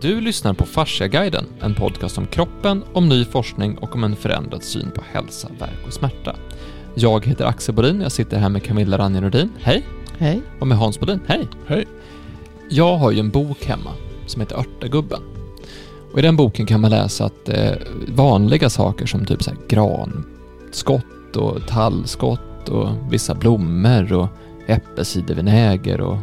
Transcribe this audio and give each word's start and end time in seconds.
Du 0.00 0.20
lyssnar 0.20 0.54
på 0.54 0.66
Fasciaguiden, 0.66 1.46
en 1.60 1.74
podcast 1.74 2.18
om 2.18 2.26
kroppen, 2.26 2.84
om 2.92 3.08
ny 3.08 3.24
forskning 3.24 3.78
och 3.78 3.94
om 3.94 4.04
en 4.04 4.16
förändrad 4.16 4.62
syn 4.62 4.90
på 4.90 5.02
hälsa, 5.12 5.48
värk 5.58 5.86
och 5.86 5.92
smärta. 5.92 6.36
Jag 6.94 7.26
heter 7.26 7.44
Axel 7.44 7.74
Bodin, 7.74 8.00
jag 8.00 8.12
sitter 8.12 8.38
här 8.38 8.48
med 8.48 8.62
Camilla 8.62 8.98
Ranjerodin, 8.98 9.50
hej! 9.60 9.86
Hej. 10.18 10.42
Och 10.60 10.66
med 10.66 10.78
Hans 10.78 11.00
Bodin, 11.00 11.20
hej! 11.26 11.48
Hej. 11.66 11.86
Jag 12.70 12.96
har 12.96 13.10
ju 13.10 13.20
en 13.20 13.30
bok 13.30 13.64
hemma 13.64 13.90
som 14.26 14.40
heter 14.40 14.56
Örtagubben. 14.56 15.20
Och 16.12 16.18
i 16.18 16.22
den 16.22 16.36
boken 16.36 16.66
kan 16.66 16.80
man 16.80 16.90
läsa 16.90 17.24
att 17.24 17.48
eh, 17.48 17.72
vanliga 18.08 18.70
saker 18.70 19.06
som 19.06 19.24
typ 19.24 19.42
så 19.42 19.50
här 19.50 19.58
granskott 19.68 21.36
och 21.36 21.66
tallskott 21.66 22.68
och 22.68 22.88
vissa 23.10 23.34
blommor 23.34 24.12
och 24.12 24.28
äppelcidervinäger 24.66 26.00
och 26.00 26.18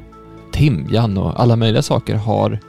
timjan 0.52 1.18
och 1.18 1.42
alla 1.42 1.56
möjliga 1.56 1.82
saker 1.82 2.16
har, 2.16 2.60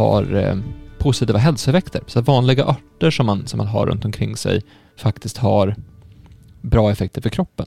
har 0.00 0.34
eh, 0.34 0.56
positiva 0.98 1.38
hälsoeffekter. 1.38 2.02
Så 2.06 2.18
att 2.18 2.26
vanliga 2.26 2.64
örter 2.64 3.10
som 3.10 3.26
man, 3.26 3.46
som 3.46 3.58
man 3.58 3.66
har 3.66 3.86
runt 3.86 4.04
omkring 4.04 4.36
sig 4.36 4.62
faktiskt 4.96 5.36
har 5.36 5.76
bra 6.60 6.90
effekter 6.90 7.22
för 7.22 7.30
kroppen. 7.30 7.66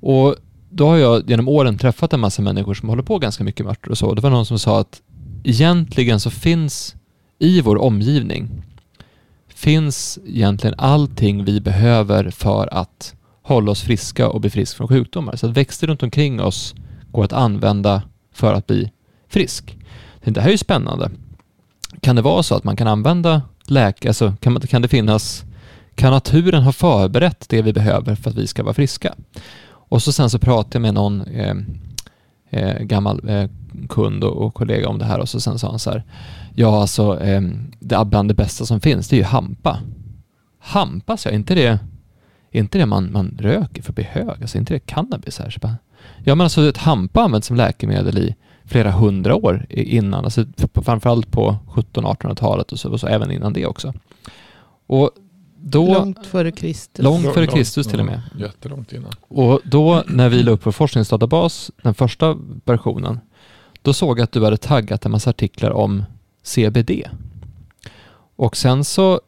Och 0.00 0.36
då 0.70 0.86
har 0.86 0.96
jag 0.96 1.30
genom 1.30 1.48
åren 1.48 1.78
träffat 1.78 2.12
en 2.12 2.20
massa 2.20 2.42
människor 2.42 2.74
som 2.74 2.88
håller 2.88 3.02
på 3.02 3.18
ganska 3.18 3.44
mycket 3.44 3.66
med 3.66 3.70
örter 3.70 3.90
och 3.90 3.98
så. 3.98 4.14
Det 4.14 4.20
var 4.20 4.30
någon 4.30 4.46
som 4.46 4.58
sa 4.58 4.80
att 4.80 5.02
egentligen 5.44 6.20
så 6.20 6.30
finns 6.30 6.96
i 7.38 7.60
vår 7.60 7.76
omgivning 7.76 8.62
finns 9.48 10.18
egentligen 10.26 10.74
allting 10.78 11.44
vi 11.44 11.60
behöver 11.60 12.30
för 12.30 12.74
att 12.74 13.14
hålla 13.42 13.70
oss 13.70 13.82
friska 13.82 14.28
och 14.28 14.40
bli 14.40 14.50
frisk 14.50 14.76
från 14.76 14.88
sjukdomar. 14.88 15.36
Så 15.36 15.46
att 15.46 15.56
växter 15.56 15.86
runt 15.86 16.02
omkring 16.02 16.40
oss 16.40 16.74
går 17.12 17.24
att 17.24 17.32
använda 17.32 18.02
för 18.32 18.54
att 18.54 18.66
bli 18.66 18.92
frisk. 19.28 19.76
Det 20.24 20.40
här 20.40 20.48
är 20.48 20.52
ju 20.52 20.58
spännande. 20.58 21.10
Kan 22.00 22.16
det 22.16 22.22
vara 22.22 22.42
så 22.42 22.54
att 22.54 22.64
man 22.64 22.76
kan 22.76 22.88
använda 22.88 23.42
läkare, 23.66 24.10
alltså 24.10 24.34
kan, 24.40 24.60
kan 24.60 24.82
det 24.82 24.88
finnas, 24.88 25.44
kan 25.94 26.12
naturen 26.12 26.62
ha 26.62 26.72
förberett 26.72 27.48
det 27.48 27.62
vi 27.62 27.72
behöver 27.72 28.14
för 28.14 28.30
att 28.30 28.36
vi 28.36 28.46
ska 28.46 28.62
vara 28.62 28.74
friska? 28.74 29.14
Och 29.70 30.02
så 30.02 30.12
sen 30.12 30.30
så 30.30 30.38
pratade 30.38 30.74
jag 30.76 30.82
med 30.82 30.94
någon 30.94 31.20
eh, 31.22 31.54
eh, 32.50 32.82
gammal 32.82 33.28
eh, 33.28 33.50
kund 33.88 34.24
och, 34.24 34.46
och, 34.46 34.54
kollega 34.54 34.88
om 34.88 34.98
det 34.98 35.04
här 35.04 35.18
och 35.18 35.28
så 35.28 35.40
sen 35.40 35.58
sa 35.58 35.70
han 35.70 35.78
så 35.78 35.90
här, 35.90 36.04
ja 36.54 36.80
alltså 36.80 37.20
eh, 37.20 37.40
det 37.80 38.04
bland 38.04 38.30
det 38.30 38.34
bästa 38.34 38.66
som 38.66 38.80
finns 38.80 39.08
det 39.08 39.16
är 39.16 39.18
ju 39.18 39.24
hampa. 39.24 39.78
Hampa, 40.60 41.16
så 41.16 41.28
jag, 41.28 41.34
inte 41.34 41.54
det, 41.54 41.78
är 42.52 42.60
inte 42.60 42.78
det 42.78 42.86
man, 42.86 43.12
man 43.12 43.38
röker 43.40 43.82
för 43.82 43.92
att 43.92 43.96
bli 43.96 44.04
hög? 44.04 44.42
Alltså 44.42 44.58
inte 44.58 44.74
det 44.74 44.80
cannabis 44.80 45.38
här? 45.38 45.50
Så 45.50 45.60
bara, 45.60 45.76
ja 46.24 46.34
men 46.34 46.44
alltså 46.44 46.68
ett 46.68 46.76
hampa 46.76 47.22
används 47.22 47.46
som 47.46 47.56
läkemedel 47.56 48.18
i 48.18 48.34
flera 48.68 48.90
hundra 48.90 49.34
år 49.34 49.66
innan, 49.68 50.24
alltså 50.24 50.44
framförallt 50.74 51.30
på 51.30 51.56
1700-1800-talet 51.66 52.72
och 52.72 52.78
så, 52.78 52.90
och 52.90 53.00
så 53.00 53.06
även 53.06 53.30
innan 53.30 53.52
det 53.52 53.66
också. 53.66 53.94
Och 54.86 55.10
då, 55.60 55.94
långt 55.94 56.26
före 56.26 56.52
Kristus. 56.52 57.04
Långt 57.04 57.34
före 57.34 57.46
Kristus 57.46 57.86
till 57.86 58.00
och 58.00 58.06
med. 58.06 58.22
Ja, 58.38 58.46
jättelångt 58.46 58.92
innan. 58.92 59.12
Och 59.28 59.60
då 59.64 60.02
när 60.06 60.28
vi 60.28 60.42
la 60.42 60.50
upp 60.50 60.66
vår 60.66 60.72
forskningsdatabas, 60.72 61.70
den 61.82 61.94
första 61.94 62.36
versionen, 62.64 63.20
då 63.82 63.92
såg 63.92 64.18
jag 64.18 64.24
att 64.24 64.32
du 64.32 64.44
hade 64.44 64.56
taggat 64.56 65.04
en 65.04 65.12
massa 65.12 65.30
artiklar 65.30 65.70
om 65.70 66.04
CBD. 66.42 66.90
Och 68.36 68.56
sen 68.56 68.84
så 68.84 69.20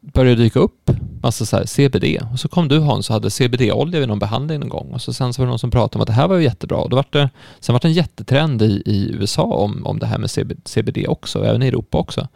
började 0.00 0.36
det 0.36 0.42
dyka 0.42 0.60
upp 0.60 0.90
massa 1.24 1.46
så 1.46 1.56
här 1.56 1.66
CBD 1.66 2.22
och 2.32 2.40
så 2.40 2.48
kom 2.48 2.68
du 2.68 2.78
Hans 2.78 3.10
och 3.10 3.14
hade 3.14 3.30
CBD-olja 3.30 4.00
vid 4.00 4.08
någon 4.08 4.18
behandling 4.18 4.60
någon 4.60 4.68
gång 4.68 4.92
och 4.92 5.00
så 5.00 5.12
sen 5.12 5.32
så 5.32 5.42
var 5.42 5.46
det 5.46 5.50
någon 5.50 5.58
som 5.58 5.70
pratade 5.70 5.98
om 5.98 6.00
att 6.02 6.06
det 6.06 6.12
här 6.12 6.28
var 6.28 6.36
ju 6.36 6.42
jättebra 6.42 6.78
och 6.78 6.90
då 6.90 6.96
var 6.96 7.06
det, 7.10 7.30
sen 7.60 7.72
var 7.72 7.80
det 7.80 7.88
en 7.88 7.92
jättetrend 7.92 8.62
i, 8.62 8.82
i 8.86 9.10
USA 9.12 9.42
om, 9.42 9.86
om 9.86 9.98
det 9.98 10.06
här 10.06 10.18
med 10.18 10.30
CBD 10.64 11.08
också, 11.08 11.38
och 11.38 11.46
även 11.46 11.62
i 11.62 11.68
Europa 11.68 11.98
också. 11.98 12.28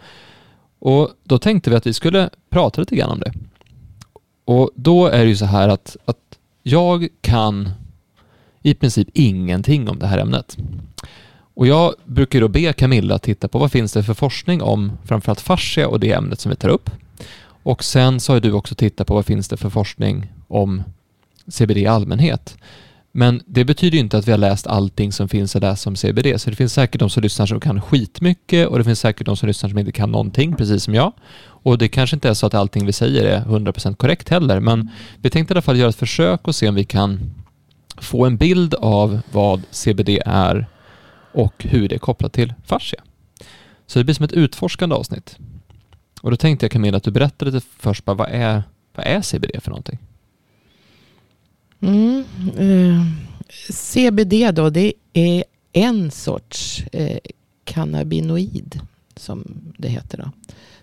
Och 0.79 1.11
då 1.25 1.39
tänkte 1.39 1.71
vi 1.71 1.77
att 1.77 1.87
vi 1.87 1.95
skulle 1.95 2.31
prata 2.51 2.81
lite 2.81 2.97
grann 2.97 3.11
om 3.11 3.21
det. 3.21 3.33
Och 4.45 4.71
då 4.75 5.07
är 5.07 5.19
det 5.19 5.29
ju 5.29 5.37
så 5.37 5.45
här 5.45 5.69
att, 5.69 5.97
att 6.05 6.39
jag 6.63 7.09
kan 7.21 7.71
i 8.63 8.75
princip 8.75 9.09
ingenting 9.15 9.89
om 9.89 9.99
det 9.99 10.07
här 10.07 10.19
ämnet. 10.19 10.57
Och 11.55 11.67
jag 11.67 11.95
brukar 12.05 12.41
då 12.41 12.49
be 12.49 12.73
Camilla 12.73 13.19
titta 13.19 13.49
på 13.49 13.59
vad 13.59 13.73
finns 13.73 13.93
det 13.93 14.03
för 14.03 14.15
forskning 14.15 14.63
om 14.63 14.93
framförallt 15.05 15.41
fascia 15.41 15.89
och 15.89 16.01
det 16.01 16.13
ämnet 16.13 16.41
som 16.41 16.51
vi 16.51 16.57
tar 16.57 16.69
upp. 16.69 16.91
Och 17.63 17.85
sen 17.85 18.21
så 18.21 18.33
har 18.33 18.41
du 18.41 18.53
också 18.53 18.75
tittat 18.75 19.07
på 19.07 19.15
vad 19.15 19.27
finns 19.27 19.49
det 19.49 19.57
för 19.57 19.71
forskning 19.71 20.33
om 20.49 20.83
CBD 21.49 21.77
i 21.77 21.87
allmänhet. 21.87 22.57
Men 23.13 23.43
det 23.47 23.65
betyder 23.65 23.95
ju 23.95 24.01
inte 24.01 24.19
att 24.19 24.29
vi 24.29 24.31
har 24.31 24.39
läst 24.39 24.67
allting 24.67 25.13
som 25.13 25.29
finns 25.29 25.57
att 25.57 25.63
läsa 25.63 25.91
om 25.91 25.97
CBD, 25.97 26.41
så 26.41 26.51
det 26.51 26.57
finns 26.57 26.73
säkert 26.73 26.99
de 26.99 27.11
som 27.11 27.23
lyssnar 27.23 27.47
som 27.47 27.61
kan 27.61 27.81
skitmycket 27.81 28.69
och 28.69 28.79
det 28.79 28.85
finns 28.85 29.01
säkert 29.01 29.27
de 29.27 29.37
som 29.37 29.47
lyssnar 29.47 29.71
som 29.71 29.79
inte 29.79 29.93
kan 29.93 30.13
någonting, 30.13 30.57
precis 30.57 30.83
som 30.83 30.95
jag. 30.95 31.13
Och 31.41 31.79
det 31.79 31.89
kanske 31.89 32.17
inte 32.17 32.29
är 32.29 32.35
så 32.35 32.47
att 32.47 32.55
allting 32.55 32.87
vi 32.87 32.93
säger 32.93 33.25
är 33.25 33.41
100% 33.41 33.95
korrekt 33.95 34.29
heller, 34.29 34.61
men 34.61 34.91
vi 35.23 35.31
tänkte 35.31 35.53
i 35.53 35.55
alla 35.55 35.63
fall 35.63 35.79
göra 35.79 35.89
ett 35.89 35.97
försök 35.97 36.49
och 36.49 36.55
se 36.55 36.69
om 36.69 36.75
vi 36.75 36.85
kan 36.85 37.31
få 37.97 38.27
en 38.27 38.37
bild 38.37 38.75
av 38.75 39.21
vad 39.33 39.63
CBD 39.71 40.09
är 40.27 40.67
och 41.33 41.55
hur 41.59 41.89
det 41.89 41.95
är 41.95 41.99
kopplat 41.99 42.33
till 42.33 42.55
fascia. 42.67 43.03
Så 43.87 43.99
det 43.99 44.05
blir 44.05 44.15
som 44.15 44.25
ett 44.25 44.33
utforskande 44.33 44.95
avsnitt. 44.95 45.37
Och 46.23 46.31
då 46.31 46.37
tänkte 46.37 46.65
jag 46.65 46.73
Camilla 46.73 46.97
att 46.97 47.03
du 47.03 47.11
berättar 47.11 47.47
lite 47.47 47.67
först 47.79 48.05
bara, 48.05 48.17
vad 48.17 48.29
är, 48.31 48.63
vad 48.95 49.07
är 49.07 49.23
CBD 49.23 49.63
för 49.63 49.71
någonting? 49.71 49.99
Mm, 51.81 52.25
eh, 52.57 53.03
CBD 53.73 54.55
då, 54.55 54.71
det 54.71 54.93
är 55.13 55.45
en 55.73 56.11
sorts 56.11 56.85
eh, 56.93 57.19
cannabinoid 57.65 58.81
som 59.17 59.45
det 59.77 59.89
heter. 59.89 60.19
Då. 60.19 60.31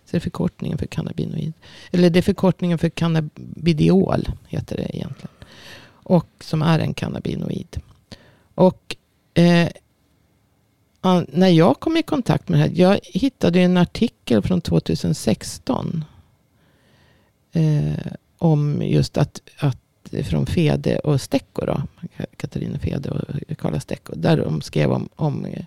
Så 0.05 0.11
det 0.11 0.17
är 0.17 0.21
förkortningen 0.21 0.77
för 0.77 0.85
cannabinoid. 0.85 1.53
Eller 1.91 2.09
det 2.09 2.19
är 2.19 2.23
förkortningen 2.23 2.77
för 2.77 2.89
cannabidiol 2.89 4.27
heter 4.47 4.77
det 4.77 4.95
egentligen. 4.95 5.35
Och 5.87 6.29
som 6.39 6.61
är 6.61 6.79
en 6.79 6.93
cannabinoid. 6.93 7.81
Och 8.55 8.95
eh, 9.33 9.69
när 11.13 11.49
jag 11.49 11.79
kom 11.79 11.97
i 11.97 12.03
kontakt 12.03 12.49
med 12.49 12.59
det 12.59 12.63
här. 12.63 12.71
Jag 12.75 12.99
hittade 13.03 13.61
en 13.61 13.77
artikel 13.77 14.41
från 14.41 14.61
2016. 14.61 16.05
Eh, 17.51 18.11
om 18.37 18.81
just 18.81 19.17
att, 19.17 19.41
att 19.57 19.77
från 20.23 20.45
Fede 20.45 20.99
och 20.99 21.21
Stecco 21.21 21.65
då. 21.65 21.81
Katarina 22.37 22.79
Fede 22.79 23.09
och 23.09 23.57
Karla 23.57 23.79
Stecco. 23.79 24.13
Där 24.15 24.37
de 24.37 24.61
skrev 24.61 24.91
om, 24.91 25.09
om 25.15 25.45
eh, 25.45 25.65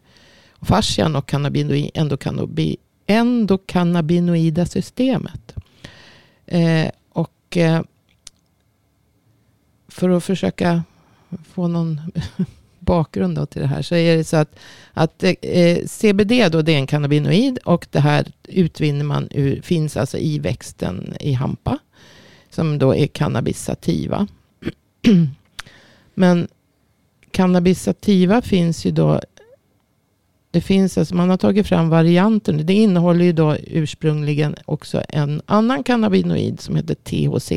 fascian 0.61 1.17
och 1.17 1.27
cannabinoid, 1.27 1.91
endokannabinoid, 1.95 2.77
endokannabinoida 3.07 4.67
systemet. 4.67 5.55
Eh, 6.47 6.91
och 7.09 7.57
eh, 7.57 7.83
för 9.89 10.09
att 10.11 10.25
försöka 10.25 10.83
få 11.45 11.69
någon 11.69 12.01
bakgrund 12.89 13.37
då 13.37 13.47
till 13.47 13.63
det 13.63 13.69
här 13.69 13.83
så 13.83 13.95
är 13.95 14.17
det 14.17 14.25
så 14.25 14.37
att, 14.37 14.59
att 14.93 15.25
eh, 15.41 15.79
CBD 15.87 16.33
då 16.53 16.63
det 16.63 16.73
är 16.73 16.79
en 16.79 16.87
cannabinoid 16.87 17.59
och 17.65 17.87
det 17.91 18.01
här 18.01 18.33
utvinner 18.45 19.05
man 19.05 19.29
ur, 19.31 19.61
finns 19.63 19.97
alltså 19.97 20.19
i 20.19 20.39
växten 20.39 21.15
i 21.21 21.33
hampa 21.33 21.79
som 22.51 22.79
då 22.79 22.95
är 22.95 23.07
cannabis 23.07 23.65
sativa. 23.65 24.27
Men 26.15 26.49
cannabis 27.31 27.83
sativa 27.83 28.43
finns 28.43 28.85
ju 28.85 28.91
då 28.91 29.21
det 30.51 30.61
finns 30.61 30.99
alltså, 30.99 31.15
man 31.15 31.31
har 31.31 31.37
tagit 31.37 31.67
fram 31.67 31.89
varianten. 31.89 32.67
Det 32.67 32.75
innehåller 32.75 33.25
ju 33.25 33.33
då 33.33 33.57
ursprungligen 33.57 34.57
också 34.65 35.03
en 35.09 35.43
annan 35.47 35.83
cannabinoid 35.83 36.61
som 36.61 36.77
heter 36.77 36.95
THC. 36.95 37.53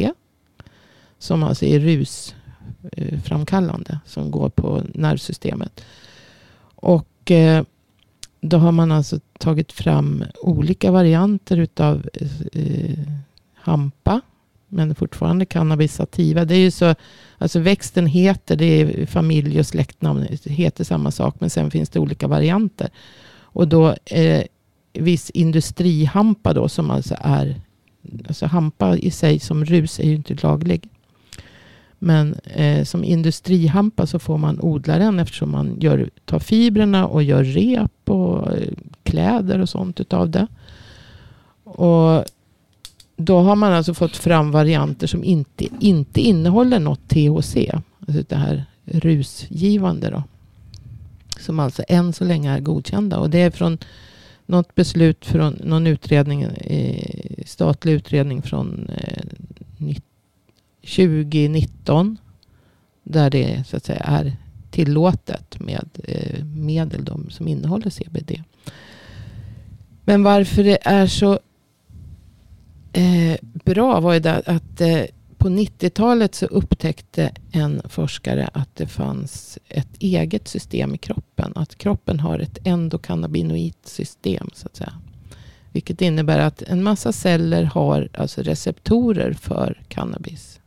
Som 1.20 1.44
alltså 1.44 1.66
är 1.66 1.80
Eh, 2.92 3.20
framkallande 3.20 4.00
Som 4.06 4.32
går 4.32 4.50
på 4.50 4.84
nervsystemet. 4.94 5.84
Och 6.76 7.32
eh, 7.32 7.64
då 8.42 8.58
har 8.58 8.72
man 8.72 8.92
alltså 8.92 9.20
tagit 9.40 9.72
fram 9.72 10.24
olika 10.42 10.92
varianter 10.92 11.58
utav 11.58 12.10
eh, 12.54 13.00
hampa. 13.54 14.22
Men 14.68 14.96
fortfarande 14.96 15.46
cannabis 15.46 15.96
sativa. 15.96 16.46
Det 16.46 16.56
är 16.56 16.60
ju 16.60 16.72
så, 16.72 16.96
alltså 17.38 17.60
växten 17.60 18.08
heter, 18.08 18.56
det 18.56 18.66
är 18.66 19.06
familj 19.06 19.60
och 19.60 19.66
släktnamn, 19.66 20.28
heter 20.46 20.84
samma 20.84 21.12
sak. 21.12 21.36
Men 21.40 21.50
sen 21.50 21.72
finns 21.72 21.90
det 21.90 22.00
olika 22.00 22.28
varianter. 22.28 22.90
Och 23.42 23.68
då 23.68 23.96
eh, 24.06 24.44
viss 24.94 25.30
industrihampa 25.30 26.54
då 26.54 26.70
som 26.70 26.92
alltså 26.92 27.16
är, 27.20 27.62
alltså 28.28 28.46
hampa 28.46 28.98
i 28.98 29.12
sig 29.12 29.40
som 29.40 29.66
rus 29.66 30.00
är 30.00 30.04
ju 30.04 30.16
inte 30.16 30.34
laglig. 30.34 30.90
Men 32.04 32.34
eh, 32.44 32.84
som 32.84 33.04
industrihampa 33.04 34.06
så 34.06 34.20
får 34.20 34.38
man 34.38 34.60
odla 34.62 34.98
den 34.98 35.20
eftersom 35.20 35.52
man 35.52 35.78
gör, 35.80 36.10
tar 36.26 36.40
fibrerna 36.40 37.08
och 37.08 37.24
gör 37.24 37.44
rep 37.44 38.10
och 38.10 38.58
eh, 38.58 38.68
kläder 39.04 39.60
och 39.60 39.70
sånt 39.70 40.00
utav 40.00 40.30
det. 40.30 40.48
Och 41.64 42.26
då 43.16 43.40
har 43.40 43.56
man 43.56 43.74
alltså 43.74 43.94
fått 43.94 44.18
fram 44.18 44.52
varianter 44.52 45.08
som 45.08 45.24
inte, 45.24 45.66
inte 45.80 46.22
innehåller 46.22 46.80
något 46.80 47.08
THC. 47.08 47.58
Alltså 48.08 48.24
det 48.28 48.36
här 48.36 48.66
rusgivande 48.86 50.10
då. 50.10 50.24
Som 51.40 51.60
alltså 51.60 51.84
än 51.88 52.14
så 52.14 52.24
länge 52.24 52.52
är 52.52 52.60
godkända. 52.60 53.20
Och 53.20 53.30
det 53.30 53.42
är 53.42 53.52
från 53.52 53.78
något 54.46 54.76
beslut 54.76 55.26
från 55.26 55.54
någon 55.64 55.88
utredning, 55.88 56.42
eh, 56.44 57.44
statlig 57.46 57.94
utredning 57.94 58.42
från 58.42 58.90
eh, 58.90 59.24
2019. 60.82 62.18
Där 63.04 63.30
det 63.30 63.64
så 63.68 63.78
att 63.78 63.86
säga 63.86 64.00
är 64.00 64.38
tillåtet 64.72 65.60
med 65.60 65.90
eh, 66.04 66.46
medel 66.46 67.06
de 67.06 67.30
som 67.30 67.48
innehåller 67.48 67.90
CBD. 67.90 68.44
Men 70.06 70.24
varför 70.24 70.64
det 70.64 70.78
är 70.82 71.08
så 71.08 71.40
eh, 72.94 73.36
bra 73.42 74.00
var 74.00 74.14
ju 74.14 74.20
det 74.20 74.42
att 74.46 74.82
eh, 74.82 75.04
på 75.38 75.50
90-talet 75.50 76.36
så 76.36 76.46
upptäckte 76.46 77.32
en 77.52 77.82
forskare 77.86 78.50
att 78.54 78.76
det 78.76 78.88
fanns 78.88 79.60
ett 79.68 79.98
eget 80.00 80.48
system 80.48 80.96
i 80.96 80.98
kroppen. 80.98 81.52
Att 81.56 81.76
kroppen 81.78 82.20
har 82.20 82.40
ett 82.40 82.68
endokannabinoidt 82.68 83.88
system 83.88 84.50
så 84.54 84.68
att 84.68 84.76
säga. 84.76 84.94
Vilket 85.72 86.02
innebär 86.02 86.40
att 86.40 86.62
en 86.62 86.84
massa 86.84 87.12
celler 87.12 87.64
har 87.64 88.10
alltså 88.14 88.42
receptorer 88.42 89.34
för 89.34 89.82
cannabis. 89.88 90.61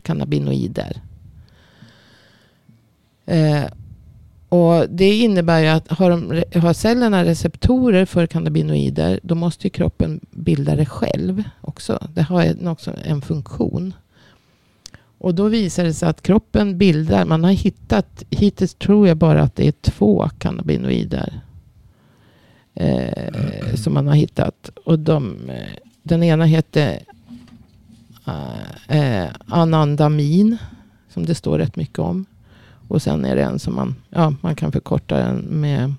Cannabinoider. 0.00 1.00
Eh, 3.26 3.64
och 4.48 4.88
det 4.88 5.18
innebär 5.18 5.60
ju 5.60 5.66
att 5.66 5.88
har, 5.90 6.10
de, 6.10 6.42
har 6.60 6.72
cellerna 6.72 7.24
receptorer 7.24 8.04
för 8.04 8.26
cannabinoider, 8.26 9.20
då 9.22 9.34
måste 9.34 9.66
ju 9.66 9.70
kroppen 9.70 10.20
bilda 10.30 10.76
det 10.76 10.86
själv 10.86 11.44
också. 11.60 12.08
Det 12.14 12.22
har 12.22 12.68
också 12.68 12.92
en 13.04 13.22
funktion. 13.22 13.94
Och 15.18 15.34
då 15.34 15.48
visar 15.48 15.84
det 15.84 15.94
sig 15.94 16.08
att 16.08 16.22
kroppen 16.22 16.78
bildar, 16.78 17.24
man 17.24 17.44
har 17.44 17.50
hittat, 17.50 18.24
hittills 18.30 18.74
tror 18.74 19.08
jag 19.08 19.16
bara 19.16 19.42
att 19.42 19.56
det 19.56 19.68
är 19.68 19.72
två 19.72 20.30
cannabinoider. 20.38 21.40
Eh, 22.74 23.74
som 23.74 23.94
man 23.94 24.06
har 24.06 24.14
hittat. 24.14 24.70
Och 24.84 24.98
de, 24.98 25.50
eh, 25.50 25.68
den 26.02 26.22
ena 26.22 26.44
heter 26.44 26.98
Eh, 28.26 28.98
eh, 28.98 29.30
anandamin, 29.46 30.56
som 31.08 31.26
det 31.26 31.34
står 31.34 31.58
rätt 31.58 31.76
mycket 31.76 31.98
om. 31.98 32.26
Och 32.88 33.02
sen 33.02 33.24
är 33.24 33.36
det 33.36 33.42
en 33.42 33.58
som 33.58 33.74
man, 33.74 33.94
ja, 34.10 34.34
man 34.40 34.54
kan 34.54 34.72
förkorta 34.72 35.18
den 35.18 35.38
med 35.38 35.94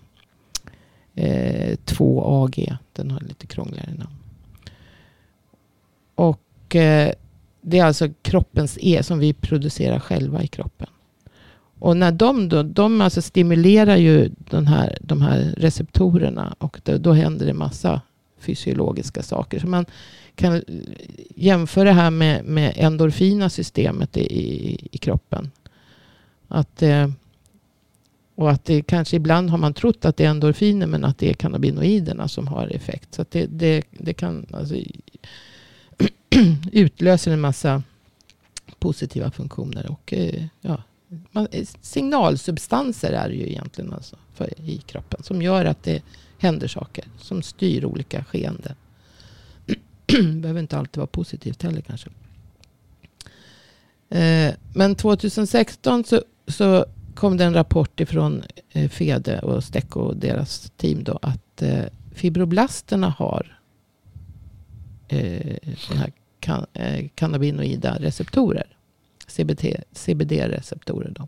eh, 1.16 1.78
2AG. 1.86 2.78
Den 2.94 3.12
har 3.12 3.20
lite 3.20 3.48
krångligare 3.48 3.94
namn. 3.94 4.16
Och 6.16 6.76
eh, 6.76 7.12
det 7.62 7.80
är 7.80 7.86
alltså 7.86 8.10
kroppens 8.22 8.78
E 8.82 9.04
som 9.04 9.20
vi 9.20 9.34
producerar 9.34 10.00
själva 10.00 10.44
i 10.44 10.48
kroppen. 10.48 10.88
Och 11.80 11.98
när 11.98 12.12
de 12.12 12.50
då, 12.50 12.64
de 12.64 13.02
alltså 13.02 13.22
stimulerar 13.22 13.96
ju 13.96 14.30
den 14.38 14.68
här, 14.68 14.98
de 15.02 15.22
här 15.22 15.54
receptorerna 15.58 16.56
och 16.58 16.82
då, 16.84 16.98
då 16.98 17.14
händer 17.14 17.46
det 17.46 17.54
massa 17.54 18.02
fysiologiska 18.40 19.24
saker. 19.24 19.60
Så 19.60 19.68
man 19.68 19.86
kan 20.36 20.62
jämföra 21.36 21.84
det 21.84 21.92
här 21.92 22.12
med, 22.12 22.46
med 22.46 22.74
endorfina 22.76 23.50
systemet 23.50 24.18
i, 24.18 24.22
i, 24.22 24.88
i 24.92 24.98
kroppen. 24.98 25.52
Att, 26.48 26.82
eh, 26.82 27.10
och 28.36 28.52
att 28.52 28.66
det 28.66 28.82
kanske 28.82 29.16
ibland 29.16 29.50
har 29.50 29.58
man 29.58 29.74
trott 29.74 30.06
att 30.06 30.18
det 30.18 30.26
är 30.26 30.30
endorfiner 30.30 30.88
men 30.88 31.06
att 31.06 31.18
det 31.18 31.30
är 31.30 31.34
cannabinoiderna 31.34 32.28
som 32.28 32.48
har 32.48 32.68
effekt. 32.68 33.14
Så 33.14 33.26
det, 33.30 33.46
det, 33.46 33.84
det 33.92 34.14
kan 34.14 34.46
alltså 34.52 34.76
utlösa 36.72 37.32
en 37.32 37.42
massa 37.42 37.84
positiva 38.80 39.32
funktioner. 39.32 39.92
Och, 39.92 40.14
eh, 40.14 40.46
ja, 40.62 40.84
man, 41.32 41.48
eh, 41.52 41.68
signalsubstanser 41.82 43.12
är 43.12 43.30
det 43.30 43.36
ju 43.36 43.48
egentligen 43.48 43.94
alltså 43.94 44.16
för, 44.34 44.62
i 44.62 44.78
kroppen 44.78 45.24
som 45.24 45.42
gör 45.42 45.66
att 45.66 45.84
det 45.84 46.04
händer 46.38 46.68
saker. 46.68 47.06
Som 47.18 47.42
styr 47.42 47.86
olika 47.86 48.24
skeenden. 48.24 48.76
behöver 50.42 50.60
inte 50.60 50.78
alltid 50.78 50.98
vara 50.98 51.08
positivt 51.08 51.64
heller 51.64 51.82
kanske. 51.82 52.10
Eh, 54.10 54.54
men 54.74 54.96
2016 54.96 56.04
så 56.04 56.22
så 56.48 56.86
kom 57.16 57.38
det 57.38 57.44
en 57.44 57.54
rapport 57.54 58.00
ifrån 58.00 58.44
eh, 58.72 58.90
Fede 58.90 59.40
och 59.40 59.64
Stecco 59.64 60.00
och 60.00 60.18
deras 60.18 60.72
team 60.78 61.04
då 61.04 61.20
att 61.22 61.62
eh, 61.62 61.84
fibroblasterna 62.12 63.10
har 63.10 63.60
eh, 65.08 65.58
här 65.96 66.12
kan, 66.40 66.66
eh, 66.74 67.08
cannabinoida 67.16 67.98
receptorer. 68.00 68.68
CBD-receptorer 69.94 71.10
då. 71.10 71.28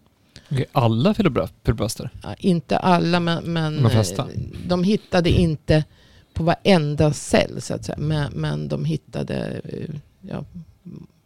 Okay, 0.51 0.66
alla 0.71 1.13
fibroblaster? 1.13 2.10
Ja, 2.24 2.36
inte 2.39 2.78
alla, 2.78 3.19
men, 3.19 3.54
men 3.54 3.83
de, 3.83 3.86
eh, 3.86 4.25
de 4.68 4.83
hittade 4.83 5.30
inte 5.30 5.83
på 6.36 6.44
varenda 6.44 7.14
cell 7.14 7.62
så 7.62 7.74
att 7.74 7.86
säga. 7.86 7.98
Men, 7.98 8.32
men 8.34 8.68
de 8.68 8.86
hittade 8.86 9.62
eh, 9.64 9.96
ja, 10.22 10.46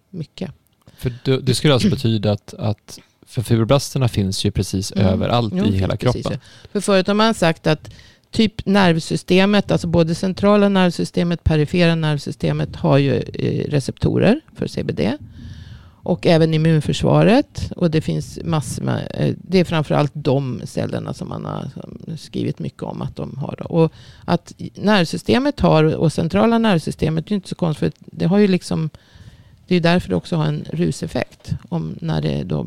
mycket. 0.10 0.52
För 0.98 1.14
det, 1.26 1.42
det 1.42 1.56
skulle 1.56 1.74
alltså 1.74 1.90
betyda 1.90 2.32
att, 2.32 2.54
att 2.54 3.00
för 3.26 3.42
fibroblasterna 3.42 4.08
finns 4.08 4.46
ju 4.46 4.52
precis 4.52 4.92
mm. 4.92 5.06
överallt 5.06 5.54
jo, 5.58 5.66
i 5.66 5.78
hela 5.78 5.98
kroppen. 5.98 6.40
För 6.72 6.82
förut 6.82 7.08
har 7.08 7.14
man 7.14 7.34
sagt 7.34 7.68
att 7.68 7.92
typ 8.32 8.66
nervsystemet, 8.66 9.72
alltså 9.72 9.88
både 9.88 10.16
centrala 10.16 10.70
nervsystemet, 10.70 11.44
perifera 11.44 11.96
nervsystemet 11.96 12.76
har 12.76 12.98
ju 12.98 13.14
eh, 13.14 13.72
receptorer 13.72 14.42
för 14.56 14.68
CBD. 14.68 15.00
Och 16.04 16.28
även 16.28 16.54
immunförsvaret. 16.54 17.72
Och 17.76 17.92
det 17.92 18.02
finns 18.02 18.40
massor 18.44 18.84
med, 18.84 19.12
eh, 19.14 19.36
det 19.38 19.60
är 19.60 19.64
framförallt 19.64 20.12
de 20.16 20.62
cellerna 20.66 21.14
som 21.14 21.30
man 21.30 21.46
har 21.46 21.70
skrivit 22.18 22.60
mycket 22.60 22.84
om 22.84 23.02
att 23.02 23.16
de 23.16 23.38
har. 23.38 23.72
Och 23.72 23.94
att 24.26 24.54
nervsystemet 24.76 25.60
har, 25.60 25.96
och 25.96 26.14
centrala 26.14 26.58
nervsystemet, 26.58 27.28
det 27.28 27.34
är 27.34 27.36
inte 27.36 27.50
så 27.50 27.56
konstigt. 27.56 27.80
För 27.98 28.18
det 28.18 28.26
har 28.26 28.38
ju 28.38 28.48
liksom, 28.48 28.90
det 29.68 29.76
är 29.76 29.80
därför 29.80 30.10
det 30.10 30.16
också 30.16 30.36
har 30.36 30.46
en 30.46 30.66
ruseffekt. 30.74 31.52
Om 31.70 31.96
när 32.02 32.22
det 32.22 32.44
då 32.44 32.66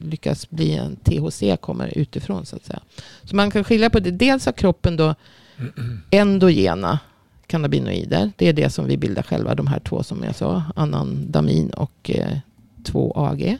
lyckas 0.00 0.50
bli 0.50 0.74
en 0.74 0.96
THC 0.96 1.42
kommer 1.60 1.98
utifrån 1.98 2.46
så 2.46 2.56
att 2.56 2.64
säga. 2.64 2.80
Så 3.24 3.36
man 3.36 3.50
kan 3.50 3.64
skilja 3.64 3.90
på 3.90 4.00
det. 4.00 4.10
Dels 4.10 4.46
har 4.46 4.52
kroppen 4.52 4.96
då 4.96 5.14
endogena 6.10 6.98
cannabinoider. 7.46 8.32
Det 8.36 8.48
är 8.48 8.52
det 8.52 8.70
som 8.70 8.86
vi 8.86 8.96
bildar 8.96 9.22
själva. 9.22 9.54
De 9.54 9.66
här 9.66 9.78
två 9.78 10.02
som 10.02 10.24
jag 10.24 10.34
sa. 10.34 10.62
Anandamin 10.76 11.70
och 11.70 12.10
eh, 12.10 12.38
2-AG. 12.82 13.58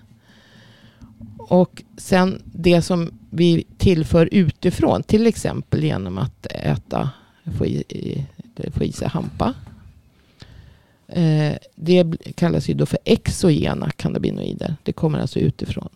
Och 1.39 1.83
sen 1.97 2.43
det 2.45 2.83
som 2.83 3.11
vi 3.31 3.65
tillför 3.79 4.29
utifrån. 4.33 5.03
Till 5.03 5.27
exempel 5.27 5.85
genom 5.85 6.19
att 6.19 6.47
äta, 6.47 7.11
få 7.59 7.67
i, 7.67 8.27
få 8.73 8.85
i 8.85 8.93
sig 8.93 9.09
hampa. 9.09 9.55
Eh, 11.09 11.53
det 11.75 12.05
kallas 12.35 12.69
ju 12.69 12.75
då 12.75 12.87
för 12.87 12.99
exogena 13.05 13.91
cannabinoider. 13.91 14.77
Det 14.83 14.93
kommer 14.93 15.19
alltså 15.19 15.39
utifrån. 15.39 15.89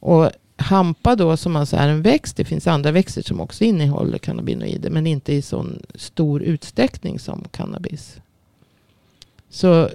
Och 0.00 0.30
hampa 0.56 1.16
då 1.16 1.36
som 1.36 1.56
alltså 1.56 1.76
är 1.76 1.88
en 1.88 2.02
växt. 2.02 2.36
Det 2.36 2.44
finns 2.44 2.66
andra 2.66 2.92
växter 2.92 3.22
som 3.22 3.40
också 3.40 3.64
innehåller 3.64 4.18
cannabinoider. 4.18 4.90
Men 4.90 5.06
inte 5.06 5.32
i 5.32 5.42
sån 5.42 5.82
stor 5.94 6.42
utsträckning 6.42 7.18
som 7.18 7.44
cannabis. 7.50 8.16
Så 9.50 9.88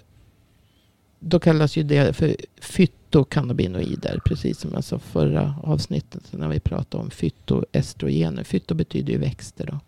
då 1.20 1.40
kallas 1.40 1.78
ju 1.78 1.84
det 1.84 2.16
för 2.16 2.36
fytokannabinoider. 2.62 4.20
Precis 4.26 4.60
som 4.60 4.72
jag 4.74 4.84
sa 4.84 5.00
förra 5.00 5.56
avsnittet 5.64 6.24
när 6.32 6.48
vi 6.48 6.60
pratade 6.60 7.04
om 7.04 7.10
fytoestrogener. 7.10 8.44
Fyto 8.44 8.76
betyder 8.76 9.14
ju 9.14 9.20
växter 9.20 9.66
då. 9.66 9.80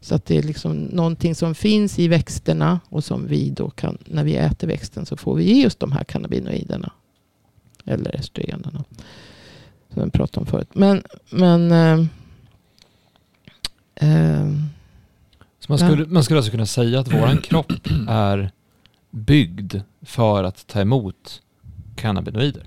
Så 0.00 0.14
att 0.14 0.26
det 0.26 0.38
är 0.38 0.42
liksom 0.42 0.76
någonting 0.76 1.34
som 1.34 1.54
finns 1.54 1.98
i 1.98 2.08
växterna 2.08 2.80
och 2.88 3.04
som 3.04 3.26
vi 3.26 3.50
då 3.50 3.70
kan, 3.70 3.98
när 4.04 4.24
vi 4.24 4.36
äter 4.36 4.68
växten 4.68 5.06
så 5.06 5.16
får 5.16 5.34
vi 5.34 5.62
just 5.62 5.80
de 5.80 5.92
här 5.92 6.04
cannabinoiderna. 6.04 6.92
Eller 7.84 8.14
estrogenerna. 8.14 8.84
Som 9.94 10.04
vi 10.04 10.10
pratade 10.10 10.40
om 10.40 10.46
förut. 10.46 10.68
Men, 10.72 11.02
men 11.30 11.72
äh, 11.72 12.04
så 15.58 15.72
man 15.72 15.78
skulle, 15.78 16.06
man 16.06 16.24
skulle 16.24 16.38
alltså 16.38 16.50
kunna 16.50 16.66
säga 16.66 17.00
att 17.00 17.12
våran 17.12 17.38
kropp 17.42 17.72
är 18.08 18.50
byggd 19.10 19.74
för 20.02 20.44
att 20.44 20.66
ta 20.66 20.80
emot 20.80 21.42
cannabinoider? 21.96 22.62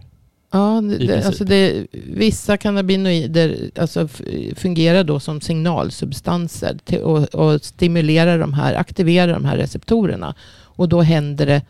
Ja, 0.51 0.81
det, 0.81 1.25
alltså 1.25 1.43
det, 1.43 1.87
vissa 1.91 2.57
cannabinoider 2.57 3.71
alltså 3.75 4.07
fungerar 4.55 5.03
då 5.03 5.19
som 5.19 5.41
signalsubstanser 5.41 6.77
till, 6.83 6.99
och, 6.99 7.35
och 7.35 7.61
stimulerar 7.61 8.39
de 8.39 8.53
här, 8.53 8.75
aktiverar 8.75 9.33
de 9.33 9.45
här 9.45 9.57
receptorerna. 9.57 10.35
Och 10.63 10.89
då 10.89 11.01
händer 11.01 11.45
det 11.45 11.61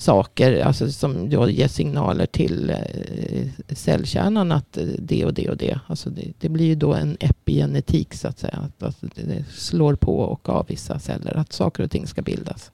saker 0.00 0.60
alltså 0.60 0.92
som 0.92 1.30
då 1.30 1.50
ger 1.50 1.68
signaler 1.68 2.26
till 2.26 2.70
eh, 2.70 3.48
cellkärnan 3.68 4.52
att 4.52 4.76
eh, 4.76 4.84
det 4.98 5.24
och 5.24 5.34
det 5.34 5.48
och 5.48 5.56
det. 5.56 5.80
Alltså 5.86 6.10
det, 6.10 6.32
det 6.38 6.48
blir 6.48 6.66
ju 6.66 6.74
då 6.74 6.94
en 6.94 7.16
epigenetik 7.20 8.14
så 8.14 8.28
att 8.28 8.38
säga. 8.38 8.58
Att, 8.58 8.82
alltså 8.82 9.06
det 9.14 9.44
slår 9.50 9.94
på 9.94 10.18
och 10.18 10.48
av 10.48 10.66
vissa 10.68 10.98
celler 10.98 11.36
att 11.36 11.52
saker 11.52 11.82
och 11.82 11.90
ting 11.90 12.06
ska 12.06 12.22
bildas. 12.22 12.70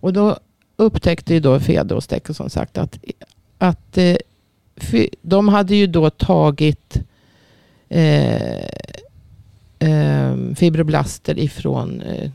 Och 0.00 0.12
då 0.12 0.38
upptäckte 0.76 1.34
ju 1.34 1.40
då 1.40 1.60
Fede 1.60 1.94
och 1.94 2.04
som 2.36 2.50
sagt 2.50 2.78
att, 2.78 2.98
att 3.58 3.98
eh, 3.98 4.16
de 5.22 5.48
hade 5.48 5.76
ju 5.76 5.86
då 5.86 6.10
tagit 6.10 6.96
eh, 7.88 8.66
eh, 9.78 10.36
fibroblaster 10.56 11.38
ifrån 11.38 12.00
eh, 12.00 12.30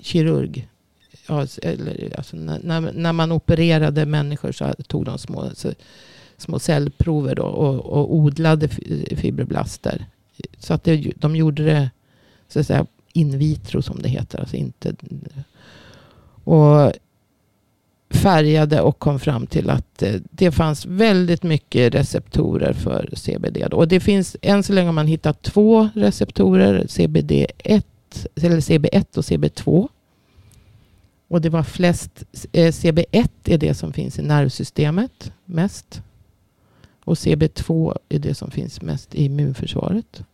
kirurg. 0.00 0.68
Ja, 1.28 1.46
eller, 1.62 2.12
alltså, 2.16 2.36
när, 2.36 2.92
när 2.92 3.12
man 3.12 3.32
opererade 3.32 4.06
människor 4.06 4.52
så 4.52 4.74
tog 4.86 5.04
de 5.04 5.18
små, 5.18 5.50
så, 5.54 5.72
små 6.36 6.58
cellprover 6.58 7.34
då 7.34 7.42
och, 7.42 7.86
och 7.86 8.14
odlade 8.14 8.68
fibroblaster. 9.16 10.06
Så 10.58 10.74
att 10.74 10.84
det, 10.84 11.12
de 11.16 11.36
gjorde 11.36 11.64
det 11.64 11.90
så 12.48 12.60
att 12.60 12.66
säga, 12.66 12.86
in 13.12 13.38
vitro 13.38 13.82
som 13.82 14.02
det 14.02 14.08
heter. 14.08 14.40
Alltså 14.40 14.56
inte, 14.56 14.94
och 16.44 16.92
färgade 18.10 18.80
och 18.80 18.98
kom 18.98 19.20
fram 19.20 19.46
till 19.46 19.70
att 19.70 20.02
eh, 20.02 20.14
det 20.30 20.52
fanns 20.52 20.86
väldigt 20.86 21.42
mycket 21.42 21.94
receptorer 21.94 22.72
för 22.72 23.10
CBD. 23.14 23.74
Och 23.74 23.88
det 23.88 24.00
finns 24.00 24.36
än 24.42 24.62
så 24.62 24.72
länge 24.72 24.88
har 24.88 24.92
man 24.92 25.06
hittat 25.06 25.42
två 25.42 25.88
receptorer, 25.94 26.84
CBD1, 26.84 27.82
eller 28.34 28.60
CB1 28.60 29.18
och 29.18 29.24
CB2. 29.24 29.88
Och 31.28 31.40
det 31.40 31.48
var 31.48 31.62
flest, 31.62 32.24
eh, 32.52 32.72
CB1 32.72 33.28
är 33.44 33.58
det 33.58 33.74
som 33.74 33.92
finns 33.92 34.18
i 34.18 34.22
nervsystemet 34.22 35.32
mest. 35.44 36.02
Och 37.04 37.14
CB2 37.14 37.96
är 38.08 38.18
det 38.18 38.34
som 38.34 38.50
finns 38.50 38.82
mest 38.82 39.14
i 39.14 39.24
immunförsvaret. 39.24 40.24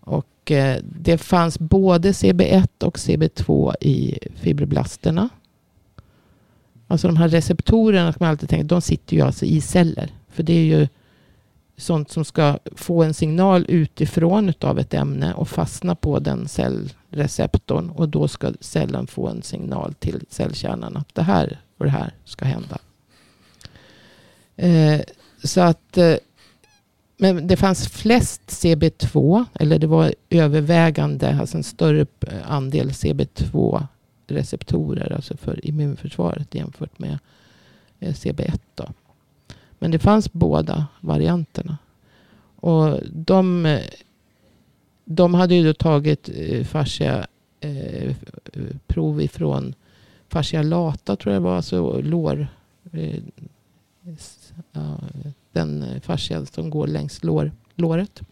Och 0.00 0.50
eh, 0.50 0.82
det 1.00 1.18
fanns 1.18 1.58
både 1.58 2.12
CB1 2.12 2.84
och 2.84 2.96
CB2 2.96 3.74
i 3.80 4.18
fibroblasterna. 4.34 5.28
Alltså 6.86 7.06
de 7.06 7.16
här 7.16 7.28
receptorerna 7.28 8.12
som 8.12 8.18
man 8.20 8.30
alltid 8.30 8.48
tänker, 8.48 8.64
de 8.64 8.80
sitter 8.80 9.16
ju 9.16 9.22
alltså 9.22 9.44
i 9.44 9.60
celler. 9.60 10.10
För 10.28 10.42
det 10.42 10.52
är 10.52 10.64
ju 10.64 10.88
sånt 11.76 12.10
som 12.10 12.24
ska 12.24 12.58
få 12.76 13.02
en 13.02 13.14
signal 13.14 13.66
utifrån 13.68 14.52
av 14.60 14.78
ett 14.78 14.94
ämne 14.94 15.34
och 15.34 15.48
fastna 15.48 15.94
på 15.94 16.18
den 16.18 16.48
cell 16.48 16.92
Receptorn 17.14 17.90
Och 17.90 18.08
då 18.08 18.28
ska 18.28 18.52
cellen 18.60 19.06
få 19.06 19.28
en 19.28 19.42
signal 19.42 19.94
till 19.94 20.24
cellkärnan 20.30 20.96
att 20.96 21.14
det 21.14 21.22
här 21.22 21.60
och 21.78 21.84
det 21.84 21.90
här 21.90 22.14
ska 22.24 22.44
hända. 22.44 22.78
Eh, 24.56 25.00
så 25.42 25.60
att 25.60 25.98
eh, 25.98 26.16
men 27.16 27.46
det 27.46 27.56
fanns 27.56 27.88
flest 27.88 28.42
CB2, 28.46 29.44
eller 29.54 29.78
det 29.78 29.86
var 29.86 30.14
övervägande, 30.30 31.38
alltså 31.40 31.56
en 31.56 31.64
större 31.64 32.06
eh, 32.20 32.50
andel 32.50 32.90
CB2 32.90 33.86
receptorer, 34.26 35.12
alltså 35.12 35.36
för 35.36 35.66
immunförsvaret 35.66 36.54
jämfört 36.54 36.98
med 36.98 37.18
eh, 38.00 38.12
CB1. 38.12 38.60
Då. 38.74 38.88
Men 39.78 39.90
det 39.90 39.98
fanns 39.98 40.32
båda 40.32 40.86
varianterna. 41.00 41.78
Och 42.56 43.00
de, 43.12 43.66
eh, 43.66 43.80
de 45.04 45.34
hade 45.34 45.54
ju 45.54 45.64
då 45.64 45.74
tagit 45.74 46.30
eh, 46.34 46.64
fascia 46.64 47.26
eh, 47.60 48.04
eh, 48.06 48.14
prov 48.86 49.20
ifrån 49.22 49.74
fascia 50.28 50.62
lata 50.62 51.16
tror 51.16 51.34
jag 51.34 51.42
det 51.42 51.44
var, 51.44 51.56
alltså 51.56 52.00
lår. 52.00 52.46
Eh, 52.92 53.22
ja, 54.72 54.98
den 55.52 56.00
fascia 56.00 56.46
som 56.46 56.70
går 56.70 56.86
längs 56.86 57.24
lår, 57.24 57.52
låret. 57.74 58.22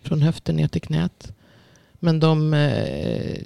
Från 0.00 0.22
höften 0.22 0.56
ner 0.56 0.68
till 0.68 0.80
knät. 0.80 1.32
Men 1.94 2.20
de 2.20 2.54
eh, 2.54 3.42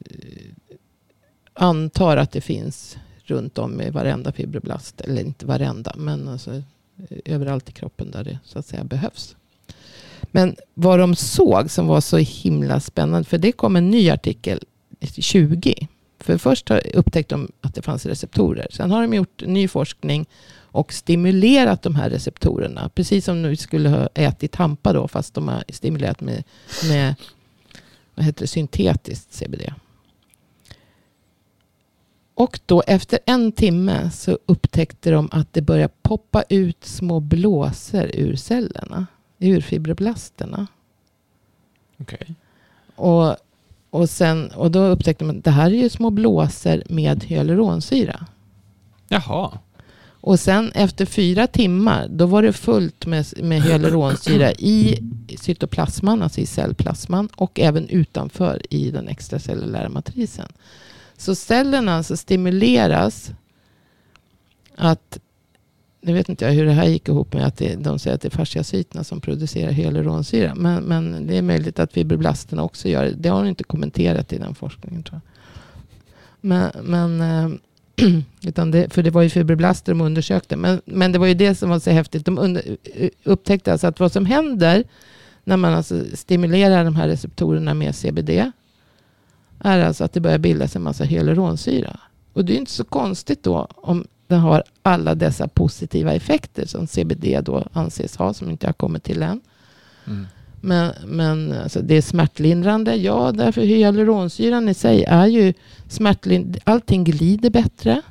antar 1.52 2.16
att 2.16 2.32
det 2.32 2.40
finns 2.40 2.98
runt 3.24 3.58
om 3.58 3.80
i 3.80 3.90
varenda 3.90 4.32
fibroblast. 4.32 5.00
Eller 5.00 5.22
inte 5.22 5.46
varenda, 5.46 5.94
men 5.96 6.28
alltså, 6.28 6.54
eh, 6.54 7.18
överallt 7.24 7.68
i 7.68 7.72
kroppen 7.72 8.10
där 8.10 8.24
det 8.24 8.38
så 8.44 8.58
att 8.58 8.66
säga 8.66 8.84
behövs. 8.84 9.36
Men 10.30 10.56
vad 10.74 10.98
de 10.98 11.14
såg 11.14 11.70
som 11.70 11.86
var 11.86 12.00
så 12.00 12.16
himla 12.16 12.80
spännande, 12.80 13.28
för 13.28 13.38
det 13.38 13.52
kom 13.52 13.76
en 13.76 13.90
ny 13.90 14.10
artikel 14.10 14.64
20. 15.00 15.88
För 16.18 16.38
först 16.38 16.70
upptäckte 16.94 17.34
de 17.34 17.52
att 17.60 17.74
det 17.74 17.82
fanns 17.82 18.06
receptorer. 18.06 18.66
Sen 18.70 18.90
har 18.90 19.02
de 19.02 19.14
gjort 19.14 19.42
ny 19.46 19.68
forskning 19.68 20.26
och 20.72 20.92
stimulerat 20.92 21.82
de 21.82 21.94
här 21.94 22.10
receptorerna. 22.10 22.88
Precis 22.88 23.24
som 23.24 23.42
vi 23.42 23.56
skulle 23.56 23.88
ha 23.88 24.08
ätit 24.14 24.56
hampa 24.56 24.92
då, 24.92 25.08
fast 25.08 25.34
de 25.34 25.48
har 25.48 25.64
stimulerat 25.68 26.20
med, 26.20 26.44
med 26.88 27.14
vad 28.14 28.24
heter 28.24 28.40
det, 28.40 28.46
syntetiskt 28.46 29.34
CBD. 29.34 29.72
Och 32.34 32.60
då 32.66 32.82
efter 32.86 33.18
en 33.26 33.52
timme 33.52 34.10
så 34.10 34.38
upptäckte 34.46 35.10
de 35.10 35.28
att 35.32 35.52
det 35.52 35.62
började 35.62 35.94
poppa 36.02 36.44
ut 36.48 36.84
små 36.84 37.20
blåsor 37.20 38.10
ur 38.14 38.36
cellerna. 38.36 39.06
Ur 39.40 39.60
fibroblasterna. 39.60 40.66
Okay. 41.98 42.34
Och, 42.96 43.36
och, 43.90 44.10
sen, 44.10 44.50
och 44.50 44.70
då 44.70 44.84
upptäckte 44.84 45.24
man 45.24 45.38
att 45.38 45.44
det 45.44 45.50
här 45.50 45.70
är 45.70 45.74
ju 45.74 45.88
små 45.88 46.10
blåsor 46.10 46.82
med 46.88 47.24
hyaluronsyra. 47.24 48.26
Jaha. 49.08 49.58
Och 50.20 50.40
sen 50.40 50.72
efter 50.72 51.06
fyra 51.06 51.46
timmar, 51.46 52.08
då 52.08 52.26
var 52.26 52.42
det 52.42 52.52
fullt 52.52 53.06
med, 53.06 53.26
med 53.42 53.62
hyaluronsyra 53.62 54.52
i 54.52 54.98
cytoplasman, 55.38 56.22
alltså 56.22 56.40
i 56.40 56.46
cellplasman, 56.46 57.28
och 57.36 57.60
även 57.60 57.88
utanför 57.88 58.62
i 58.70 58.90
den 58.90 59.08
extracellulära 59.08 59.88
matrisen. 59.88 60.52
Så 61.16 61.34
cellerna 61.34 61.96
alltså 61.96 62.16
stimuleras 62.16 63.30
att, 64.76 65.18
nu 66.10 66.16
vet 66.16 66.28
inte 66.28 66.44
jag 66.44 66.52
hur 66.52 66.64
det 66.64 66.72
här 66.72 66.86
gick 66.86 67.08
ihop 67.08 67.32
med 67.32 67.46
att 67.46 67.56
det, 67.56 67.76
de 67.76 67.98
säger 67.98 68.14
att 68.14 68.20
det 68.20 68.28
är 68.28 68.36
fasciacyterna 68.36 69.04
som 69.04 69.20
producerar 69.20 69.70
hyaluronsyra. 69.70 70.54
Men, 70.54 70.82
men 70.82 71.26
det 71.26 71.38
är 71.38 71.42
möjligt 71.42 71.78
att 71.78 71.92
fibroblasterna 71.92 72.62
också 72.62 72.88
gör 72.88 73.04
det. 73.04 73.10
Det 73.10 73.28
har 73.28 73.42
de 73.42 73.48
inte 73.48 73.64
kommenterat 73.64 74.32
i 74.32 74.38
den 74.38 74.54
forskningen 74.54 75.02
tror 75.02 75.20
jag. 75.24 75.30
Men, 76.40 76.70
men 76.82 77.20
eh, 77.20 77.48
utan 78.48 78.70
det, 78.70 78.92
för 78.92 79.02
det 79.02 79.10
var 79.10 79.22
ju 79.22 79.30
fibroblaster 79.30 79.92
de 79.92 80.00
undersökte. 80.00 80.56
Men, 80.56 80.80
men 80.84 81.12
det 81.12 81.18
var 81.18 81.26
ju 81.26 81.34
det 81.34 81.54
som 81.54 81.70
var 81.70 81.78
så 81.78 81.90
häftigt. 81.90 82.24
De 82.24 82.38
under, 82.38 82.76
upptäckte 83.24 83.72
alltså 83.72 83.86
att 83.86 84.00
vad 84.00 84.12
som 84.12 84.26
händer 84.26 84.84
när 85.44 85.56
man 85.56 85.74
alltså 85.74 86.04
stimulerar 86.14 86.84
de 86.84 86.96
här 86.96 87.08
receptorerna 87.08 87.74
med 87.74 87.94
CBD 87.94 88.30
är 89.58 89.78
alltså 89.80 90.04
att 90.04 90.12
det 90.12 90.20
börjar 90.20 90.38
bildas 90.38 90.76
en 90.76 90.82
massa 90.82 91.04
hyaluronsyra. 91.04 92.00
Och 92.32 92.44
det 92.44 92.52
är 92.52 92.56
inte 92.56 92.72
så 92.72 92.84
konstigt 92.84 93.42
då 93.42 93.68
om 93.70 94.06
den 94.30 94.40
har 94.40 94.62
alla 94.82 95.14
dessa 95.14 95.48
positiva 95.48 96.12
effekter 96.12 96.66
som 96.66 96.86
CBD 96.86 97.40
då 97.42 97.64
anses 97.72 98.16
ha, 98.16 98.34
som 98.34 98.50
inte 98.50 98.66
har 98.66 98.72
kommit 98.72 99.04
till 99.04 99.22
än. 99.22 99.40
Mm. 100.06 100.26
Men, 100.60 100.92
men 101.06 101.52
alltså 101.52 101.80
det 101.80 101.94
är 101.94 102.02
smärtlindrande. 102.02 102.96
Ja, 102.96 103.32
därför 103.32 103.60
hyaluronsyran 103.60 104.68
i 104.68 104.74
sig 104.74 105.04
är 105.04 105.26
ju 105.26 105.54
smärtlindrande. 105.88 106.58
Allting 106.64 107.04
glider 107.04 107.50
bättre. 107.50 108.02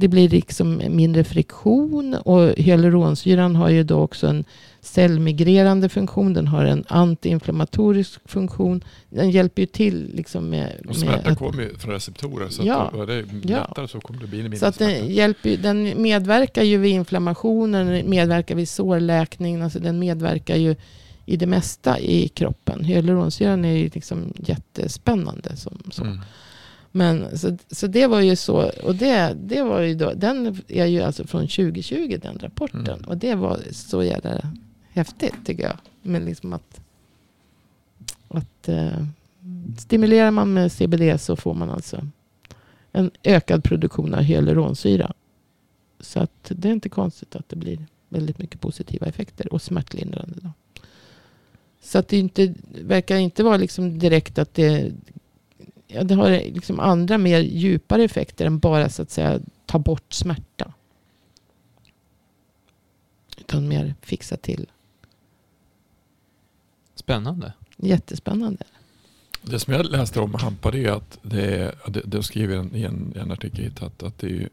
Det 0.00 0.08
blir 0.08 0.28
liksom 0.28 0.82
mindre 0.88 1.24
friktion 1.24 2.14
och 2.14 2.48
hyaluronsyran 2.56 3.56
har 3.56 3.68
ju 3.68 3.82
då 3.84 4.00
också 4.00 4.26
en 4.26 4.44
cellmigrerande 4.80 5.88
funktion. 5.88 6.32
Den 6.34 6.46
har 6.46 6.64
en 6.64 6.84
antiinflammatorisk 6.88 8.20
funktion. 8.24 8.84
Den 9.10 9.30
hjälper 9.30 9.62
ju 9.62 9.66
till 9.66 10.10
liksom 10.14 10.50
med... 10.50 10.72
Och 10.88 10.96
smärta 10.96 11.34
kommer 11.34 11.62
ju 11.62 11.78
från 11.78 11.92
receptorer. 11.92 12.48
Så 12.48 12.62
ja, 12.64 12.92
att 12.94 13.06
det 13.06 13.14
är 13.14 13.22
lättare 13.22 13.68
ja. 13.76 13.88
så 13.88 14.00
kommer 14.00 14.20
det 14.20 14.26
bli 14.26 14.42
mindre 14.42 14.58
Så 14.58 14.66
att 14.66 14.78
den, 14.78 15.10
hjälper, 15.10 15.56
den 15.56 16.02
medverkar 16.02 16.62
ju 16.62 16.78
vid 16.78 16.92
inflammationen, 16.92 17.86
den 17.86 18.10
medverkar 18.10 18.54
vid 18.54 18.68
sårläkning. 18.68 19.62
Alltså 19.62 19.78
den 19.78 19.98
medverkar 19.98 20.56
ju 20.56 20.76
i 21.26 21.36
det 21.36 21.46
mesta 21.46 21.98
i 21.98 22.28
kroppen. 22.28 22.84
Hyaluronsyran 22.84 23.64
är 23.64 23.76
ju 23.76 23.90
liksom 23.94 24.32
jättespännande. 24.36 25.56
Som, 25.56 25.80
så. 25.90 26.04
Mm. 26.04 26.18
Men 26.92 27.38
så, 27.38 27.56
så 27.70 27.86
det 27.86 28.06
var 28.06 28.20
ju 28.20 28.36
så. 28.36 28.70
Och 28.82 28.94
det, 28.94 29.36
det 29.40 29.62
var 29.62 29.80
ju 29.80 29.94
då, 29.94 30.12
den 30.12 30.62
är 30.68 30.86
ju 30.86 31.02
alltså 31.02 31.26
från 31.26 31.40
2020 31.40 32.18
den 32.22 32.38
rapporten. 32.38 32.86
Mm. 32.86 33.04
Och 33.04 33.16
det 33.16 33.34
var 33.34 33.60
så 33.72 34.02
jävla 34.02 34.52
häftigt 34.88 35.34
tycker 35.44 35.62
jag. 35.62 35.76
Men 36.02 36.24
liksom 36.24 36.52
att, 36.52 36.80
att 38.28 38.68
eh, 38.68 39.04
stimulerar 39.78 40.30
man 40.30 40.54
med 40.54 40.72
CBD 40.72 41.20
så 41.20 41.36
får 41.36 41.54
man 41.54 41.70
alltså 41.70 42.06
en 42.92 43.10
ökad 43.22 43.64
produktion 43.64 44.14
av 44.14 44.20
hyaluronsyra. 44.20 45.12
Så 46.00 46.20
att 46.20 46.52
det 46.54 46.68
är 46.68 46.72
inte 46.72 46.88
konstigt 46.88 47.36
att 47.36 47.48
det 47.48 47.56
blir 47.56 47.86
väldigt 48.08 48.38
mycket 48.38 48.60
positiva 48.60 49.06
effekter 49.06 49.52
och 49.52 49.62
smärtlindrande. 49.62 50.34
Då. 50.42 50.50
Så 51.82 51.98
att 51.98 52.08
det 52.08 52.18
inte, 52.18 52.54
verkar 52.82 53.16
inte 53.16 53.42
vara 53.42 53.56
liksom 53.56 53.98
direkt 53.98 54.38
att 54.38 54.54
det, 54.54 54.92
ja, 55.88 56.04
det 56.04 56.14
har 56.14 56.30
liksom 56.30 56.80
andra 56.80 57.18
mer 57.18 57.40
djupare 57.40 58.04
effekter 58.04 58.46
än 58.46 58.58
bara 58.58 58.88
så 58.88 59.02
att 59.02 59.10
säga 59.10 59.40
ta 59.66 59.78
bort 59.78 60.12
smärta. 60.12 60.72
Utan 63.38 63.68
mer 63.68 63.94
fixa 64.02 64.36
till 64.36 64.66
Spännande. 66.94 67.52
Jättespännande. 67.76 68.64
Det 69.42 69.58
som 69.58 69.74
jag 69.74 69.86
läste 69.86 70.20
om 70.20 70.34
Hampa 70.34 70.76
är 70.76 70.90
att 70.90 71.18
det, 71.22 71.74
det, 71.86 72.00
det 72.04 72.22
skriver 72.22 72.76
i 72.76 72.84
en, 72.84 73.12
en 73.16 73.32
artikel 73.32 73.72
att, 73.80 74.02
att 74.02 74.18
det, 74.18 74.26
är, 74.26 74.48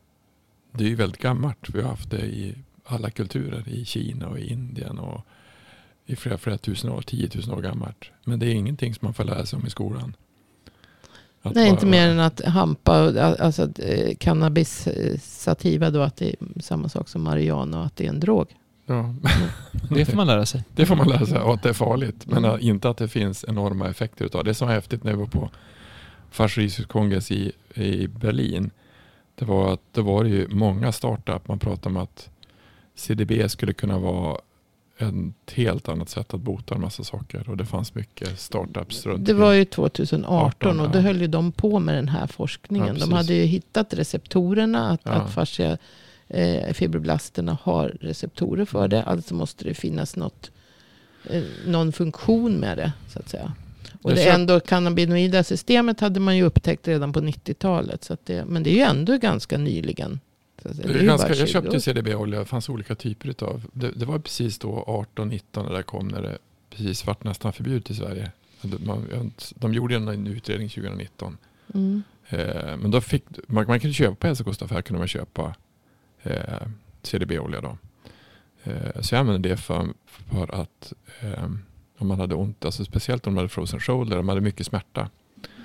det 0.71 0.91
är 0.91 0.95
väldigt 0.95 1.21
gammalt. 1.21 1.69
Vi 1.73 1.81
har 1.81 1.89
haft 1.89 2.11
det 2.11 2.25
i 2.25 2.55
alla 2.83 3.09
kulturer. 3.09 3.69
I 3.69 3.85
Kina 3.85 4.27
och 4.27 4.39
i 4.39 4.51
Indien 4.51 4.99
och 4.99 5.21
i 6.05 6.15
flera, 6.15 6.37
flera 6.37 6.57
tusen 6.57 6.89
år, 6.89 7.01
10 7.01 7.29
000 7.47 7.57
år 7.57 7.61
gammalt. 7.61 8.11
Men 8.23 8.39
det 8.39 8.45
är 8.45 8.53
ingenting 8.53 8.93
som 8.93 9.05
man 9.05 9.13
får 9.13 9.23
lära 9.23 9.45
sig 9.45 9.59
om 9.59 9.67
i 9.67 9.69
skolan. 9.69 10.15
Att 11.45 11.55
Nej, 11.55 11.63
bara- 11.65 11.71
inte 11.73 11.85
mer 11.85 12.07
än 12.07 12.19
att 12.19 12.45
hampa, 12.45 12.93
alltså 13.39 13.63
att, 13.63 13.79
eh, 13.79 14.15
cannabis 14.19 14.87
eh, 14.87 15.17
sativa 15.19 15.89
då, 15.89 16.01
att 16.01 16.15
det 16.15 16.29
är 16.29 16.61
samma 16.61 16.89
sak 16.89 17.09
som 17.09 17.23
marijuana 17.23 17.79
och 17.79 17.85
att 17.85 17.95
det 17.95 18.05
är 18.05 18.09
en 18.09 18.19
drog. 18.19 18.47
Ja, 18.85 19.15
Det 19.89 20.05
får 20.05 20.15
man 20.15 20.27
lära 20.27 20.45
sig. 20.45 20.63
det 20.75 20.85
får 20.85 20.95
man 20.95 21.07
lära 21.07 21.25
sig 21.25 21.39
och 21.39 21.53
att 21.53 21.63
det 21.63 21.69
är 21.69 21.73
farligt. 21.73 22.25
Men 22.27 22.45
Mm. 22.45 22.59
inte 22.61 22.89
att 22.89 22.97
det 22.97 23.07
finns 23.07 23.45
enorma 23.47 23.89
effekter 23.89 24.25
utav 24.25 24.43
det. 24.43 24.49
Det 24.49 24.53
som 24.53 24.67
var 24.67 24.75
häftigt 24.75 25.03
när 25.03 25.11
jag 25.11 25.17
var 25.17 25.25
på 25.25 25.49
Fascistisk 26.31 26.89
kongress 26.89 27.31
i, 27.31 27.51
i 27.75 28.07
Berlin. 28.07 28.71
Det 29.35 29.45
var 29.45 29.73
att 29.73 29.81
det 29.91 30.01
var 30.01 30.23
ju 30.25 30.47
många 30.47 30.91
startup. 30.91 31.47
Man 31.47 31.59
pratade 31.59 31.89
om 31.95 31.97
att 31.97 32.29
CDB 32.95 33.49
skulle 33.49 33.73
kunna 33.73 33.97
vara 33.99 34.37
ett 34.97 35.53
helt 35.53 35.89
annat 35.89 36.09
sätt 36.09 36.33
att 36.33 36.39
bota 36.39 36.75
en 36.75 36.81
massa 36.81 37.03
saker. 37.03 37.49
Och 37.49 37.57
det 37.57 37.65
fanns 37.65 37.95
mycket 37.95 38.39
startups 38.39 39.05
runt 39.05 39.25
Det 39.25 39.33
var 39.33 39.53
ju 39.53 39.65
2018 39.65 40.79
och 40.79 40.89
då 40.89 40.99
höll 40.99 41.21
ju 41.21 41.27
de 41.27 41.51
på 41.51 41.79
med 41.79 41.95
den 41.95 42.07
här 42.07 42.27
forskningen. 42.27 42.95
Ja, 42.99 43.05
de 43.05 43.13
hade 43.13 43.33
ju 43.33 43.43
hittat 43.43 43.93
receptorerna, 43.93 44.89
att, 44.89 45.01
Ja. 45.03 45.11
att 45.11 45.33
fascia 45.33 45.77
eh, 46.27 46.73
fibroblasterna 46.73 47.57
har 47.61 47.97
receptorer 48.01 48.65
för 48.65 48.87
det. 48.87 49.03
Alltså 49.03 49.33
måste 49.33 49.63
det 49.63 49.73
finnas 49.73 50.15
något, 50.15 50.51
eh, 51.29 51.43
någon 51.65 51.91
funktion 51.91 52.53
med 52.53 52.77
det, 52.77 52.91
så 53.09 53.19
att 53.19 53.29
säga. 53.29 53.53
Och 54.01 54.11
det 54.11 54.29
ändå 54.29 54.59
cannabinoida 54.59 55.43
systemet 55.43 55.99
hade 55.99 56.19
man 56.19 56.37
ju 56.37 56.43
upptäckt 56.43 56.87
redan 56.87 57.13
på 57.13 57.19
90-talet. 57.21 58.03
Så 58.03 58.13
att 58.13 58.25
det, 58.25 58.45
men 58.45 58.63
det 58.63 58.69
är 58.69 58.75
ju 58.75 58.81
ändå 58.81 59.17
ganska 59.17 59.57
nyligen. 59.57 60.19
Så 60.65 60.71
att 60.71 60.75
säga. 60.75 60.93
Det 60.93 60.99
är 60.99 61.05
ganska, 61.05 61.27
jag 61.27 61.37
20 61.37 61.47
köpte. 61.47 61.79
CDB-olja. 61.79 62.39
Det 62.39 62.45
fanns 62.45 62.69
olika 62.69 62.95
typer 62.95 63.29
utav. 63.29 63.65
Det, 63.73 63.91
det 63.91 64.05
var 64.05 64.19
precis 64.19 64.59
då 64.59 65.05
18-19 65.15 65.41
när 65.53 65.77
det 65.77 65.83
kom. 65.83 66.07
När 66.07 66.21
det 66.21 66.37
precis 66.69 67.07
vart 67.07 67.23
nästan 67.23 67.53
förbjudet 67.53 67.89
i 67.89 67.95
Sverige. 67.95 68.31
De, 68.61 68.77
man, 69.61 69.73
gjorde 69.73 69.95
en, 69.95 70.07
en 70.07 70.27
utredning 70.27 70.69
2019. 70.69 71.37
Mm. 71.73 72.03
Eh, 72.29 72.77
men 72.77 72.91
då 72.91 73.01
fick, 73.01 73.23
man, 73.47 73.65
man 73.67 73.79
kunde 73.79 73.93
köpa 73.93 74.15
på 74.15 74.27
hälsokostaffär 74.27 74.81
kunde 74.81 74.99
man 74.99 75.07
köpa 75.07 75.55
eh, 76.23 76.67
CDB-olja. 77.01 77.61
Då. 77.61 77.77
Eh, 78.63 79.01
så 79.01 79.15
jag 79.15 79.19
använde 79.19 79.49
det 79.49 79.57
för, 79.57 79.87
för 80.05 80.61
att 80.61 80.93
eh, 81.19 81.49
om 81.97 82.07
man 82.07 82.19
hade 82.19 82.35
ont, 82.35 82.65
alltså 82.65 82.85
speciellt 82.85 83.27
om 83.27 83.33
man 83.33 83.37
hade 83.41 83.49
frozen 83.49 83.79
shoulder, 83.79 84.17
om 84.17 84.25
man 84.25 84.33
hade 84.33 84.45
mycket 84.45 84.65
smärta. 84.65 85.09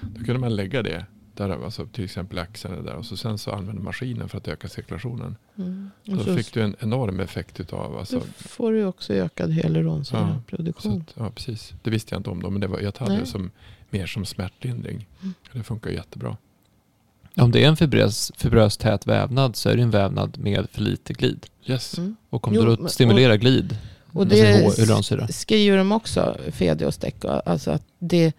Då 0.00 0.24
kunde 0.24 0.40
man 0.40 0.56
lägga 0.56 0.82
det 0.82 1.06
där, 1.48 1.64
alltså 1.64 1.86
till 1.86 2.04
exempel 2.04 2.38
axeln 2.38 2.74
eller 2.74 2.84
där, 2.84 2.94
och 2.94 3.06
så 3.06 3.16
sen 3.16 3.38
så 3.38 3.50
använde 3.50 3.82
maskinen 3.82 4.28
för 4.28 4.38
att 4.38 4.48
öka 4.48 4.68
cirkulationen. 4.68 5.36
Mm. 5.58 5.90
Då 6.04 6.16
Och 6.18 6.24
så, 6.24 6.36
fick 6.36 6.52
du 6.54 6.62
en 6.62 6.76
enorm 6.80 7.20
effekt 7.20 7.60
utav, 7.60 7.98
alltså, 7.98 8.18
då 8.18 8.24
får 8.48 8.72
du 8.72 8.84
också 8.84 9.12
ökad 9.14 9.46
så 9.46 9.52
hyaluronsyreproduktion. 9.52 11.04
att, 11.08 11.14
ja, 11.16 11.30
precis. 11.30 11.72
Det 11.82 11.90
visste 11.90 12.14
jag 12.14 12.20
inte 12.20 12.30
om 12.30 12.42
då, 12.42 12.50
men 12.50 12.60
det 12.60 12.66
var, 12.66 12.80
jag 12.80 12.92
hade 12.98 13.12
Nej. 13.12 13.20
det 13.20 13.26
som, 13.26 13.50
mer 13.90 14.06
som 14.06 14.24
smärtlindring. 14.24 15.06
Mm. 15.22 15.34
Det 15.52 15.62
funkar 15.62 15.90
jättebra. 15.90 16.36
Om 17.36 17.50
det 17.50 17.64
är 17.64 17.68
en 17.68 17.76
fibrös, 17.76 18.32
fibrös 18.36 18.76
tät 18.76 19.06
vävnad 19.06 19.56
så 19.56 19.68
är 19.68 19.76
det 19.76 19.82
en 19.82 19.90
vävnad 19.90 20.38
med 20.38 20.66
för 20.70 20.80
lite 20.82 21.12
glid. 21.12 21.46
Yes. 21.66 21.98
Mm. 21.98 22.16
Och 22.30 22.48
om 22.48 22.54
Jo, 22.54 22.62
du 22.62 22.66
men- 22.68 22.76
då 22.82 22.88
stimulerar 22.88 23.36
glid, 23.36 23.76
Och 24.12 24.22
alltså 24.22 24.36
det 24.36 24.52
hyaluronsyra. 24.52 25.28
skriver 25.28 25.76
de 25.78 25.92
också, 25.92 26.36
Fede 26.52 26.86
och 26.86 26.94
Steck, 26.94 27.24
alltså 27.24 27.70
att 27.70 27.82
det, 27.98 28.32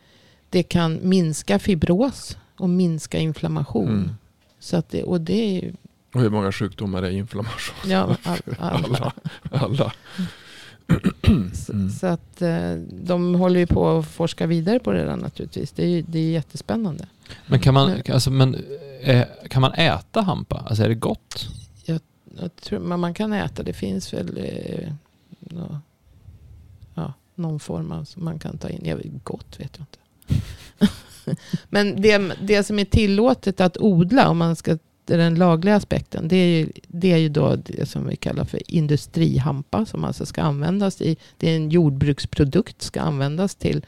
det 0.49 0.63
kan 0.63 0.99
minska 1.09 1.59
fibros 1.59 2.37
och 2.61 2.69
minska 2.69 3.17
inflammation. 3.19 3.87
Mm. 3.89 4.09
Så 4.59 4.77
att 4.77 4.89
det, 4.89 5.03
och 5.03 5.21
det 5.21 5.33
är 5.33 5.61
ju, 5.61 5.73
Och 6.13 6.21
hur 6.21 6.29
många 6.29 6.51
sjukdomar 6.51 7.03
är 7.03 7.09
inflammation? 7.11 7.75
ja, 7.91 8.17
all, 8.23 8.39
alla. 8.59 8.87
Alla. 8.89 9.13
Alla. 9.51 9.93
Så, 11.53 11.73
Mm. 11.73 11.89
så 11.89 12.07
att 12.07 12.41
eh, 12.41 12.73
de 13.03 13.35
håller 13.35 13.59
ju 13.59 13.67
på 13.67 13.89
att 13.97 14.05
forska 14.07 14.47
vidare 14.47 14.79
på 14.79 14.91
det 14.91 15.03
där 15.05 15.15
naturligtvis. 15.15 15.71
Det 15.71 15.83
är, 15.85 16.03
det 16.07 16.19
är 16.19 16.31
jättespännande. 16.31 17.07
Men 17.47 17.59
kan 17.59 17.73
man, 17.73 18.01
alltså, 18.13 18.31
men, 18.31 18.55
eh, 19.01 19.25
kan 19.49 19.61
man 19.61 19.73
äta 19.73 20.21
hampa? 20.21 20.57
Alltså 20.57 20.83
är 20.83 20.89
det 20.89 20.95
gott? 20.95 21.47
Jag 22.39 22.55
tror, 22.55 22.79
men 22.79 22.99
man 22.99 23.13
kan 23.13 23.33
äta, 23.33 23.63
det 23.63 23.73
finns 23.73 24.13
väl 24.13 24.37
eh, 24.37 24.93
ja, 26.95 27.13
någon 27.35 27.59
form 27.59 27.91
av 27.91 28.03
som 28.03 28.23
man 28.25 28.39
kan 28.39 28.57
ta 28.57 28.69
in. 28.69 28.81
Jag 28.85 29.01
gott 29.23 29.59
vet 29.59 29.77
jag 29.77 29.81
inte. 29.83 29.99
men 31.69 32.01
det, 32.01 32.21
det 32.41 32.63
som 32.63 32.79
är 32.79 32.85
tillåtet 32.85 33.61
att 33.61 33.77
odla, 33.77 34.29
om 34.29 34.37
man 34.37 34.55
ska 34.55 34.77
det 35.05 35.13
är 35.13 35.17
den 35.17 35.35
lagliga 35.35 35.75
aspekten, 35.75 36.27
det 36.27 36.35
är, 36.35 36.59
ju, 36.59 36.71
det 36.87 37.11
är 37.11 37.17
ju 37.17 37.29
då 37.29 37.55
det 37.55 37.85
som 37.89 38.07
vi 38.07 38.15
kallar 38.15 38.45
för 38.45 38.61
industrihampa, 38.71 39.85
som 39.85 40.03
alltså 40.03 40.25
ska 40.25 40.41
användas 40.41 41.01
i, 41.01 41.17
det 41.37 41.49
är 41.51 41.55
en 41.55 41.69
jordbruksprodukt, 41.69 42.81
ska 42.81 43.01
användas 43.01 43.55
till 43.55 43.85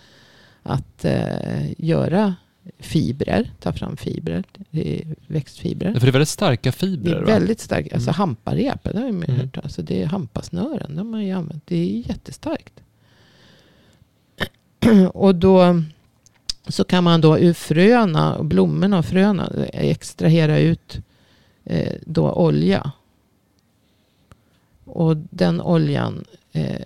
att 0.64 1.06
eh, 1.06 1.72
göra 1.78 2.36
fibrer, 2.80 3.52
ta 3.60 3.74
fram 3.74 3.98
fibrer, 3.98 4.44
det 4.70 4.96
är 5.02 5.16
växtfibrer. 5.28 5.94
För 5.94 6.00
det 6.02 6.08
är 6.08 6.12
väldigt 6.12 6.30
starka 6.30 6.70
Det 6.70 6.78
fibrer 6.78 7.16
är 7.16 7.20
va? 7.20 7.26
väldigt 7.26 7.60
starkt. 7.60 7.94
Alltså 7.94 8.10
Mm. 8.10 8.16
hamparep, 8.18 8.84
det 8.84 8.98
har 8.98 9.06
jag 9.06 9.14
ju 9.14 9.24
Mm. 9.24 9.36
hört. 9.40 9.58
Alltså 9.58 9.82
det 9.82 10.02
är 10.02 10.06
hampasnören, 10.06 10.90
de 10.96 10.98
har 10.98 11.04
man 11.04 11.26
ju 11.26 11.32
använt. 11.32 11.64
Det 11.68 11.76
är 11.78 12.08
jättestarkt. 12.10 12.74
och 15.14 15.36
då 15.36 15.82
så 16.68 16.84
kan 16.84 17.04
man 17.04 17.22
då 17.22 17.40
ur 17.40 17.54
fröna, 17.54 18.44
blommorna 18.44 18.98
och 18.98 19.06
fröna 19.06 19.52
extrahera 19.74 20.60
ut 20.60 20.98
eh, 21.64 21.94
då 22.06 22.32
olja. 22.32 22.92
Och 24.86 25.18
den 25.18 25.62
oljan 25.62 26.26
eh, 26.52 26.82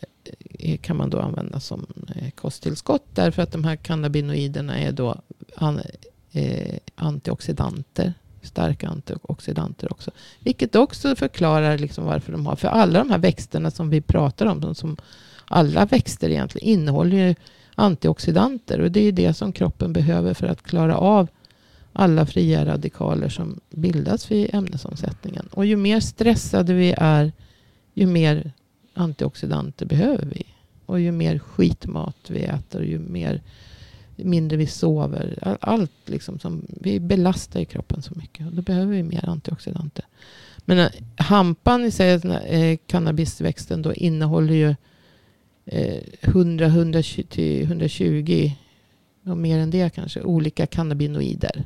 eh, 0.60 0.78
kan 0.78 0.98
man 0.98 1.10
då 1.10 1.20
använda 1.20 1.60
som 1.60 1.86
eh, 2.16 2.30
kosttillskott. 2.30 3.06
Därför 3.14 3.42
att 3.42 3.52
de 3.52 3.64
här 3.64 3.76
cannabinoiderna 3.76 4.80
är 4.80 4.92
då 4.92 5.16
an, 5.56 5.82
eh, 6.32 6.78
antioxidanter. 6.96 8.14
Starka 8.42 8.88
antioxidanter 8.88 9.92
också. 9.92 10.12
Vilket 10.40 10.76
också 10.76 11.16
förklarar 11.16 11.78
liksom 11.78 12.06
varför 12.06 12.32
de 12.32 12.46
har. 12.46 12.56
För 12.56 12.68
alla 12.68 13.00
de 13.00 13.10
här 13.10 13.18
växterna 13.18 13.72
som 13.72 13.90
vi 13.90 14.02
pratar 14.02 14.46
om. 14.46 14.62
de 14.62 14.76
Som 14.76 14.98
alla 15.46 15.86
växter 15.86 16.30
egentligen 16.30 16.68
innehåller 16.68 17.18
ju 17.18 17.36
antioxidanter. 17.80 18.80
Och 18.80 18.92
det 18.92 19.00
är 19.00 19.12
det 19.12 19.34
som 19.34 19.52
kroppen 19.52 19.94
behöver 19.94 20.34
för 20.34 20.48
att 20.48 20.64
klara 20.64 20.98
av 20.98 21.28
alla 21.94 22.26
fria 22.26 22.66
radikaler 22.66 23.30
som 23.30 23.60
bildas 23.70 24.32
vid 24.32 24.56
ämnesomsättningen. 24.56 25.48
Och 25.52 25.66
ju 25.66 25.76
mer 25.76 26.00
stressade 26.00 26.74
vi 26.74 26.94
är, 26.98 27.32
ju 27.94 28.06
mer 28.06 28.52
antioxidanter 28.94 29.86
behöver 29.86 30.26
vi. 30.26 30.46
Och 30.86 31.00
ju 31.00 31.12
mer 31.12 31.40
skitmat 31.40 32.16
vi 32.28 32.44
äter, 32.44 32.84
ju 32.84 33.00
mer, 33.00 33.42
mindre 34.16 34.58
vi 34.58 34.68
sover. 34.68 35.58
Allt 35.62 35.92
liksom 36.06 36.40
som, 36.40 36.66
vi 36.68 37.00
belastar 37.00 37.60
i 37.60 37.66
kroppen 37.66 38.02
så 38.02 38.14
mycket. 38.16 38.48
Och 38.48 38.54
då 38.54 38.62
behöver 38.62 38.92
vi 38.92 39.04
mer 39.04 39.30
antioxidanter. 39.30 40.06
Men 40.66 40.80
eh, 40.80 40.90
hampan 41.16 41.86
i 41.86 41.92
sig, 41.92 42.12
eh, 42.12 42.78
cannabisväxten, 42.88 43.82
då 43.82 43.94
innehåller 43.94 44.54
ju 44.54 44.76
100, 45.68 46.66
120, 46.66 47.62
120 47.64 48.52
och 49.26 49.38
mer 49.38 49.60
än 49.60 49.70
det 49.70 49.94
kanske, 49.94 50.22
olika 50.22 50.66
cannabinoider. 50.66 51.64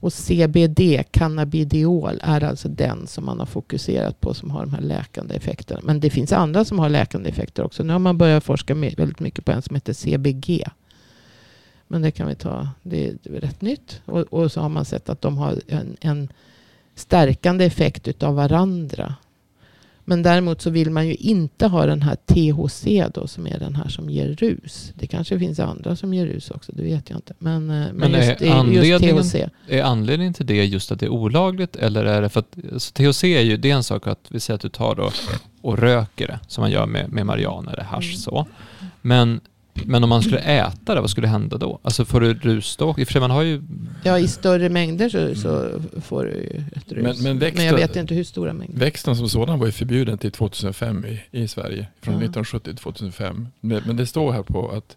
Och 0.00 0.12
CBD, 0.12 1.04
cannabidiol, 1.10 2.20
är 2.22 2.44
alltså 2.44 2.68
den 2.68 3.06
som 3.06 3.24
man 3.24 3.38
har 3.38 3.46
fokuserat 3.46 4.20
på 4.20 4.34
som 4.34 4.50
har 4.50 4.60
de 4.60 4.74
här 4.74 4.80
läkande 4.80 5.34
effekterna. 5.34 5.80
Men 5.84 6.00
det 6.00 6.10
finns 6.10 6.32
andra 6.32 6.64
som 6.64 6.78
har 6.78 6.88
läkande 6.88 7.28
effekter 7.28 7.64
också. 7.64 7.82
Nu 7.82 7.92
har 7.92 7.98
man 7.98 8.18
börjat 8.18 8.44
forska 8.44 8.74
väldigt 8.74 9.20
mycket 9.20 9.44
på 9.44 9.52
en 9.52 9.62
som 9.62 9.74
heter 9.74 9.92
CBG. 9.92 10.64
Men 11.88 12.02
det 12.02 12.10
kan 12.10 12.28
vi 12.28 12.34
ta, 12.34 12.68
det 12.82 13.08
är, 13.08 13.16
det 13.22 13.36
är 13.36 13.40
rätt 13.40 13.60
nytt. 13.60 14.02
Och, 14.04 14.20
och 14.20 14.52
så 14.52 14.60
har 14.60 14.68
man 14.68 14.84
sett 14.84 15.08
att 15.08 15.20
de 15.20 15.38
har 15.38 15.60
en, 15.68 15.96
en 16.00 16.28
stärkande 16.94 17.64
effekt 17.64 18.08
utav 18.08 18.34
varandra. 18.34 19.14
Men 20.08 20.22
däremot 20.22 20.60
så 20.62 20.70
vill 20.70 20.90
man 20.90 21.06
ju 21.08 21.14
inte 21.14 21.66
ha 21.66 21.86
den 21.86 22.02
här 22.02 22.16
THC 22.16 23.12
då 23.14 23.26
som 23.26 23.46
är 23.46 23.58
den 23.58 23.76
här 23.76 23.88
som 23.88 24.10
ger 24.10 24.28
rus. 24.28 24.92
Det 24.94 25.06
kanske 25.06 25.38
finns 25.38 25.60
andra 25.60 25.96
som 25.96 26.14
ger 26.14 26.26
rus 26.26 26.50
också, 26.50 26.72
det 26.74 26.82
vet 26.82 27.10
jag 27.10 27.18
inte. 27.18 27.34
Men, 27.38 27.54
eh, 27.70 27.76
men, 27.76 27.94
Men 27.94 28.14
är 28.14 28.18
just, 28.18 28.40
just 28.40 28.52
anledningen- 28.54 29.22
THC. 29.22 29.34
Är 29.68 29.82
anledningen 29.82 30.34
till 30.34 30.46
det 30.46 30.64
just 30.64 30.92
att 30.92 31.00
det 31.00 31.06
är 31.06 31.10
olagligt 31.10 31.76
eller 31.76 32.04
är 32.04 32.22
det 32.22 32.28
för 32.28 32.40
att 32.40 32.56
alltså, 32.72 32.92
THC 32.92 33.24
är 33.24 33.40
ju, 33.40 33.56
det 33.56 33.70
är 33.70 33.74
en 33.74 33.82
sak 33.82 34.06
att 34.06 34.26
vi 34.28 34.40
säger 34.40 34.54
att 34.54 34.60
du 34.60 34.68
tar 34.68 34.94
då 34.94 35.10
och 35.62 35.78
röker 35.78 36.26
det 36.26 36.38
som 36.48 36.62
man 36.62 36.70
gör 36.70 36.86
med, 36.86 37.12
med 37.12 37.26
marijuana 37.26 37.72
eller 37.72 37.82
hasch 37.82 38.04
Mm. 38.10 38.16
så. 38.16 38.46
Men, 39.02 39.40
men 39.84 40.02
om 40.04 40.08
man 40.08 40.22
skulle 40.22 40.38
äta 40.38 40.94
det, 40.94 41.00
vad 41.00 41.10
skulle 41.10 41.26
hända 41.26 41.58
då? 41.58 41.78
Alltså 41.82 42.04
får 42.04 42.20
du 42.20 42.34
rus 42.34 42.76
då? 42.76 42.88
I 42.98 43.02
och 43.02 43.06
för 43.06 43.12
sig 43.12 43.20
man 43.20 43.30
har 43.30 43.42
ju, 43.42 43.62
Ja, 44.04 44.18
i 44.18 44.28
större 44.28 44.68
mängder 44.68 45.08
så, 45.08 45.34
så 45.40 45.80
får 46.00 46.24
du 46.24 46.30
ju 46.30 46.62
ett 46.76 46.92
rus. 46.92 47.02
Men- 47.02 47.22
men 47.22 47.38
växter- 47.38 47.64
jag 47.66 47.74
vet 47.74 47.96
inte 47.96 48.14
hur 48.14 48.24
stora 48.24 48.52
mängder. 48.52 48.78
Växten 48.78 49.16
som 49.16 49.28
sådan 49.28 49.58
var 49.58 49.66
ju 49.66 49.72
förbjuden 49.72 50.18
till 50.18 50.32
2005 50.32 51.04
i, 51.06 51.22
i 51.42 51.48
Sverige. 51.48 51.86
Från 52.00 52.14
Ja. 52.14 52.18
1970 52.20 52.64
till 52.70 52.76
2005. 52.76 53.48
Men, 53.60 53.82
men 53.86 53.96
det 53.96 54.06
står 54.06 54.32
här 54.32 54.42
på 54.42 54.68
att 54.70 54.96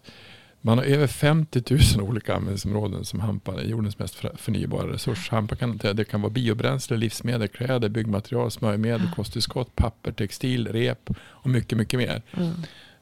man 0.62 0.78
har 0.78 0.84
över 0.84 1.06
50 1.06 1.62
000 1.98 2.08
olika 2.08 2.34
användningsområden 2.34 3.04
som 3.04 3.20
hampa 3.20 3.60
är 3.60 3.64
jordens 3.64 3.98
mest 3.98 4.14
för- 4.14 4.32
förnybara 4.36 4.92
resurs. 4.92 5.28
Hampa 5.30 5.56
kan, 5.56 5.80
det 5.94 6.04
kan 6.04 6.22
vara 6.22 6.32
biobränsle, 6.32 6.96
livsmedel, 6.96 7.48
kläder, 7.48 7.88
byggmaterial, 7.88 8.50
smörjmedel, 8.50 9.08
kosttillskott, 9.16 9.76
papper, 9.76 10.12
textil, 10.12 10.68
rep 10.68 11.10
och 11.20 11.50
mycket, 11.50 11.78
mycket 11.78 11.98
mer. 11.98 12.22
Ja. 12.30 12.50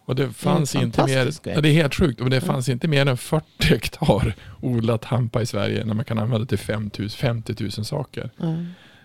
Och 0.09 0.17
det 0.17 0.29
fanns 0.33 0.75
inte 0.75 1.05
mer, 1.07 1.31
ja, 1.45 1.61
det 1.61 1.69
är 1.69 1.73
helt 1.73 1.95
sjukt, 1.95 2.21
och 2.21 2.31
det 2.31 2.37
Mm. 2.37 2.47
fanns 2.47 2.69
inte 2.69 2.89
mer 2.89 3.07
än 3.07 3.17
40 3.17 3.45
hektar 3.65 4.35
odlat 4.61 5.05
hampa 5.05 5.43
i 5.43 5.47
Sverige 5.47 5.85
när 5.85 5.95
man 5.95 6.05
kan 6.05 6.19
använda 6.19 6.47
till 6.47 6.59
5 6.59 6.91
000, 6.99 7.09
50 7.11 7.55
000 7.61 7.71
saker. 7.71 8.31
Ja. 8.37 8.55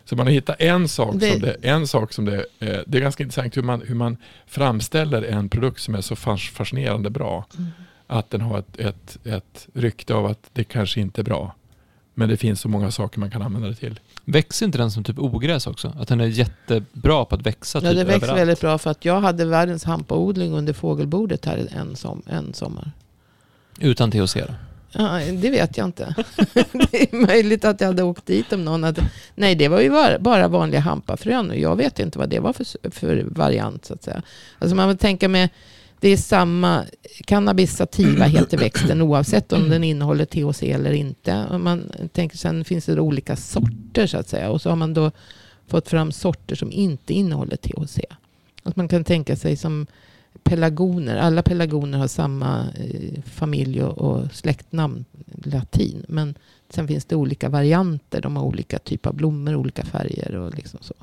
Så 0.05 0.15
man 0.15 0.27
har 0.27 0.31
hittat 0.33 0.61
en 0.61 0.87
sak 0.87 1.15
Det- 1.19 1.31
som 1.31 1.41
det, 1.41 1.55
en 1.61 1.87
sak 1.87 2.13
som 2.13 2.25
det, 2.25 2.35
eh, 2.59 2.79
det 2.87 2.97
är 2.97 3.01
ganska 3.01 3.23
intressant 3.23 3.57
hur 3.57 3.61
man, 3.63 3.81
hur 3.85 3.95
man 3.95 4.17
framställer 4.47 5.21
en 5.23 5.49
produkt 5.49 5.81
som 5.81 5.95
är 5.95 6.01
så 6.01 6.15
fas- 6.15 6.49
fascinerande 6.51 7.09
bra. 7.09 7.45
Mm. 7.57 7.69
Att 8.07 8.29
den 8.29 8.41
har 8.41 8.59
ett, 8.59 8.79
ett, 8.79 9.17
ett 9.25 9.67
rykte 9.73 10.13
av 10.13 10.25
att 10.25 10.49
det 10.53 10.63
kanske 10.63 10.99
inte 11.01 11.21
är 11.21 11.23
bra. 11.23 11.55
Men 12.13 12.29
det 12.29 12.37
finns 12.37 12.61
så 12.61 12.69
många 12.69 12.91
saker 12.91 13.19
man 13.19 13.31
kan 13.31 13.41
använda 13.41 13.67
det 13.67 13.75
till. 13.75 13.99
Växer 14.25 14.65
inte 14.65 14.77
den 14.77 14.91
som 14.91 15.03
typ 15.03 15.19
ogräs 15.19 15.67
också? 15.67 15.93
Att 15.99 16.07
den 16.07 16.21
är 16.21 16.25
jättebra 16.25 17.25
på 17.25 17.35
att 17.35 17.41
växa 17.41 17.79
typ 17.79 17.87
Ja, 17.87 17.93
det 17.93 18.03
växer 18.03 18.15
överallt? 18.15 18.39
väldigt 18.39 18.61
bra 18.61 18.77
för 18.77 18.91
att 18.91 19.05
jag 19.05 19.21
hade 19.21 19.45
världens 19.45 19.83
hampaodling 19.83 20.53
under 20.53 20.73
fågelbordet 20.73 21.45
här 21.45 21.67
en, 21.71 21.95
som, 21.95 22.21
en 22.27 22.53
sommar. 22.53 22.91
Utan 23.79 24.11
THC 24.11 24.33
då? 24.33 24.53
Ja, 24.91 25.19
det 25.41 25.49
vet 25.49 25.77
jag 25.77 25.87
inte. 25.87 26.15
det 26.91 27.13
är 27.13 27.27
möjligt 27.27 27.65
att 27.65 27.81
jag 27.81 27.87
hade 27.87 28.03
åkt 28.03 28.25
dit 28.25 28.53
om 28.53 28.65
någon 28.65 28.83
hade... 28.83 29.01
Nej, 29.35 29.55
det 29.55 29.67
var 29.67 29.81
ju 29.81 29.89
bara, 29.89 30.19
bara 30.19 30.47
vanliga 30.47 30.81
hampafrön 30.81 31.49
och 31.49 31.57
jag 31.57 31.75
vet 31.75 31.99
inte 31.99 32.19
vad 32.19 32.29
det 32.29 32.39
var 32.39 32.53
för, 32.53 32.89
för 32.91 33.25
variant 33.29 33.85
så 33.85 33.93
att 33.93 34.03
säga. 34.03 34.21
Alltså 34.59 34.75
man 34.75 34.87
vill 34.87 34.97
tänka 34.97 35.29
med, 35.29 35.49
det 36.03 36.09
är 36.09 36.17
samma, 36.17 36.85
cannabis 37.25 37.75
sativa 37.75 38.25
heter 38.25 38.57
växten 38.57 39.01
oavsett 39.01 39.53
om 39.53 39.69
den 39.69 39.83
innehåller 39.83 40.25
THC 40.25 40.63
eller 40.63 40.91
inte. 40.91 41.45
Och 41.45 41.59
man 41.59 41.91
tänker 42.13 42.37
sen 42.37 42.65
finns 42.65 42.85
det 42.85 42.99
olika 42.99 43.35
sorter 43.35 44.07
så 44.07 44.17
att 44.17 44.27
säga 44.27 44.49
och 44.49 44.61
så 44.61 44.69
har 44.69 44.75
man 44.75 44.93
då 44.93 45.11
fått 45.67 45.89
fram 45.89 46.11
sorter 46.11 46.55
som 46.55 46.71
inte 46.71 47.13
innehåller 47.13 47.55
THC. 47.55 47.99
Att 48.63 48.75
man 48.75 48.87
kan 48.87 49.03
tänka 49.03 49.35
sig 49.35 49.55
som 49.55 49.87
pelargoner. 50.43 51.17
Alla 51.17 51.43
pelargoner 51.43 51.97
har 51.97 52.07
samma 52.07 52.65
eh, 52.75 53.21
familj 53.25 53.83
och, 53.83 53.97
och 53.97 54.33
släktnamn, 54.33 55.05
latin. 55.43 56.05
Men 56.07 56.35
sen 56.69 56.87
finns 56.87 57.05
det 57.05 57.15
olika 57.15 57.49
varianter. 57.49 58.21
De 58.21 58.35
har 58.35 58.43
olika 58.43 58.79
typer 58.79 59.09
av 59.09 59.15
blommor, 59.15 59.55
olika 59.55 59.85
färger 59.85 60.35
och 60.35 60.55
liksom 60.55 60.79
så. 60.81 60.93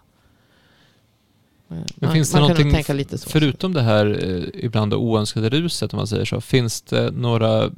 Eh, 1.71 1.77
Man, 1.95 2.13
finns 2.13 2.33
det 2.33 2.41
man 2.41 2.55
kan 2.55 2.71
tänka 2.71 2.93
lite 2.93 3.19
så. 3.19 3.31
Förutom 3.31 3.73
det 3.73 3.83
här 3.83 4.07
eh, 4.29 4.65
ibland 4.65 4.95
oönskade 4.95 5.51
ruset 5.51 5.93
om 5.93 5.97
man 5.97 6.07
säger 6.07 6.25
så, 6.25 6.41
finns 6.41 6.83
det 6.83 7.11
några 7.11 7.71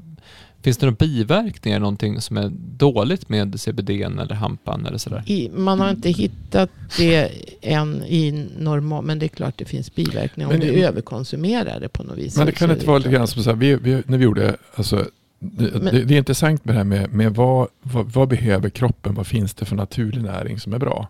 Finns 0.63 0.77
det 0.79 0.87
några 0.87 0.97
biverkningar, 0.97 1.81
någonting 1.81 2.21
som 2.21 2.37
är 2.37 2.51
dåligt 2.77 3.29
med 3.29 3.61
CBD 3.61 3.91
eller 3.91 4.35
hampan 4.35 4.87
eller 4.87 4.99
sådär? 4.99 5.23
I, 5.27 5.51
man 5.51 5.81
har 5.81 5.91
inte 5.91 6.11
hittat 6.11 6.71
det 6.99 7.31
än 7.61 8.03
i 8.05 8.49
normal, 8.59 9.05
men 9.05 9.19
det 9.19 9.27
är 9.27 9.29
klart 9.29 9.55
det 9.59 9.65
finns 9.65 9.95
biverkningar 9.95 10.49
om 10.51 10.59
Men- 10.59 10.67
du 10.67 10.85
överkonsumerar 10.85 11.81
det 11.81 11.89
på 11.89 12.03
något 12.03 12.19
vis. 12.19 12.37
Men 12.37 12.47
det 12.47 12.53
kan 12.53 12.71
inte 12.71 12.87
vara 12.87 12.99
lite 12.99 13.11
grann 13.11 13.27
som 13.29 13.43
så 13.43 13.51
här, 13.51 13.57
vi, 13.57 13.75
vi, 13.77 14.03
när 14.07 14.19
vi 14.19 14.25
gjorde, 14.25 14.57
alltså, 14.75 15.07
det, 15.39 15.71
Men- 15.83 15.95
det, 15.95 16.05
det 16.05 16.15
är 16.15 16.19
intressant 16.19 16.65
med 16.65 16.75
det 16.75 16.79
här 16.79 16.85
med, 16.85 17.13
med 17.13 17.35
vad, 17.35 17.69
vad, 17.83 18.07
vad 18.13 18.29
behöver 18.29 18.71
kroppen, 18.71 19.15
vad 19.15 19.27
finns 19.27 19.55
det 19.55 19.65
för 19.65 19.77
naturlig 19.77 20.23
näring 20.23 20.61
som 20.61 20.73
är 20.73 20.79
bra? 20.79 21.09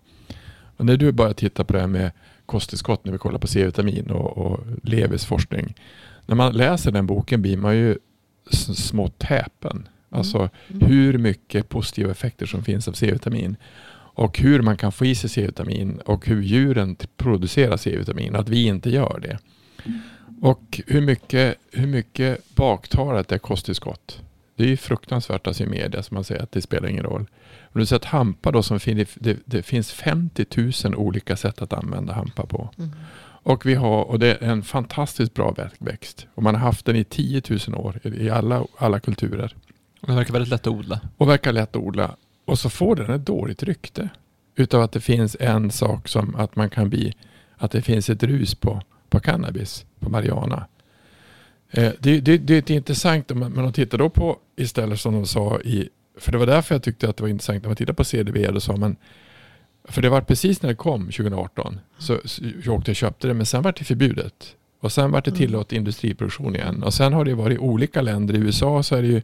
Och 0.77 0.85
när 0.85 0.97
du 0.97 1.11
börjar 1.11 1.33
titta 1.33 1.63
på 1.63 1.73
det 1.73 1.79
här 1.79 1.87
med 1.87 2.11
kosttillskott, 2.45 3.05
när 3.05 3.11
vi 3.11 3.17
kollar 3.17 3.39
på 3.39 3.47
C-vitamin 3.47 4.11
och, 4.11 4.37
och 4.37 4.59
Levis 4.83 5.25
forskning. 5.25 5.73
När 6.25 6.35
man 6.35 6.53
läser 6.53 6.91
den 6.91 7.07
boken 7.07 7.41
blir 7.41 7.57
man 7.57 7.77
ju 7.77 7.97
smått 8.75 9.23
häpen. 9.23 9.87
Alltså 10.09 10.49
Mm. 10.67 10.87
hur 10.87 11.17
mycket 11.17 11.69
positiva 11.69 12.11
effekter 12.11 12.45
som 12.45 12.63
finns 12.63 12.87
av 12.87 12.93
C-vitamin. 12.93 13.55
Och 14.15 14.39
hur 14.39 14.61
man 14.61 14.77
kan 14.77 14.91
få 14.91 15.05
i 15.05 15.15
sig 15.15 15.29
C-vitamin 15.29 15.99
och 16.05 16.27
hur 16.27 16.41
djuren 16.41 16.95
producerar 17.17 17.77
C-vitamin. 17.77 18.35
Att 18.35 18.49
vi 18.49 18.65
inte 18.65 18.89
gör 18.89 19.19
det. 19.21 19.39
Och 20.41 20.81
hur 20.87 21.01
mycket, 21.01 21.55
hur 21.71 21.87
mycket 21.87 22.55
baktalat 22.55 23.31
är 23.31 23.37
kosttillskott. 23.37 24.21
Det 24.55 24.63
är 24.63 24.67
ju 24.67 24.77
fruktansvärt 24.77 25.47
att 25.47 25.55
se 25.55 25.63
i 25.63 25.67
media 25.67 26.03
som 26.03 26.15
man 26.15 26.23
säger 26.23 26.43
att 26.43 26.51
det 26.51 26.61
spelar 26.61 26.89
ingen 26.89 27.03
roll. 27.03 27.25
Men 27.73 27.79
du 27.79 27.85
säger 27.85 27.99
att 27.99 28.05
hampa 28.05 28.51
då 28.51 28.63
som 28.63 28.79
fin- 28.79 29.05
det, 29.15 29.39
det 29.45 29.63
finns 29.63 29.91
50 29.91 30.45
000 30.85 30.95
olika 30.95 31.35
sätt 31.35 31.61
att 31.61 31.73
använda 31.73 32.13
hampa 32.13 32.45
på. 32.45 32.69
Mm. 32.77 32.91
Och 33.45 33.65
vi 33.65 33.73
har, 33.75 34.03
och 34.03 34.19
det 34.19 34.27
är 34.43 34.49
en 34.49 34.63
fantastiskt 34.63 35.33
bra 35.33 35.51
vä- 35.57 35.69
växt. 35.79 36.27
Och 36.35 36.43
man 36.43 36.55
har 36.55 36.61
haft 36.61 36.85
den 36.85 36.95
i 36.95 37.03
10 37.03 37.41
000 37.67 37.75
år 37.75 37.99
i 38.07 38.29
alla, 38.29 38.65
alla 38.77 38.99
kulturer. 38.99 39.55
Det 40.01 40.13
verkar 40.13 40.33
väldigt 40.33 40.49
lätt 40.51 40.67
att 40.67 40.73
odla. 40.73 41.01
Och 41.17 41.29
verkar 41.29 41.51
lätt 41.51 41.75
att 41.75 41.81
odla. 41.81 42.15
Och 42.45 42.59
så 42.59 42.69
får 42.69 42.95
den 42.95 43.11
ett 43.11 43.25
dåligt 43.25 43.63
rykte. 43.63 44.09
Utav 44.55 44.81
att 44.81 44.91
det 44.91 45.01
finns 45.01 45.37
en 45.39 45.71
sak 45.71 46.07
som 46.07 46.35
att 46.35 46.55
man 46.55 46.69
kan 46.69 46.89
bli, 46.89 47.13
att 47.57 47.71
det 47.71 47.81
finns 47.81 48.09
ett 48.09 48.23
rus 48.23 48.55
på, 48.55 48.81
på 49.09 49.19
cannabis, 49.19 49.85
på 49.99 50.09
marijuana. 50.09 50.67
Eh, 51.71 51.91
det, 51.99 52.19
det, 52.19 52.37
det 52.37 52.69
är 52.69 52.75
intressant, 52.75 53.31
om 53.31 53.39
man- 53.39 53.51
men 53.51 53.63
de 53.63 53.73
tittar 53.73 53.97
då 53.97 54.09
på 54.09 54.37
istället 54.55 54.99
som 54.99 55.13
de 55.13 55.25
sa 55.25 55.59
i, 55.59 55.89
för 56.17 56.31
det 56.31 56.37
var 56.37 56.45
därför 56.45 56.75
jag 56.75 56.83
tyckte 56.83 57.09
att 57.09 57.17
det 57.17 57.23
var 57.23 57.29
intressant 57.29 57.63
när 57.63 57.69
man 57.69 57.75
tittar 57.75 57.93
på 57.93 58.03
CDB, 58.03 58.47
då 58.53 58.59
sa 58.59 58.75
man, 58.75 58.95
för 59.87 60.01
det 60.01 60.09
var 60.09 60.21
precis 60.21 60.61
när 60.61 60.69
det 60.69 60.75
kom 60.75 61.05
2018, 61.05 61.79
så, 61.97 62.17
så 62.25 62.43
jag 62.65 62.73
åkte 62.75 62.91
och 62.91 62.95
köpte 62.95 63.27
det, 63.27 63.33
men 63.33 63.45
sen 63.45 63.61
var 63.61 63.73
det 63.77 63.83
förbjudet. 63.83 64.55
Och 64.79 64.91
sen 64.91 65.11
var 65.11 65.21
det 65.21 65.29
Mm. 65.29 65.37
tillåtet 65.37 65.71
industriproduktion 65.73 66.55
igen. 66.55 66.83
Och 66.83 66.93
sen 66.93 67.13
har 67.13 67.25
det 67.25 67.33
varit 67.33 67.59
olika 67.59 68.01
länder. 68.01 68.33
I 68.33 68.37
USA 68.37 68.83
så 68.83 68.95
är 68.95 69.01
det 69.01 69.07
ju, 69.07 69.21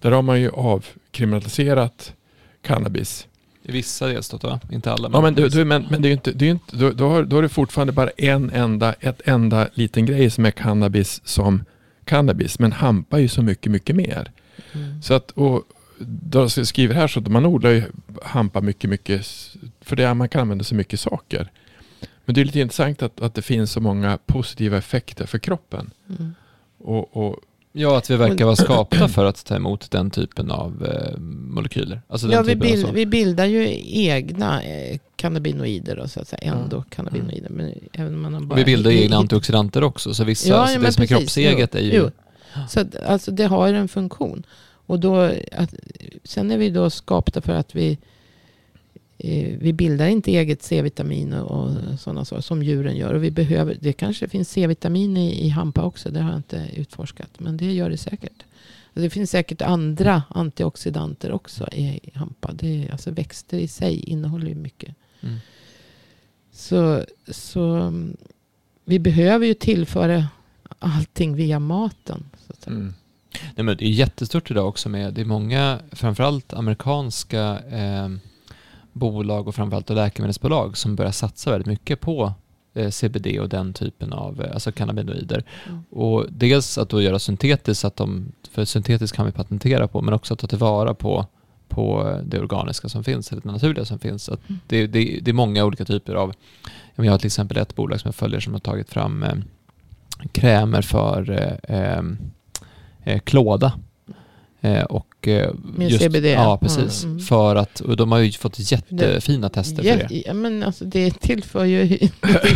där 0.00 0.10
har 0.10 0.22
man 0.22 0.40
ju 0.40 0.50
avkriminaliserat 0.50 2.14
cannabis. 2.62 3.26
I 3.62 3.72
vissa 3.72 4.06
delstater 4.06 4.48
va? 4.48 4.60
Inte 4.72 4.92
alla. 4.92 5.10
Ja, 5.12 5.20
men, 5.20 5.34
du, 5.34 5.48
du, 5.48 5.64
men, 5.64 5.86
men 5.90 6.02
det 6.02 6.08
är 6.08 6.10
ju 6.10 6.14
inte, 6.14 6.32
det 6.32 6.46
är 6.46 6.50
inte, 6.50 6.76
då, 6.76 6.90
då, 6.90 7.08
har, 7.08 7.22
då 7.22 7.38
är 7.38 7.42
det 7.42 7.48
fortfarande 7.48 7.92
bara 7.92 8.10
en 8.10 8.50
enda, 8.50 8.92
ett 8.92 9.20
enda 9.24 9.68
liten 9.74 10.06
grej 10.06 10.30
som 10.30 10.46
är 10.46 10.50
cannabis 10.50 11.20
som 11.24 11.64
cannabis. 12.04 12.58
Men 12.58 12.72
hampa 12.72 13.16
är 13.16 13.20
ju 13.22 13.28
så 13.28 13.42
mycket, 13.42 13.72
mycket 13.72 13.96
mer. 13.96 14.30
Mm. 14.72 15.02
Så 15.02 15.14
att, 15.14 15.30
och 15.30 15.62
skriver 16.64 16.94
här 16.94 17.08
så 17.08 17.20
att 17.20 17.28
man 17.28 17.46
odlar 17.46 17.70
ju 17.70 17.82
hampa 18.22 18.60
mycket, 18.60 18.90
mycket, 18.90 19.26
för 19.80 19.96
det 19.96 20.04
är, 20.04 20.14
man 20.14 20.28
kan 20.28 20.40
använda 20.40 20.64
så 20.64 20.74
mycket 20.74 21.00
saker. 21.00 21.50
Men 22.24 22.34
det 22.34 22.40
är 22.40 22.44
lite 22.44 22.60
intressant 22.60 23.02
att, 23.02 23.20
att 23.20 23.34
det 23.34 23.42
finns 23.42 23.72
så 23.72 23.80
många 23.80 24.18
positiva 24.26 24.78
effekter 24.78 25.26
för 25.26 25.38
kroppen. 25.38 25.90
Mm. 26.08 26.34
Och, 26.78 27.16
och 27.16 27.40
Ja, 27.76 27.98
att 27.98 28.10
vi 28.10 28.16
verkar 28.16 28.44
vara 28.44 28.56
skapta 28.56 29.08
för 29.08 29.24
att 29.24 29.44
ta 29.44 29.56
emot 29.56 29.90
den 29.90 30.10
typen 30.10 30.50
av 30.50 30.86
eh, 30.86 31.18
molekyler. 31.18 32.02
Alltså 32.08 32.26
den 32.26 32.36
Ja, 32.36 32.42
vi, 32.42 32.56
bild, 32.56 32.90
vi 32.94 33.06
bildar 33.06 33.44
ju 33.44 33.80
egna 33.86 34.62
eh, 34.62 34.98
cannabinoider, 35.16 35.96
då, 35.96 36.08
så 36.08 36.20
att 36.20 36.28
säga. 36.28 36.40
Ja. 36.44 36.52
endokannabinoider. 36.52 37.50
Men 37.50 37.74
även 37.92 38.14
om 38.14 38.22
man 38.22 38.34
har 38.34 38.40
bara 38.40 38.56
vi 38.56 38.64
bildar 38.64 38.90
ju 38.90 39.02
egna 39.02 39.16
antioxidanter 39.16 39.84
också. 39.84 40.14
Så 40.14 40.24
vissa, 40.24 40.48
Ja, 40.48 40.56
alltså 40.56 40.76
ja, 40.78 40.86
det 40.86 40.92
som 40.92 41.02
är 41.02 41.06
precis. 41.06 41.18
kroppseget 41.18 41.74
är 41.74 41.80
ju... 41.80 41.92
Jo. 41.92 42.10
Så 42.68 42.80
att, 42.80 42.96
alltså 42.96 43.30
det 43.30 43.44
har 43.44 43.72
en 43.72 43.88
funktion. 43.88 44.46
Och 44.86 45.00
då, 45.00 45.32
att, 45.52 45.74
sen 46.24 46.50
är 46.50 46.58
vi 46.58 46.70
då 46.70 46.90
skapta 46.90 47.40
för 47.40 47.52
att 47.52 47.74
vi, 47.74 47.98
eh, 49.18 49.58
vi 49.58 49.72
bildar 49.72 50.06
inte 50.06 50.30
eget 50.30 50.62
C-vitamin 50.62 51.32
och, 51.32 51.60
och 51.60 52.00
sådana 52.00 52.24
saker 52.24 52.42
som 52.42 52.62
djuren 52.62 52.96
gör. 52.96 53.14
Och 53.14 53.24
vi 53.24 53.30
behöver, 53.30 53.76
det 53.80 53.92
kanske 53.92 54.28
finns 54.28 54.50
C-vitamin 54.50 55.16
i, 55.16 55.46
i 55.46 55.48
hampa 55.48 55.82
också, 55.82 56.10
det 56.10 56.20
har 56.20 56.30
jag 56.30 56.38
inte 56.38 56.68
utforskat. 56.76 57.30
Men 57.40 57.56
det 57.56 57.72
gör 57.72 57.90
det 57.90 57.96
säkert. 57.96 58.44
Och 58.94 59.00
Det 59.00 59.10
finns 59.10 59.30
säkert 59.30 59.62
andra 59.62 60.22
antioxidanter 60.28 61.32
också 61.32 61.68
i, 61.72 62.00
i 62.02 62.10
hampa. 62.14 62.52
Det 62.52 62.88
alltså 62.92 63.10
växter 63.10 63.58
i 63.58 63.68
sig 63.68 64.00
innehåller 64.00 64.46
ju 64.46 64.54
mycket. 64.54 64.94
Mm. 65.20 65.36
Så, 66.52 67.04
så 67.28 67.74
mm, 67.74 68.16
vi 68.84 68.98
behöver 68.98 69.46
ju 69.46 69.54
tillföra 69.54 70.26
allting 70.78 71.36
via 71.36 71.58
maten. 71.58 72.24
Så 72.46 72.52
att 72.52 72.62
säga. 72.62 72.76
mm. 72.76 72.94
Nej, 73.54 73.64
men 73.64 73.76
det 73.76 73.84
är 73.84 73.88
jättestort 73.88 74.50
idag 74.50 74.68
också 74.68 74.88
med, 74.88 75.14
det 75.14 75.20
är 75.20 75.24
många, 75.24 75.78
framförallt 75.92 76.52
amerikanska 76.54 77.58
eh, 77.70 78.08
bolag 78.92 79.48
och 79.48 79.54
framförallt 79.54 79.90
läkemedelsbolag 79.90 80.76
som 80.76 80.96
börjar 80.96 81.12
satsa 81.12 81.50
väldigt 81.50 81.66
mycket 81.66 82.00
på 82.00 82.32
eh, 82.74 82.90
CBD 82.90 83.38
och 83.40 83.48
den 83.48 83.72
typen 83.72 84.12
av 84.12 84.42
eh, 84.42 84.52
alltså 84.52 84.72
cannabinoider. 84.72 85.44
Mm. 85.66 85.84
Och 85.90 86.26
dels 86.28 86.78
att 86.78 86.88
då 86.88 87.02
göra 87.02 87.18
syntetiskt, 87.18 87.84
att 87.84 87.96
de, 87.96 88.32
för 88.50 88.64
syntetiskt 88.64 89.16
kan 89.16 89.26
vi 89.26 89.32
patentera 89.32 89.88
på, 89.88 90.00
men 90.00 90.14
också 90.14 90.34
att 90.34 90.40
ta 90.40 90.46
tillvara 90.46 90.94
på, 90.94 91.26
på 91.68 92.18
det 92.24 92.40
organiska 92.40 92.88
som 92.88 93.04
finns, 93.04 93.32
eller 93.32 93.42
det 93.42 93.52
naturliga 93.52 93.84
som 93.84 93.98
finns. 93.98 94.28
Att 94.28 94.48
Mm. 94.48 94.60
det, 94.66 94.86
det, 94.86 95.18
det 95.22 95.30
är 95.30 95.32
många 95.32 95.64
olika 95.64 95.84
typer 95.84 96.14
av, 96.14 96.34
jag 96.94 97.10
har 97.10 97.18
till 97.18 97.26
exempel 97.26 97.56
ett 97.56 97.74
bolag 97.74 98.00
som 98.00 98.08
jag 98.08 98.14
följer 98.14 98.40
som 98.40 98.52
har 98.52 98.60
tagit 98.60 98.90
fram 98.90 99.22
eh, 99.22 99.34
krämer 100.32 100.82
för 100.82 101.30
eh, 101.68 102.02
eh, 103.04 103.18
klåda. 103.20 103.72
Eh, 104.60 104.82
och, 104.82 105.28
eh, 105.28 105.50
Med 105.76 106.00
CBD. 106.00 106.24
Ja, 106.26 106.58
precis. 106.62 107.04
Mm. 107.04 107.18
För 107.20 107.56
att, 107.56 107.80
och 107.80 107.96
de 107.96 108.12
har 108.12 108.18
ju 108.18 108.32
fått 108.32 108.72
jättefina 108.72 109.48
tester 109.48 109.82
för 109.82 110.08
det. 110.08 110.22
Ja, 110.26 110.34
men 110.34 110.62
alltså 110.62 110.84
det 110.84 111.20
tillför 111.20 111.64
ju 111.64 111.84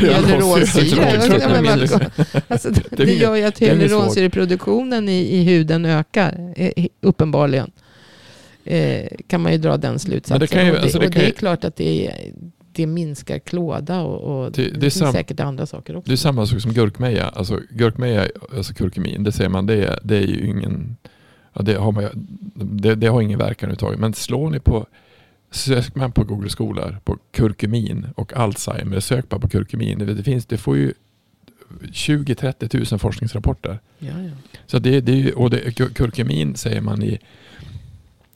Hyaluronsyra. 0.00 1.04
det 1.28 2.10
alltså, 2.48 2.70
det, 2.70 2.82
Det 2.96 3.04
det 3.04 3.14
gör 3.14 3.34
ju 3.34 3.44
att 3.44 3.54
det 3.54 3.66
hyaluronsyreproduktionen 3.66 5.08
i, 5.08 5.18
i 5.36 5.42
huden 5.42 5.84
ökar. 5.84 6.52
eh, 6.56 6.86
uppenbarligen. 7.00 7.70
Eh, 8.64 9.06
kan 9.26 9.40
man 9.40 9.52
ju 9.52 9.58
dra 9.58 9.76
den 9.76 9.98
slutsatsen. 9.98 10.38
Men 10.38 10.40
det 10.40 10.46
ju- 10.64 10.70
och 10.70 10.76
det, 10.76 10.82
alltså 10.82 10.98
det 10.98 11.06
och 11.06 11.12
det 11.12 11.20
är 11.22 11.26
ju- 11.26 11.32
klart 11.32 11.64
att 11.64 11.76
det 11.76 12.06
är, 12.06 12.32
det 12.78 12.86
minskar 12.86 13.38
klåda 13.38 14.00
och, 14.02 14.44
och 14.44 14.52
Det- 14.52 14.62
det, 14.62 14.70
det 14.70 14.80
finns 14.80 14.94
sam- 14.98 15.12
säkert 15.12 15.40
andra 15.40 15.66
saker 15.66 15.96
också. 15.96 16.08
Det 16.08 16.14
är 16.14 16.16
samma 16.16 16.46
sak 16.46 16.60
som 16.60 16.72
gurkmeja. 16.72 17.28
Alltså 17.28 17.60
gurkmeja, 17.70 18.26
alltså 18.56 18.74
kurkumin, 18.74 19.24
det 19.24 19.32
säger 19.32 19.50
man, 19.50 19.66
det 19.66 19.84
är, 19.84 19.98
det 20.02 20.16
är 20.16 20.26
ju 20.26 20.46
ingen, 20.50 20.96
ja, 21.52 21.62
det, 21.62 21.74
har 21.74 21.92
man, 21.92 22.04
det, 22.54 22.94
det 22.94 23.06
har 23.06 23.22
ingen 23.22 23.38
verkan 23.38 23.66
överhuvudtaget. 23.68 24.00
Men 24.00 24.14
slår 24.14 24.50
ni 24.50 24.60
på, 24.60 24.86
söker 25.50 25.98
man 25.98 26.12
på 26.12 26.24
Google 26.24 26.50
skolor 26.50 26.96
på 27.04 27.18
kurkumin 27.32 28.06
och 28.14 28.32
Alzheimer, 28.36 29.00
sök 29.00 29.28
bara 29.28 29.40
på 29.40 29.48
kurkumin. 29.48 29.98
Det, 29.98 30.22
finns, 30.22 30.46
det 30.46 30.56
får 30.58 30.76
ju 30.76 30.92
20-30 31.92 32.68
tusen 32.68 32.98
forskningsrapporter. 32.98 33.78
Ja, 33.98 34.08
ja. 34.22 34.30
Så 34.66 34.78
det, 34.78 35.00
det 35.00 35.32
och 35.32 35.50
det, 35.50 35.60
kur- 35.78 35.94
kurkumin 35.94 36.56
säger 36.56 36.80
man 36.80 37.02
i 37.02 37.18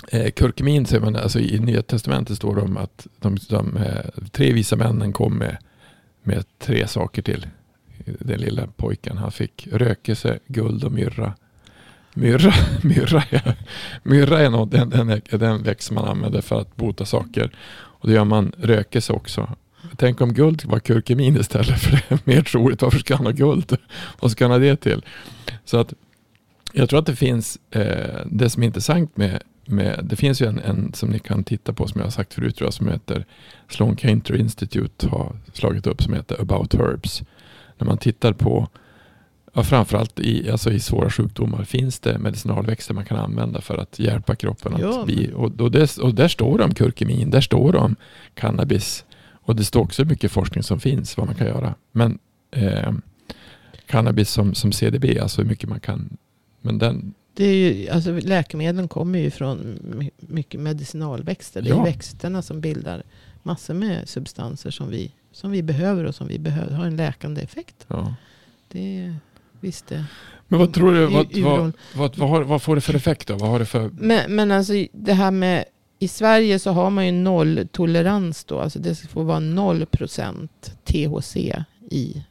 eh, 0.08 0.30
kurkumin 0.30 0.86
säger 0.86 1.04
man, 1.04 1.16
alltså 1.16 1.40
i 1.40 1.58
Nya 1.58 1.82
Testamentet 1.82 2.36
står 2.36 2.56
det 2.56 2.62
om 2.62 2.76
att 2.76 3.06
de, 3.20 3.36
de 3.48 3.78
de 4.16 4.28
tre 4.30 4.52
visa 4.52 4.76
männen 4.76 5.12
kom 5.12 5.38
med, 5.38 5.56
med 6.22 6.44
tre 6.58 6.86
saker 6.86 7.22
till 7.22 7.46
den 8.04 8.40
lilla 8.40 8.66
pojken. 8.66 9.16
Han 9.16 9.32
fick 9.32 9.68
rökelse, 9.72 10.38
guld 10.46 10.84
och 10.84 10.92
myrra. 10.92 11.34
Myrra, 12.14 12.52
myrra, 12.82 13.22
är, 13.30 13.56
myrra 14.02 14.40
är 14.40 14.50
något, 14.50 14.70
den, 14.70 14.90
den, 14.90 15.20
den 15.30 15.62
växt 15.62 15.90
man 15.90 16.04
använder 16.04 16.40
för 16.40 16.60
att 16.60 16.76
bota 16.76 17.04
saker. 17.04 17.50
Och 17.74 18.08
det 18.08 18.14
gör 18.14 18.24
man 18.24 18.52
rökelse 18.58 19.12
också. 19.12 19.56
Tänk 19.96 20.20
om 20.20 20.34
guld 20.34 20.64
var 20.64 20.78
kurkumin 20.78 21.36
istället 21.36 21.80
för 21.82 21.90
det 21.90 22.14
är 22.14 22.18
mer 22.24 22.42
troligt. 22.42 22.82
Varför 22.82 22.98
ska 22.98 23.16
han 23.16 23.26
ha 23.26 23.32
guld? 23.32 23.76
Vad 24.20 24.30
ska 24.30 24.44
han 24.44 24.50
ha 24.50 24.58
det 24.58 24.76
till? 24.76 25.04
Så 25.64 25.78
att 25.78 25.94
jag 26.72 26.88
tror 26.88 26.98
att 26.98 27.06
det 27.06 27.16
finns, 27.16 27.58
eh, 27.70 28.26
det 28.26 28.50
som 28.50 28.62
är 28.62 28.66
intressant 28.66 29.16
med, 29.16 29.42
med 29.66 30.01
det 30.05 30.16
finns 30.16 30.42
ju 30.42 30.46
en, 30.46 30.59
en 30.59 30.92
som 30.94 31.11
ni 31.11 31.18
kan 31.18 31.44
titta 31.44 31.72
på 31.72 31.88
som 31.88 31.98
jag 31.98 32.07
har 32.07 32.11
sagt 32.11 32.35
förut 32.35 32.57
tror 32.57 32.66
jag, 32.66 32.75
som 32.75 32.88
heter 32.88 33.27
Sloan 33.68 33.96
Cantor 33.96 34.37
Institute 34.37 35.09
har 35.09 35.37
slagit 35.53 35.87
upp 35.87 36.03
som 36.03 36.14
heter 36.14 36.40
About 36.40 36.75
Herbs. 36.75 37.22
När 37.79 37.87
man 37.87 37.98
tittar 37.98 38.33
på, 38.33 38.68
ja, 39.53 39.62
framförallt 39.62 40.20
i, 40.20 40.51
alltså 40.51 40.72
i 40.72 40.81
svåra 40.81 41.11
sjukdomar, 41.11 41.64
finns 41.64 42.01
det 42.01 42.18
medicinalväxter 42.18 42.94
man 42.94 43.05
kan 43.05 43.16
använda 43.16 43.61
för 43.61 43.79
att 43.79 43.98
hjälpa 43.98 44.35
kroppen 44.35 44.75
att 44.75 45.07
bli, 45.07 45.33
och, 45.35 45.61
och, 45.61 45.70
det, 45.70 45.98
och 45.98 46.14
där 46.14 46.29
står 46.29 46.59
det 46.59 46.64
om 46.64 46.75
kurkumin, 46.75 47.31
där 47.31 47.40
står 47.40 47.72
det 47.72 47.79
om 47.79 47.96
cannabis 48.35 49.05
och 49.44 49.57
det 49.57 49.64
står 49.64 49.81
också 49.81 50.05
mycket 50.05 50.33
forskning 50.33 50.62
som 50.62 50.81
finns 50.81 51.16
vad 51.16 51.27
man 51.27 51.35
kan 51.35 51.46
göra. 51.46 51.75
Men 51.92 52.18
eh, 52.51 52.92
cannabis 53.87 54.31
som, 54.31 54.55
som 54.55 54.72
CDB, 54.72 55.18
alltså 55.22 55.42
hur 55.42 55.48
mycket 55.48 55.68
man 55.68 55.81
kan, 55.81 56.16
men 56.61 56.79
den, 56.79 57.14
Det 57.34 57.44
är 57.44 57.54
ju, 57.72 57.88
alltså, 57.88 58.12
läkemedlen 58.12 58.88
kommer 58.88 59.18
ju 59.18 59.30
från 59.30 59.78
my- 59.82 60.10
mycket 60.16 60.60
medicinalväxter. 60.60 61.62
Det 61.62 61.70
är 61.70 61.74
Ja. 61.74 61.84
växterna 61.84 62.42
som 62.42 62.60
bildar 62.60 63.02
massor 63.42 63.74
med 63.74 64.08
substanser 64.08 64.70
som 64.70 64.90
vi, 64.90 65.12
som 65.32 65.50
vi 65.50 65.62
behöver 65.62 66.04
och 66.04 66.14
som 66.14 66.28
vi 66.28 66.38
behöver 66.38 66.72
har 66.72 66.84
en 66.86 66.96
läkande 66.96 67.40
effekt. 67.42 67.84
ja. 67.88 68.14
Det 68.68 69.14
visst 69.60 69.86
det. 69.86 70.04
Men 70.48 70.58
vad 70.58 70.74
tror 70.74 70.94
du, 70.94 71.06
vad, 71.06 71.36
vad, 71.36 71.72
vad, 71.96 72.18
vad, 72.18 72.28
har, 72.30 72.42
vad 72.42 72.62
får 72.62 72.74
det 72.74 72.80
för 72.80 72.94
effekt 72.94 73.28
då? 73.28 73.34
Vad 73.36 73.50
har 73.50 73.58
det 73.58 73.66
för... 73.66 73.90
Men, 73.98 74.34
men 74.36 74.50
alltså 74.50 74.72
det 74.92 75.12
här 75.12 75.30
med 75.30 75.64
i 75.98 76.08
Sverige 76.08 76.58
så 76.58 76.70
har 76.70 76.90
man 76.90 77.06
ju 77.06 77.12
nolltolerans 77.12 78.44
då. 78.44 78.58
Alltså 78.60 78.78
det 78.78 78.94
får 78.94 79.24
vara 79.24 79.38
0% 79.40 80.48
THC 80.84 81.36
i 81.90 82.22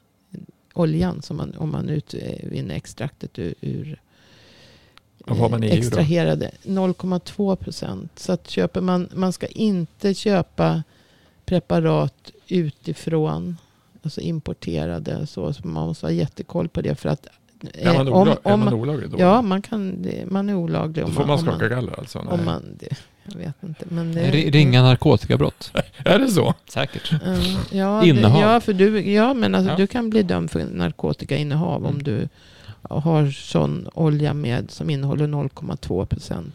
oljan 0.74 1.22
som 1.22 1.38
man, 1.38 1.54
om 1.58 1.72
man 1.72 1.90
utvinner 1.90 2.76
extraktet 2.76 3.40
ur, 3.40 3.54
ur 3.62 4.02
Vad 5.26 5.38
har 5.38 5.50
man 5.50 5.64
i 5.64 5.68
EU 5.68 5.78
extraherade. 5.78 6.52
0,2 6.64 7.56
procent. 7.56 8.12
Så 8.20 8.32
att 8.32 8.50
köper 8.50 8.82
man, 8.82 9.10
man 9.14 9.34
ska 9.34 9.48
inte 9.48 10.14
köpa 10.14 10.84
preparat 11.46 12.32
utifrån. 12.48 13.58
Alltså 14.04 14.22
importerade. 14.22 15.28
Så, 15.28 15.54
så 15.54 15.68
man 15.68 15.88
måste 15.88 16.06
ha 16.06 16.12
jättekoll 16.12 16.70
på 16.70 16.82
det. 16.82 16.96
För 16.96 17.10
att, 17.10 17.28
Är 17.74 17.94
man, 17.94 18.08
eh, 18.08 18.14
olag, 18.14 18.38
är 18.44 18.58
man 18.58 18.74
olaglig 18.74 19.10
då? 19.10 19.20
Ja, 19.20 19.42
man, 19.42 19.62
kan, 19.62 20.06
man 20.30 20.50
är 20.50 20.56
olaglig. 20.56 21.04
Då 21.04 21.08
om 21.08 21.14
får 21.14 21.26
man 21.26 21.40
om 21.40 21.46
skaka 21.46 21.68
galler 21.68 22.00
alltså? 22.00 22.22
Nej. 22.22 22.34
om 22.34 22.46
man, 22.46 22.64
det, 22.80 22.96
jag 23.24 23.38
vet 23.40 23.56
inte. 23.64 23.86
Men 23.90 24.14
det, 24.14 24.32
Ringa 24.32 24.84
narkotikabrott. 24.84 25.72
Är 26.06 26.20
det 26.20 26.28
så? 26.28 26.54
Säkert. 26.70 27.12
Mm, 27.26 27.40
ja, 27.72 28.06
Innehav. 28.06 28.34
Det, 28.42 28.48
ja, 28.54 28.60
för 28.60 28.74
du, 28.74 29.12
ja, 29.12 29.34
men 29.34 29.56
alltså, 29.56 29.72
Ja. 29.72 29.78
du 29.78 29.88
kan 29.88 30.10
bli 30.10 30.24
dömd 30.24 30.52
för 30.52 30.66
narkotikainnehav 30.66 31.86
om 31.86 31.92
Mm. 31.94 32.04
du 32.04 32.30
har 32.90 33.28
sån 33.32 33.88
olja 33.94 34.34
med 34.34 34.72
som 34.72 34.90
innehåller 34.90 35.28
0,2 35.28 36.06
procent. 36.06 36.54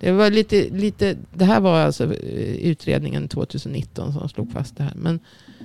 Det, 0.00 0.12
var 0.12 0.30
lite, 0.30 0.68
lite, 0.70 1.16
det 1.34 1.44
här 1.44 1.60
var 1.60 1.80
alltså 1.80 2.04
eh, 2.04 2.54
utredningen 2.54 3.28
2019 3.28 4.12
som 4.12 4.28
slog 4.28 4.52
fast 4.52 4.76
det 4.76 4.82
här. 4.82 4.92
Men, 4.96 5.20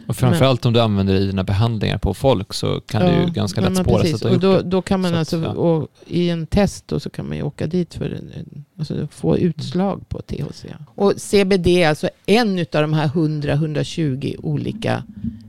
Och 0.08 0.16
framförallt 0.16 0.66
om 0.66 0.74
du 0.74 0.80
använder 0.82 1.14
det 1.14 1.20
i 1.20 1.26
dina 1.26 1.44
behandlingar 1.44 1.98
på 1.98 2.14
folk 2.14 2.54
så 2.54 2.82
kan 2.82 3.02
ja, 3.06 3.12
det 3.12 3.24
ju 3.26 3.32
ganska 3.32 3.62
men 3.62 3.74
lätt 3.74 3.84
spåras 3.84 4.02
precis. 4.02 4.16
att 4.16 4.22
du 4.22 4.28
har 4.28 4.36
Och 4.38 4.44
gjort 4.44 4.52
då, 4.58 4.58
det. 4.64 4.70
då 4.70 4.82
kan 4.82 5.02
man 5.02 5.12
Så 5.12 5.16
att, 5.16 5.20
alltså, 5.20 5.38
ja. 5.44 5.50
och 5.50 5.88
i 6.08 6.30
en 6.30 6.48
test 6.48 6.88
då 6.88 7.00
så 7.00 7.10
kan 7.10 7.28
man 7.28 7.38
ju 7.38 7.44
åka 7.44 7.68
dit 7.68 7.94
för 7.94 8.06
en- 8.10 8.66
alltså 8.80 9.08
få 9.12 9.38
utslag 9.38 10.10
på 10.10 10.22
THC. 10.22 10.66
Och 10.96 11.14
CBD 11.18 11.68
är 11.68 11.90
alltså 11.90 12.10
en 12.26 12.60
av 12.60 12.66
de 12.82 12.94
här 12.94 13.08
100-120 13.08 14.36
olika 14.40 15.04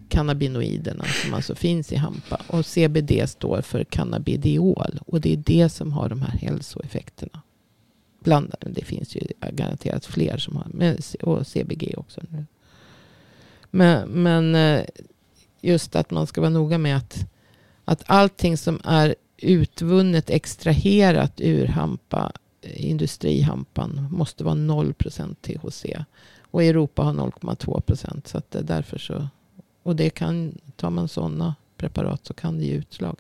cannabinoiderna 0.09 1.05
som 1.05 1.35
alltså 1.35 1.55
finns 1.55 1.93
i 1.93 1.97
hampa. 1.97 2.41
Och 2.47 2.67
CBD 2.67 3.29
står 3.29 3.63
för 3.63 3.85
cannabidiol. 3.85 5.01
Och 5.07 5.21
det 5.21 5.33
är 5.33 5.37
det 5.37 5.69
som 5.69 5.93
har 5.93 6.09
de 6.09 6.23
här 6.23 6.39
hälsoeffekterna. 6.39 7.43
Bland, 8.21 8.55
det 8.61 8.85
finns 8.85 9.17
ju 9.17 9.21
garanterat 9.53 10.07
fler 10.07 10.37
som 10.37 10.57
har, 10.57 10.97
och 11.23 11.47
CBG 11.47 11.95
också. 11.97 12.21
Men, 13.71 14.09
men 14.09 14.55
eh, 14.55 14.85
just 15.61 15.97
att 15.97 16.11
man 16.11 16.27
ska 16.27 16.41
vara 16.41 16.51
noga 16.51 16.79
med 16.79 16.97
att, 16.97 17.27
att 17.85 18.03
allting 18.07 18.57
som 18.57 18.81
är 18.85 19.15
utvunnet, 19.37 20.31
extraherat 20.31 21.41
ur 21.41 21.67
hampa, 21.67 22.33
eh, 22.63 22.91
industrihampan, 22.91 24.09
måste 24.11 24.45
vara 24.45 24.55
0% 24.55 25.35
THC. 25.41 25.87
Och 26.51 26.65
Europa 26.65 27.03
har 27.03 27.13
0,2 27.13 27.81
procent 27.81 28.29
Så 28.29 28.39
att 28.39 28.51
det 28.51 28.59
är 28.59 28.63
därför 28.63 28.99
så, 28.99 29.29
och 29.89 29.97
det 29.97 30.11
kan, 30.11 30.59
tar 30.77 30.91
man 30.91 31.09
sådana 31.09 31.55
preparat 31.77 32.27
så 32.27 32.35
kan 32.35 32.59
det 32.59 32.65
ge 32.65 32.75
utslag. 32.75 33.17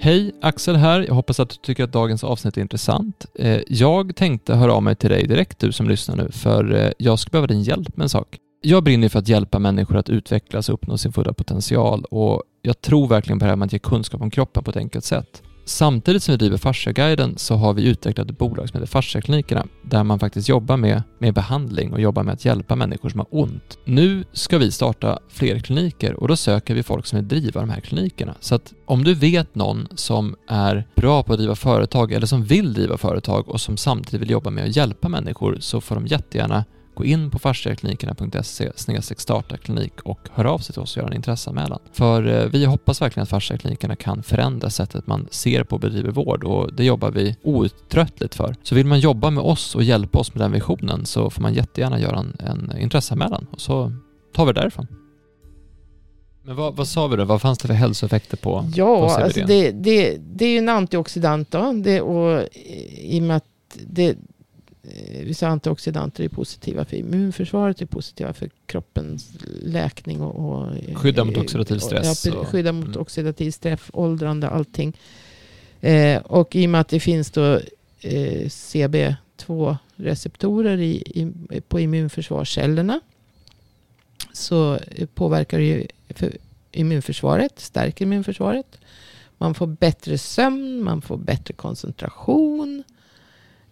Hej, 0.00 0.32
Axel 0.40 0.76
här. 0.76 1.00
Jag 1.08 1.14
hoppas 1.14 1.40
att 1.40 1.50
du 1.50 1.56
tycker 1.56 1.84
att 1.84 1.92
dagens 1.92 2.24
avsnitt 2.24 2.56
är 2.56 2.60
intressant. 2.60 3.26
Eh, 3.34 3.60
jag 3.68 4.16
tänkte 4.16 4.54
höra 4.54 4.72
av 4.72 4.82
mig 4.82 4.96
till 4.96 5.10
dig 5.10 5.26
direkt, 5.26 5.58
du 5.58 5.72
som 5.72 5.88
lyssnar 5.88 6.16
nu, 6.16 6.30
för 6.30 6.74
eh, 6.74 6.90
jag 6.98 7.18
skulle 7.18 7.30
behöva 7.30 7.46
din 7.46 7.62
hjälp 7.62 7.96
med 7.96 8.04
en 8.04 8.08
sak. 8.08 8.38
Jag 8.60 8.84
brinner 8.84 9.08
för 9.08 9.18
att 9.18 9.28
hjälpa 9.28 9.58
människor 9.58 9.96
att 9.96 10.08
utvecklas 10.08 10.68
och 10.68 10.74
uppnå 10.74 10.98
sin 10.98 11.12
fulla 11.12 11.32
potential 11.32 12.04
och 12.04 12.42
jag 12.62 12.80
tror 12.80 13.08
verkligen 13.08 13.38
på 13.38 13.44
det 13.44 13.48
här 13.48 13.56
med 13.56 13.66
att 13.66 13.72
ge 13.72 13.78
kunskap 13.78 14.20
om 14.20 14.30
kroppen 14.30 14.64
på 14.64 14.70
ett 14.70 14.76
enkelt 14.76 15.04
sätt. 15.04 15.42
Samtidigt 15.68 16.22
som 16.22 16.32
vi 16.32 16.36
driver 16.36 16.56
Fasciaguiden 16.56 17.38
så 17.38 17.54
har 17.54 17.74
vi 17.74 17.88
utvecklat 17.88 18.30
ett 18.30 18.38
bolag 18.38 18.68
som 18.68 18.80
heter 18.80 18.92
Fasciaklinikerna 18.92 19.66
där 19.82 20.04
man 20.04 20.18
faktiskt 20.18 20.48
jobbar 20.48 20.76
med, 20.76 21.02
med 21.18 21.34
behandling 21.34 21.92
och 21.92 22.00
jobbar 22.00 22.22
med 22.22 22.34
att 22.34 22.44
hjälpa 22.44 22.76
människor 22.76 23.08
som 23.08 23.20
har 23.20 23.26
ont. 23.30 23.78
Nu 23.84 24.24
ska 24.32 24.58
vi 24.58 24.70
starta 24.70 25.18
fler 25.28 25.58
kliniker 25.58 26.14
och 26.14 26.28
då 26.28 26.36
söker 26.36 26.74
vi 26.74 26.82
folk 26.82 27.06
som 27.06 27.18
vill 27.18 27.28
driva 27.28 27.60
de 27.60 27.70
här 27.70 27.80
klinikerna. 27.80 28.34
Så 28.40 28.54
att 28.54 28.74
om 28.84 29.04
du 29.04 29.14
vet 29.14 29.54
någon 29.54 29.88
som 29.94 30.36
är 30.48 30.86
bra 30.96 31.22
på 31.22 31.32
att 31.32 31.38
driva 31.38 31.54
företag 31.54 32.12
eller 32.12 32.26
som 32.26 32.44
vill 32.44 32.72
driva 32.72 32.96
företag 32.96 33.48
och 33.48 33.60
som 33.60 33.76
samtidigt 33.76 34.20
vill 34.20 34.30
jobba 34.30 34.50
med 34.50 34.64
att 34.64 34.76
hjälpa 34.76 35.08
människor 35.08 35.56
så 35.60 35.80
får 35.80 35.94
de 35.94 36.06
jättegärna 36.06 36.64
gå 36.96 37.04
in 37.04 37.30
på 37.30 37.38
fasciaklinikerna.se 37.38 38.72
starta 39.16 39.56
klinik 39.56 39.92
och 40.02 40.28
hör 40.32 40.44
av 40.44 40.58
sig 40.58 40.72
till 40.72 40.82
oss 40.82 40.96
och 40.96 41.00
göra 41.00 41.10
en 41.10 41.16
intresseanmälan. 41.16 41.78
För 41.92 42.26
eh, 42.26 42.46
vi 42.46 42.64
hoppas 42.64 43.02
verkligen 43.02 43.22
att 43.22 43.28
fasciaklinikerna 43.28 43.96
kan 43.96 44.22
förändra 44.22 44.70
sättet 44.70 45.06
man 45.06 45.28
ser 45.30 45.64
på 45.64 45.76
och 45.76 45.80
bedriver 45.80 46.10
vård 46.10 46.44
och 46.44 46.74
det 46.74 46.84
jobbar 46.84 47.10
vi 47.10 47.36
outtröttligt 47.42 48.34
för. 48.34 48.56
Så 48.62 48.74
vill 48.74 48.86
man 48.86 49.00
jobba 49.00 49.30
med 49.30 49.44
oss 49.44 49.74
och 49.74 49.82
hjälpa 49.82 50.18
oss 50.18 50.34
med 50.34 50.44
den 50.44 50.52
visionen 50.52 51.06
så 51.06 51.30
får 51.30 51.42
man 51.42 51.54
jättegärna 51.54 52.00
göra 52.00 52.18
en, 52.18 52.36
en 52.38 52.78
intresseanmälan 52.78 53.46
och 53.50 53.60
så 53.60 53.92
tar 54.34 54.46
vi 54.46 54.52
det 54.52 54.60
därifrån. 54.60 54.86
Men 56.42 56.56
vad, 56.56 56.76
vad 56.76 56.88
sa 56.88 57.06
vi 57.06 57.16
då? 57.16 57.24
Vad 57.24 57.40
fanns 57.40 57.58
det 57.58 57.68
för 57.68 57.74
hälsoeffekter 57.74 58.36
på, 58.36 58.60
på 58.60 58.68
Ja, 58.74 59.08
CBD? 59.08 59.24
alltså 59.24 59.40
det, 59.46 59.70
det, 59.70 60.16
det 60.16 60.44
är 60.44 60.50
ju 60.50 60.58
en 60.58 60.68
antioxidant 60.68 61.50
då. 61.50 61.72
Det, 61.72 62.00
och 62.00 62.48
i 62.98 63.20
och 63.20 63.22
med 63.22 63.36
att 63.36 63.44
det, 63.86 64.16
vissa 65.24 65.48
antioxidanter 65.48 66.24
är 66.24 66.28
positiva 66.28 66.84
för 66.84 66.96
immunförsvaret, 66.96 67.82
är 67.82 67.86
positiva 67.86 68.32
för 68.32 68.50
kroppens 68.66 69.30
läkning 69.62 70.20
och... 70.20 70.34
och 70.34 70.72
Skydda 70.94 71.24
mot 71.24 71.36
oxidativ 71.36 71.78
stress 71.78 72.26
Ja, 72.26 72.44
skydda 72.44 72.72
mot 72.72 72.86
mm. 72.86 73.00
oxidativ 73.00 73.50
stress, 73.50 73.80
åldrande, 73.92 74.48
allting. 74.48 74.96
Eh, 75.80 76.22
och 76.22 76.56
i 76.56 76.66
och 76.66 76.70
med 76.70 76.80
att 76.80 76.88
det 76.88 77.00
finns 77.00 77.30
då 77.30 77.54
eh, 78.00 78.46
CB2-receptorer 78.46 80.78
i, 80.78 80.96
i, 80.96 81.32
på 81.60 81.80
immunförsvarscellerna 81.80 83.00
så 84.32 84.74
eh, 84.74 85.06
påverkar 85.14 85.58
det 85.58 85.64
ju 85.64 85.86
för 86.08 86.32
immunförsvaret, 86.72 87.60
stärker 87.60 88.04
immunförsvaret. 88.04 88.78
Man 89.38 89.54
får 89.54 89.66
bättre 89.66 90.18
sömn, 90.18 90.82
man 90.82 91.02
får 91.02 91.16
bättre 91.16 91.54
koncentration. 91.54 92.75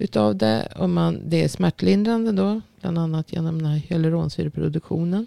Utav 0.05 0.37
det. 0.37 0.69
Och 0.77 0.91
man, 0.91 1.21
det 1.27 1.45
är 1.45 1.49
smärtlindrande 1.49 2.33
då, 2.33 2.61
bland 2.81 2.99
annat 2.99 3.33
genom 3.33 3.59
den 3.59 3.67
här 3.67 3.79
hyaluronsyreproduktionen. 3.79 5.27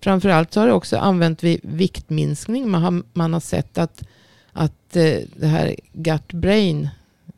Framförallt 0.00 0.52
så 0.52 0.60
har 0.60 0.66
det 0.66 0.72
också 0.72 0.96
använt 0.96 1.44
vid 1.44 1.60
viktminskning. 1.62 2.70
Man 2.70 2.82
har, 2.82 3.02
man 3.12 3.32
har 3.32 3.40
sett 3.40 3.78
att, 3.78 4.04
att 4.52 4.96
eh, 4.96 5.18
det 5.36 5.46
här 5.46 5.74
gut-brain 5.92 6.88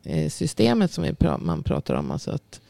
eh, 0.03 0.29
systemet 0.29 0.91
som 0.91 1.05
man 1.39 1.63
pratar 1.63 1.95
om, 1.95 2.11
alltså 2.11 2.31
att, 2.31 2.61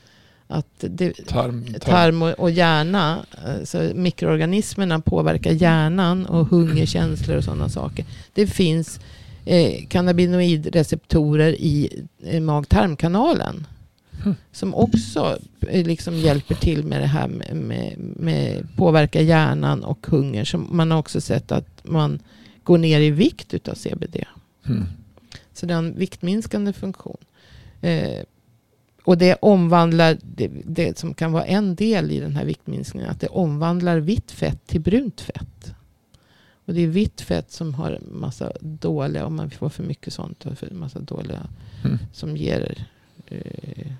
att 0.47 0.67
det, 0.79 1.13
Tarm, 1.27 1.65
tarm. 1.65 1.79
tarm 1.79 2.21
och, 2.21 2.29
och 2.29 2.51
hjärna, 2.51 3.25
alltså 3.60 3.91
mikroorganismerna 3.95 4.99
påverkar 4.99 5.51
hjärnan 5.51 6.25
och 6.25 6.47
hungerkänslor 6.47 7.38
och 7.38 7.43
sådana 7.43 7.69
saker. 7.69 8.05
Det 8.34 8.47
finns 8.47 8.99
eh, 9.45 9.88
cannabinoidreceptorer 9.88 11.53
i 11.53 12.05
eh, 12.23 12.41
mag-tarmkanalen. 12.41 13.67
Som 14.51 14.75
också 14.75 15.38
eh, 15.67 15.86
liksom 15.88 16.15
hjälper 16.15 16.55
till 16.55 16.84
med 16.84 17.01
det 17.01 17.07
här 17.07 17.27
med, 17.27 17.55
med, 17.55 17.95
med 17.97 18.67
påverka 18.77 19.21
hjärnan 19.21 19.84
och 19.84 20.07
hunger. 20.07 20.45
Så 20.45 20.57
man 20.57 20.91
har 20.91 20.99
också 20.99 21.21
sett 21.21 21.51
att 21.51 21.81
man 21.84 22.19
går 22.63 22.77
ner 22.77 22.99
i 22.99 23.10
vikt 23.12 23.53
utav 23.53 23.73
CBD. 23.73 24.25
Mm. 24.67 24.84
Så 25.53 25.65
det 25.65 25.73
har 25.73 25.84
en 25.84 25.97
viktminskande 25.97 26.73
funktion. 26.73 27.17
Eh, 27.81 28.23
och 29.03 29.17
det 29.17 29.36
omvandlar, 29.41 30.17
det, 30.21 30.51
det 30.65 30.97
som 30.97 31.13
kan 31.13 31.31
vara 31.31 31.45
en 31.45 31.75
del 31.75 32.12
i 32.12 32.19
den 32.19 32.36
här 32.36 32.45
viktminskningen, 32.45 33.10
att 33.10 33.19
det 33.19 33.27
omvandlar 33.27 33.97
vitt 33.97 34.31
fett 34.31 34.67
till 34.67 34.81
brunt 34.81 35.21
fett. 35.21 35.73
Och 36.65 36.73
det 36.73 36.81
är 36.81 36.88
vitt 36.88 37.21
fett 37.21 37.51
som 37.51 37.73
har 37.73 37.99
massa 38.12 38.51
dåliga, 38.60 39.25
om 39.25 39.36
man 39.36 39.49
får 39.49 39.69
för 39.69 39.84
mycket 39.84 40.13
sånt, 40.13 40.45
massa 40.71 40.99
dåliga 40.99 41.49
Mm. 41.84 41.97
som 42.13 42.38
ger 42.38 42.88
eh, 43.27 43.91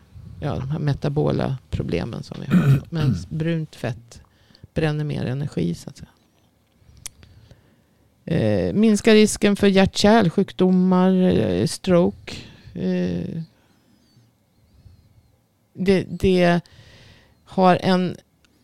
ja, 0.42 0.56
de 0.56 0.72
här 0.72 0.80
metabola 0.80 1.58
problemen 1.70 2.24
som 2.24 2.38
vi 2.42 2.56
har. 2.56 2.82
Men 2.90 3.16
brunt 3.30 3.76
fett 3.76 4.22
bränner 4.74 5.04
mer 5.04 5.26
energi 5.26 5.74
så 5.76 5.90
att 5.90 5.98
säga. 5.98 6.10
Eh, 8.26 8.74
minskar 8.74 9.14
risken 9.14 9.56
för 9.56 9.68
hjärt-kärlsjukdomar, 9.68 11.12
eh, 11.14 11.68
stroke. 11.68 12.36
Eh, 12.74 13.42
det, 15.74 16.04
det 16.10 16.62
har 17.44 17.80
en 17.82 18.16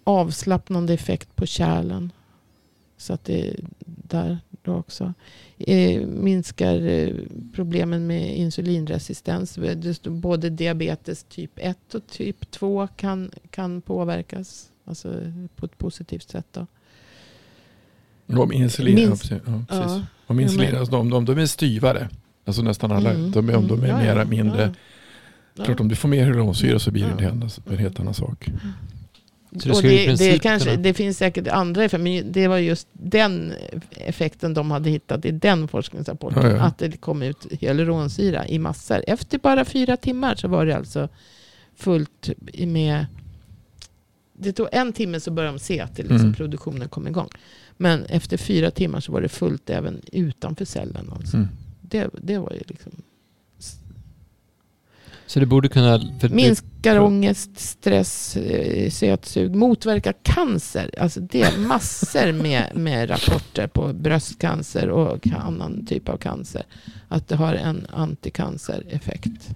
avslappnande 0.04 0.94
effekt 0.94 1.36
på 1.36 1.46
kärlen. 1.46 2.12
Så 2.98 3.14
att 3.14 3.24
det 3.24 3.50
är 3.50 3.56
där 3.86 4.40
då 4.62 4.76
också. 4.76 5.14
Eh, 5.60 6.02
minskar 6.08 6.82
eh, 6.88 7.14
problemen 7.56 8.08
med 8.08 8.38
insulinresistens. 8.38 9.58
Både 10.04 10.50
diabetes 10.50 11.24
typ 11.24 11.52
1 11.56 11.96
och 11.96 12.08
typ 12.08 12.52
2 12.52 12.88
kan, 12.88 13.32
kan 13.50 13.82
påverkas. 13.82 14.70
Alltså 14.86 15.14
på 15.56 15.66
ett 15.66 15.78
positivt 15.78 16.30
sätt. 16.30 16.46
Då. 16.52 16.66
Om 18.42 18.52
insulin, 18.54 18.96
Minst- 18.96 19.32
ja, 19.32 19.38
precis. 19.38 19.48
Ja, 19.48 19.64
precis. 19.68 19.92
Ja. 19.98 20.06
Om 20.28 20.40
insulin, 20.40 20.66
Ja, 20.66 20.72
men- 20.72 20.80
alltså 20.80 20.96
de, 20.96 21.10
de, 21.10 21.26
de 21.26 21.38
är 21.38 21.46
styvare. 21.46 22.10
Alltså 22.46 22.62
nästan 22.62 22.92
alla. 22.92 23.14
Mm, 23.14 23.32
De, 23.32 23.40
om 23.56 23.68
de 23.68 23.74
är 23.84 23.90
mm, 23.90 23.90
ja, 23.90 23.98
mera 23.98 24.26
mindre. 24.26 24.74
ja. 25.56 25.64
Klart 25.66 25.80
om 25.80 25.88
du 25.88 25.96
får 25.96 26.10
mer 26.10 26.24
hyaluronsyra 26.26 26.80
så 26.80 26.92
blir 26.92 27.04
det 27.06 27.12
en, 27.12 27.20
helt- 27.42 27.60
en 27.68 27.78
helt 27.78 28.00
annan 28.00 28.14
sak. 28.14 28.48
Och 29.66 29.82
det, 29.82 30.18
det, 30.18 30.40
kanske, 30.40 30.76
det 30.76 30.94
finns 30.94 31.18
säkert 31.18 31.48
andra 31.48 31.84
effekter, 31.84 32.04
men 32.04 32.32
det 32.32 32.48
var 32.48 32.58
just 32.58 32.88
den 32.94 33.54
effekten 33.92 34.54
de 34.54 34.72
hade 34.72 34.90
hittat 34.90 35.26
i 35.26 35.32
den 35.32 35.68
forskningsrapporten. 35.68 36.44
Ja, 36.44 36.52
ja. 36.52 36.62
Att 36.62 36.78
det 36.78 36.98
kom 36.98 37.22
ut 37.22 37.48
hyaluronsyra 37.52 38.48
i 38.48 38.60
massor. 38.60 39.04
Efter 39.08 39.38
bara 39.38 39.66
fyra 39.66 39.98
timmar 39.98 40.36
så 40.36 40.48
var 40.48 40.66
det 40.66 40.76
alltså 40.78 41.10
fullt 41.76 42.30
med... 42.68 43.06
Det 44.40 44.54
tog 44.54 44.68
en 44.72 44.94
timme 44.94 45.20
så 45.20 45.32
började 45.32 45.58
de 45.58 45.60
se 45.60 45.80
att 45.80 45.96
det 45.96 46.04
liksom 46.04 46.20
Mm. 46.20 46.34
produktionen 46.34 46.90
kom 46.90 47.08
igång. 47.08 47.30
Men 47.78 48.06
efter 48.06 48.38
fyra 48.38 48.72
timmar 48.72 49.00
så 49.00 49.12
var 49.12 49.22
det 49.22 49.30
fullt 49.30 49.70
även 49.70 50.02
utanför 50.12 50.66
cellen. 50.66 51.14
Alltså. 51.16 51.38
Mm. 51.38 51.48
Det, 51.82 52.10
det 52.22 52.38
var 52.38 52.52
ju 52.54 52.62
liksom... 52.68 52.92
Så 55.28 55.40
det 55.40 55.46
borde 55.46 55.70
kunna... 55.70 56.00
För 56.20 56.30
Minskar 56.30 56.96
för- 56.96 57.00
ångest, 57.00 57.60
stress, 57.60 58.38
eh, 58.38 58.90
sötsug, 58.90 59.56
motverkar 59.56 60.14
cancer. 60.24 60.90
Alltså 61.00 61.20
det 61.20 61.42
är 61.42 61.58
massor 61.58 62.32
med, 62.32 62.72
med 62.76 63.10
rapporter 63.10 63.68
på 63.68 63.94
bröstcancer 63.94 64.90
och 64.90 65.28
annan 65.28 65.86
typ 65.86 66.10
av 66.10 66.18
cancer. 66.18 66.64
Att 67.08 67.28
det 67.28 67.36
har 67.36 67.54
en 67.54 67.88
anticancereffekt. 67.94 69.50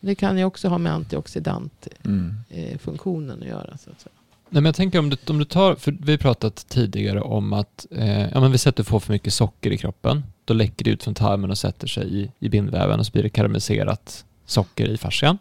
Det 0.00 0.14
kan 0.14 0.38
ju 0.38 0.44
också 0.44 0.68
ha 0.68 0.78
med 0.78 0.92
antioxidantfunktionen 0.92 3.30
Mm. 3.30 3.42
att 3.42 3.48
göra. 3.48 3.76
Så 3.78 3.90
att 3.90 4.00
säga. 4.00 4.12
Nej, 4.48 4.62
men 4.62 4.64
jag 4.64 4.74
tänker 4.74 4.98
om 4.98 5.10
du, 5.10 5.16
om 5.28 5.38
du 5.38 5.44
tar, 5.44 5.74
för 5.74 5.96
vi 6.00 6.12
har 6.12 6.18
pratat 6.18 6.66
tidigare 6.68 7.20
om 7.20 7.52
att 7.52 7.86
eh, 7.90 8.20
ja, 8.32 8.40
men 8.40 8.52
vi 8.52 8.58
sätter 8.58 8.70
att 8.70 8.76
du 8.76 8.84
får 8.90 9.00
för 9.00 9.12
mycket 9.12 9.32
socker 9.32 9.70
i 9.70 9.78
kroppen. 9.78 10.22
Då 10.44 10.54
läcker 10.54 10.84
det 10.84 10.90
ut 10.90 11.02
från 11.02 11.14
tarmen 11.14 11.50
och 11.50 11.58
sätter 11.58 11.86
sig 11.86 12.20
i, 12.22 12.30
i 12.38 12.48
bindväven 12.48 13.00
och 13.00 13.06
så 13.06 13.12
blir 13.12 13.22
det 13.22 13.28
karamelliserat 13.28 14.24
socker 14.46 14.88
i 14.88 14.96
fascian. 14.96 15.38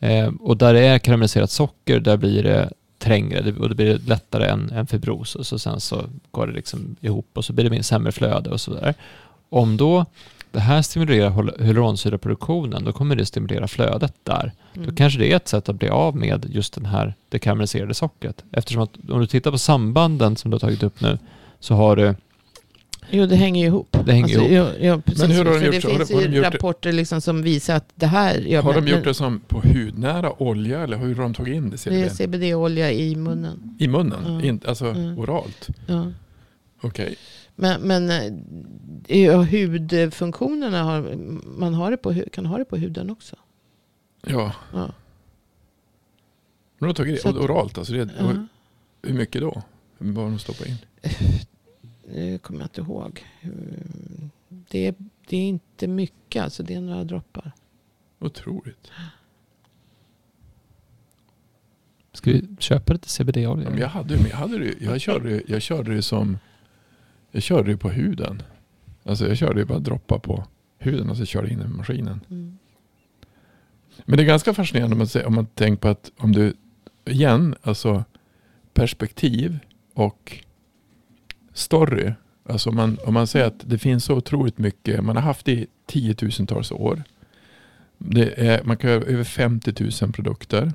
Eh, 0.00 0.30
och 0.40 0.56
där 0.56 0.74
det 0.74 0.80
är 0.80 0.98
karamelliserat 0.98 1.50
socker, 1.50 2.00
där 2.00 2.16
blir 2.16 2.42
det 2.42 2.70
trängre 2.98 3.40
det- 3.42 3.56
och 3.58 3.68
det 3.68 3.74
blir 3.74 3.98
lättare 3.98 4.48
än, 4.48 4.70
än 4.70 4.86
fibros. 4.86 5.34
Och 5.34 5.46
så 5.46 5.58
sen 5.58 5.80
så 5.80 6.04
går 6.30 6.46
det 6.46 6.52
liksom 6.52 6.96
ihop 7.00 7.26
och 7.34 7.44
så 7.44 7.52
blir 7.52 7.70
det 7.70 7.82
sämre 7.82 8.12
flöde 8.12 8.50
och 8.50 8.60
så 8.60 8.74
där. 8.74 8.94
Om 9.48 9.76
då 9.76 10.06
det 10.52 10.60
här 10.60 10.82
stimulerar 10.82 11.30
hyal- 11.30 11.62
hyaluronsyraproduktionen, 11.64 12.84
då 12.84 12.92
kommer 12.92 13.16
det 13.16 13.26
stimulera 13.26 13.68
flödet 13.68 14.14
där. 14.22 14.52
Då 14.74 14.82
Mm. 14.82 14.96
kanske 14.96 15.18
det 15.18 15.32
är 15.32 15.36
ett 15.36 15.48
sätt 15.48 15.68
att 15.68 15.76
bli 15.76 15.88
av 15.88 16.16
med 16.16 16.46
just 16.50 16.74
den 16.74 16.86
här, 16.86 17.14
det 17.28 17.38
karamelliserade 17.38 17.94
sockret. 17.94 18.44
Eftersom 18.52 18.82
att 18.82 18.90
om 19.10 19.20
du 19.20 19.26
tittar 19.26 19.50
på 19.50 19.58
sambanden 19.58 20.36
som 20.36 20.50
du 20.50 20.54
har 20.54 20.60
tagit 20.60 20.82
upp 20.82 21.00
nu 21.00 21.18
så 21.60 21.74
har 21.74 21.96
du, 21.96 22.14
Jo, 23.12 23.26
det 23.26 23.36
hänger 23.36 23.60
ju 23.60 23.66
ihop. 23.66 23.96
det 24.04 24.12
hänger 24.12 24.24
Alltså, 24.24 24.40
ihop. 24.40 24.68
jo, 24.80 25.00
precis. 25.00 25.20
Men 25.22 25.30
hur 25.30 25.44
har 25.44 25.60
de 25.60 25.64
gjort 25.66 25.74
det 25.74 25.80
så? 25.80 25.88
Har 25.90 25.96
finns 25.96 26.08
de- 26.08 26.14
har 26.14 26.22
ju 26.22 26.28
de 26.28 26.38
det- 26.40 26.50
rapporter 26.50 26.92
liksom 26.92 27.20
som 27.20 27.42
visar 27.42 27.76
att 27.76 27.88
det 27.94 28.06
här 28.06 28.38
gör 28.38 28.62
Har 28.62 28.74
de 28.74 28.80
men- 28.84 28.90
gjort 28.92 29.04
det 29.04 29.14
som 29.14 29.40
på 29.40 29.60
hudnära 29.60 30.42
olja 30.42 30.80
eller 30.82 30.96
hur 30.96 31.14
har 31.14 31.22
de 31.22 31.34
tagit 31.34 31.54
in 31.54 31.70
det? 31.70 31.84
Det 31.84 32.00
är 32.00 32.08
CBD? 32.08 32.16
CBD-olja 32.16 32.92
i 32.92 33.16
munnen. 33.16 33.76
I 33.78 33.88
munnen? 33.88 34.18
Ja. 34.40 34.42
Inte, 34.48 34.68
alltså 34.68 34.86
Mm. 34.86 35.18
oralt? 35.18 35.68
Ja. 35.86 36.12
Okej. 36.80 37.16
Men, 37.56 37.80
men 37.80 38.10
eh, 39.08 39.18
ja, 39.20 39.42
hudfunktionerna 39.42 40.82
har, 40.82 41.14
man 41.58 41.74
har 41.74 41.90
det 41.90 41.96
på, 41.96 42.14
kan 42.32 42.46
ha 42.46 42.58
det 42.58 42.64
på 42.64 42.76
huden 42.76 43.10
också. 43.10 43.36
Ja. 44.26 44.52
Ja. 44.72 44.78
Men 44.78 44.92
de 46.78 46.86
har 46.86 46.92
tagit 46.92 47.22
det 47.22 47.28
oralt? 47.30 47.78
Alltså 47.78 47.92
det, 47.92 48.08
Ja. 48.18 48.46
Hur 49.02 49.14
mycket 49.14 49.40
då? 49.40 49.62
Vad 49.98 50.16
har 50.16 50.30
de 50.30 50.38
stoppat 50.38 50.66
in? 50.66 50.76
Det 52.14 52.42
kommer 52.42 52.60
jag 52.60 52.66
inte 52.66 52.80
ihåg. 52.80 53.24
Mm, 53.42 54.30
Det 54.70 54.86
är, 54.86 54.94
det 55.28 55.36
är 55.36 55.48
inte 55.48 55.88
mycket, 55.88 56.42
alltså 56.44 56.62
det 56.62 56.74
är 56.74 56.80
några 56.80 57.04
droppar. 57.04 57.52
Otroligt. 58.18 58.90
Ska 62.12 62.30
vi 62.30 62.48
köpa 62.58 62.92
lite 62.92 63.08
CBD-olja? 63.08 63.64
Ja, 63.64 63.70
men 63.70 63.78
jag, 63.78 63.88
hade, 63.88 64.14
jag, 64.28 64.36
hade, 64.36 64.58
det- 64.58 64.80
jag, 64.84 65.00
körde, 65.00 65.42
jag 65.46 65.62
körde 65.62 65.94
det 65.94 66.02
som... 66.02 66.38
Jag 67.30 67.42
körde 67.42 67.70
det 67.70 67.76
på 67.76 67.90
huden. 67.90 68.42
Alltså 69.04 69.28
jag 69.28 69.36
körde 69.36 69.60
ju 69.60 69.66
bara 69.66 69.78
droppa 69.78 70.18
på 70.18 70.44
huden 70.78 71.10
och 71.10 71.16
så 71.16 71.24
körde 71.24 71.50
in 71.50 71.60
i 71.60 71.66
maskinen. 71.68 72.20
Mm. 72.30 72.58
Men 74.04 74.16
det 74.16 74.22
är 74.22 74.26
ganska 74.26 74.54
fascinerande 74.54 74.94
om 74.94 74.98
man, 74.98 75.06
ser- 75.08 75.26
om 75.26 75.34
man 75.34 75.46
tänker 75.46 75.80
på 75.80 75.88
att 75.88 76.10
om 76.16 76.32
du, 76.32 76.54
igen, 77.04 77.54
alltså 77.62 78.04
perspektiv 78.72 79.58
och 79.94 80.44
story. 81.60 82.12
Alltså 82.48 82.70
om 82.70 82.76
man, 82.76 82.98
om 83.06 83.14
man 83.14 83.26
säger 83.26 83.46
att 83.46 83.60
det 83.64 83.78
finns 83.78 84.04
så 84.04 84.14
otroligt 84.14 84.58
mycket, 84.58 85.04
man 85.04 85.16
har 85.16 85.22
haft 85.22 85.46
det 85.46 85.52
i 85.52 85.66
tiotusentals 85.86 86.72
år. 86.72 87.02
Det 87.98 88.46
är, 88.48 88.64
man 88.64 88.76
kan 88.76 88.90
göra 88.90 89.02
över 89.04 89.24
50 89.24 89.74
000 90.02 90.12
produkter. 90.12 90.72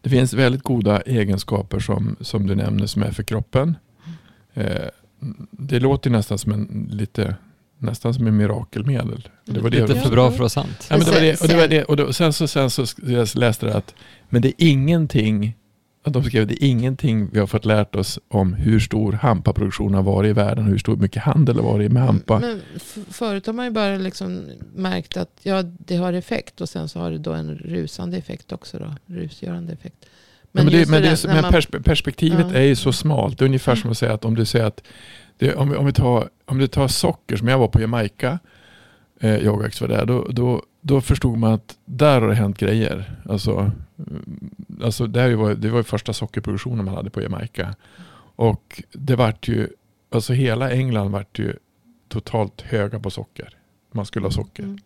Det 0.00 0.10
finns 0.10 0.32
väldigt 0.32 0.62
goda 0.62 1.00
egenskaper 1.00 1.78
som, 1.80 2.16
som 2.20 2.46
du 2.46 2.54
nämner 2.54 2.86
som 2.86 3.02
är 3.02 3.10
för 3.10 3.22
kroppen. 3.22 3.76
Eh, 4.54 4.88
det 5.50 5.80
låter 5.80 6.10
nästan 6.10 6.38
som 6.38 6.52
en 6.52 6.88
lite 6.92 7.36
nästan 7.78 8.14
som 8.14 8.26
en 8.26 8.36
mirakelmedel. 8.36 9.28
Det 9.44 9.60
var 9.60 9.70
det 9.70 9.80
Lite 9.80 9.92
jag- 9.92 10.02
för 10.02 10.10
bra 10.10 10.26
för 10.28 10.34
att 10.34 10.38
vara 10.38 10.48
sant. 10.48 10.86
Ja, 10.90 10.96
men 10.96 11.04
det 11.06 11.10
var 11.12 11.18
Sen- 11.18 11.24
det, 11.24 11.40
och 11.40 11.48
det 11.48 11.56
var 11.56 11.68
det, 11.68 11.84
och 11.84 11.96
då, 11.96 12.12
sen 12.12 12.32
så, 12.32 12.46
sen 12.48 12.70
så 12.70 12.84
jag 13.06 13.28
läste 13.34 13.66
det 13.66 13.74
att, 13.76 13.94
men 14.28 14.42
det 14.42 14.48
är 14.48 14.54
ingenting, 14.68 15.56
de 16.12 16.24
skrev 16.24 16.46
det 16.46 16.64
är 16.64 16.68
ingenting 16.68 17.28
vi 17.32 17.38
har 17.38 17.46
fått 17.46 17.64
lärt 17.64 17.94
oss 17.96 18.18
om 18.28 18.52
hur 18.54 18.80
stor 18.80 19.12
hampaproduktion 19.12 19.94
har 19.94 20.02
varit 20.02 20.30
i 20.30 20.32
världen, 20.32 20.64
hur 20.64 20.78
stor 20.78 20.96
mycket 20.96 21.22
handel 21.22 21.56
har 21.56 21.62
varit 21.62 21.92
med 21.92 22.02
hampa. 22.02 22.38
Men 22.38 22.60
förut 23.10 23.46
har 23.46 23.52
man 23.52 23.64
ju 23.64 23.70
bara 23.70 23.96
liksom 23.96 24.44
märkt 24.74 25.16
att 25.16 25.30
ja, 25.42 25.62
det 25.62 25.96
har 25.96 26.12
effekt 26.12 26.60
och 26.60 26.68
sen 26.68 26.88
så 26.88 26.98
har 27.00 27.10
det 27.10 27.18
då 27.18 27.32
en 27.32 27.50
rusande 27.54 28.16
effekt 28.16 28.52
också. 28.52 28.78
Då, 28.78 29.14
rusgörande 29.14 29.72
effekt. 29.72 30.06
Men, 30.52 30.64
men, 30.64 30.74
det, 30.74 30.88
men, 30.90 31.02
det, 31.02 31.08
det 31.22 31.28
men 31.28 31.42
man- 31.42 31.52
perspe, 31.52 31.80
perspektivet 31.80 32.46
Ja. 32.52 32.58
är 32.58 32.62
ju 32.62 32.76
så 32.76 32.92
smalt. 32.92 33.38
Det 33.38 33.44
är 33.44 33.46
ungefär 33.46 33.74
som 33.74 33.90
att 33.90 33.98
säga 33.98 34.12
att 34.12 34.24
om 34.24 34.34
du 34.34 34.44
säger 34.44 34.64
att 34.64 34.82
det, 35.38 35.54
om, 35.54 35.70
vi- 35.70 35.76
om, 35.76 35.86
vi 35.86 35.92
tar, 35.92 36.28
om 36.44 36.58
du 36.58 36.66
tar 36.66 36.88
socker, 36.88 37.36
som 37.36 37.48
jag 37.48 37.58
var 37.58 37.68
på 37.68 37.80
Jamaica, 37.80 38.38
eh, 39.20 39.36
Yogax 39.44 39.80
var 39.80 39.88
där, 39.88 40.06
då, 40.06 40.26
då, 40.30 40.62
då 40.86 41.00
förstod 41.00 41.38
man 41.38 41.52
att 41.52 41.78
där 41.84 42.20
har 42.20 42.28
det 42.28 42.34
hänt 42.34 42.58
grejer. 42.58 43.20
Alltså, 43.28 43.70
mm, 43.98 44.50
alltså 44.82 45.06
det, 45.06 45.36
var, 45.36 45.54
det 45.54 45.70
var 45.70 45.78
ju 45.78 45.84
första 45.84 46.12
sockerproduktionen 46.12 46.84
man 46.84 46.94
hade 46.94 47.10
på 47.10 47.22
Jamaica. 47.22 47.74
Och 48.36 48.82
det 48.92 49.16
vart 49.16 49.48
ju, 49.48 49.68
alltså 50.10 50.32
hela 50.32 50.70
England 50.70 51.10
vart 51.10 51.38
ju 51.38 51.56
totalt 52.08 52.60
höga 52.60 53.00
på 53.00 53.10
socker. 53.10 53.48
Man 53.92 54.06
skulle 54.06 54.26
ha 54.26 54.30
socker. 54.30 54.62
Mm. 54.62 54.78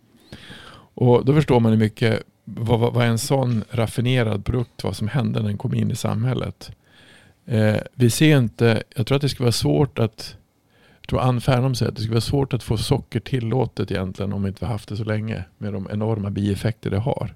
Och 0.94 1.24
då 1.24 1.34
förstår 1.34 1.60
man 1.60 1.72
hur 1.72 1.78
mycket, 1.78 2.22
vad, 2.44 2.92
vad, 2.92 3.06
en 3.06 3.18
sån 3.18 3.64
raffinerad 3.70 4.44
produkt, 4.44 4.84
vad 4.84 4.96
som 4.96 5.08
hände 5.08 5.40
när 5.40 5.48
den 5.48 5.58
kom 5.58 5.74
in 5.74 5.90
i 5.90 5.96
samhället. 5.96 6.70
Eh, 7.46 7.76
vi 7.94 8.10
ser 8.10 8.38
inte, 8.38 8.82
jag 8.96 9.06
tror 9.06 9.16
att 9.16 9.22
det 9.22 9.28
skulle 9.28 9.44
vara 9.44 9.52
svårt 9.52 9.98
att, 9.98 10.36
tror 11.08 11.20
Ann 11.20 11.40
Fernholm 11.40 11.74
säger 11.74 11.90
att 11.90 11.96
det 11.96 12.02
skulle 12.02 12.14
vara 12.14 12.20
svårt 12.20 12.54
att 12.54 12.62
få 12.62 12.76
socker 12.76 13.20
tillåtet 13.20 13.90
egentligen 13.90 14.32
om 14.32 14.42
vi 14.42 14.48
inte 14.48 14.66
haft 14.66 14.88
det 14.88 14.96
så 14.96 15.04
länge 15.04 15.44
med 15.58 15.72
de 15.72 15.88
enorma 15.92 16.30
bieffekter 16.30 16.90
det 16.90 16.98
har. 16.98 17.34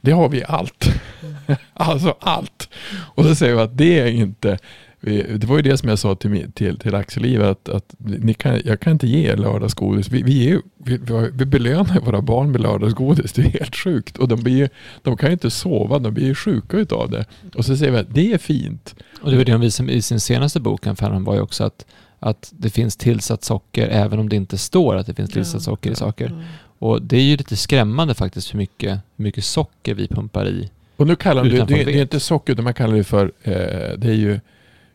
Det 0.00 0.12
har 0.12 0.28
vi 0.28 0.44
allt. 0.44 0.86
alltså 1.72 2.14
allt. 2.20 2.68
Och 3.14 3.24
då 3.24 3.34
säger 3.34 3.54
vi 3.54 3.60
att 3.60 3.78
det 3.78 4.00
är 4.00 4.06
inte 4.06 4.58
det 5.04 5.44
var 5.44 5.56
ju 5.56 5.62
det 5.62 5.76
som 5.76 5.88
jag 5.88 5.98
sa 5.98 6.14
till, 6.14 6.52
till, 6.52 6.78
till 6.78 6.94
Axel 6.94 7.24
Iver 7.24 7.44
att, 7.44 7.68
att 7.68 7.94
ni 7.98 8.34
kan, 8.34 8.60
jag 8.64 8.80
kan 8.80 8.92
inte 8.92 9.06
ge 9.06 9.30
er 9.30 9.36
lördagsgodis. 9.36 10.08
Vi, 10.08 10.22
vi, 10.22 10.50
är, 10.50 10.60
vi, 10.78 10.98
vi 11.32 11.44
belönar 11.44 12.00
våra 12.00 12.22
barn 12.22 12.50
med 12.50 12.60
lördagsgodis. 12.60 13.32
Det 13.32 13.42
är 13.42 13.50
helt 13.50 13.76
sjukt. 13.76 14.18
Och 14.18 14.28
de, 14.28 14.42
blir, 14.42 14.70
de 15.02 15.16
kan 15.16 15.28
ju 15.28 15.32
inte 15.32 15.50
sova, 15.50 15.98
de 15.98 16.14
blir 16.14 16.24
ju 16.24 16.34
sjuka 16.34 16.76
utav 16.76 17.10
det. 17.10 17.24
Och 17.54 17.64
så 17.64 17.76
säger 17.76 17.92
vi 17.92 17.98
att 17.98 18.14
det 18.14 18.32
är 18.32 18.38
fint. 18.38 18.94
Och 19.22 19.30
det 19.30 19.36
var 19.36 19.44
det 19.44 19.52
hon 19.52 19.60
visade 19.60 19.92
i 19.92 20.02
sin 20.02 20.20
senaste 20.20 20.60
bok, 20.60 20.86
han 21.00 21.24
var 21.24 21.34
ju 21.34 21.40
också 21.40 21.64
att, 21.64 21.86
att 22.24 22.52
det 22.56 22.70
finns 22.70 22.96
tillsatt 22.96 23.44
socker 23.44 23.88
även 23.88 24.18
om 24.18 24.28
det 24.28 24.36
inte 24.36 24.58
står 24.58 24.96
att 24.96 25.06
det 25.06 25.14
finns 25.14 25.30
tillsatt 25.30 25.62
socker 25.62 25.90
i 25.90 25.94
saker. 25.94 26.32
Ja. 26.38 26.44
Och 26.78 27.02
det 27.02 27.16
är 27.16 27.22
ju 27.22 27.36
lite 27.36 27.56
skrämmande 27.56 28.14
faktiskt 28.14 28.54
hur 28.54 28.58
mycket, 28.58 28.90
hur 29.16 29.22
mycket 29.22 29.44
socker 29.44 29.94
vi 29.94 30.08
pumpar 30.08 30.46
i. 30.48 30.70
Och 30.96 31.06
nu 31.06 31.16
kallar 31.16 31.44
de 31.44 31.50
det, 31.50 31.64
det, 31.64 31.84
det 31.84 31.98
är 31.98 32.02
inte 32.02 32.20
socker 32.20 32.52
utan 32.52 32.64
man 32.64 32.74
kallar 32.74 32.96
det 32.96 33.04
för, 33.04 33.32
eh, 33.42 33.52
det 33.98 34.08
är 34.08 34.14
ju 34.14 34.40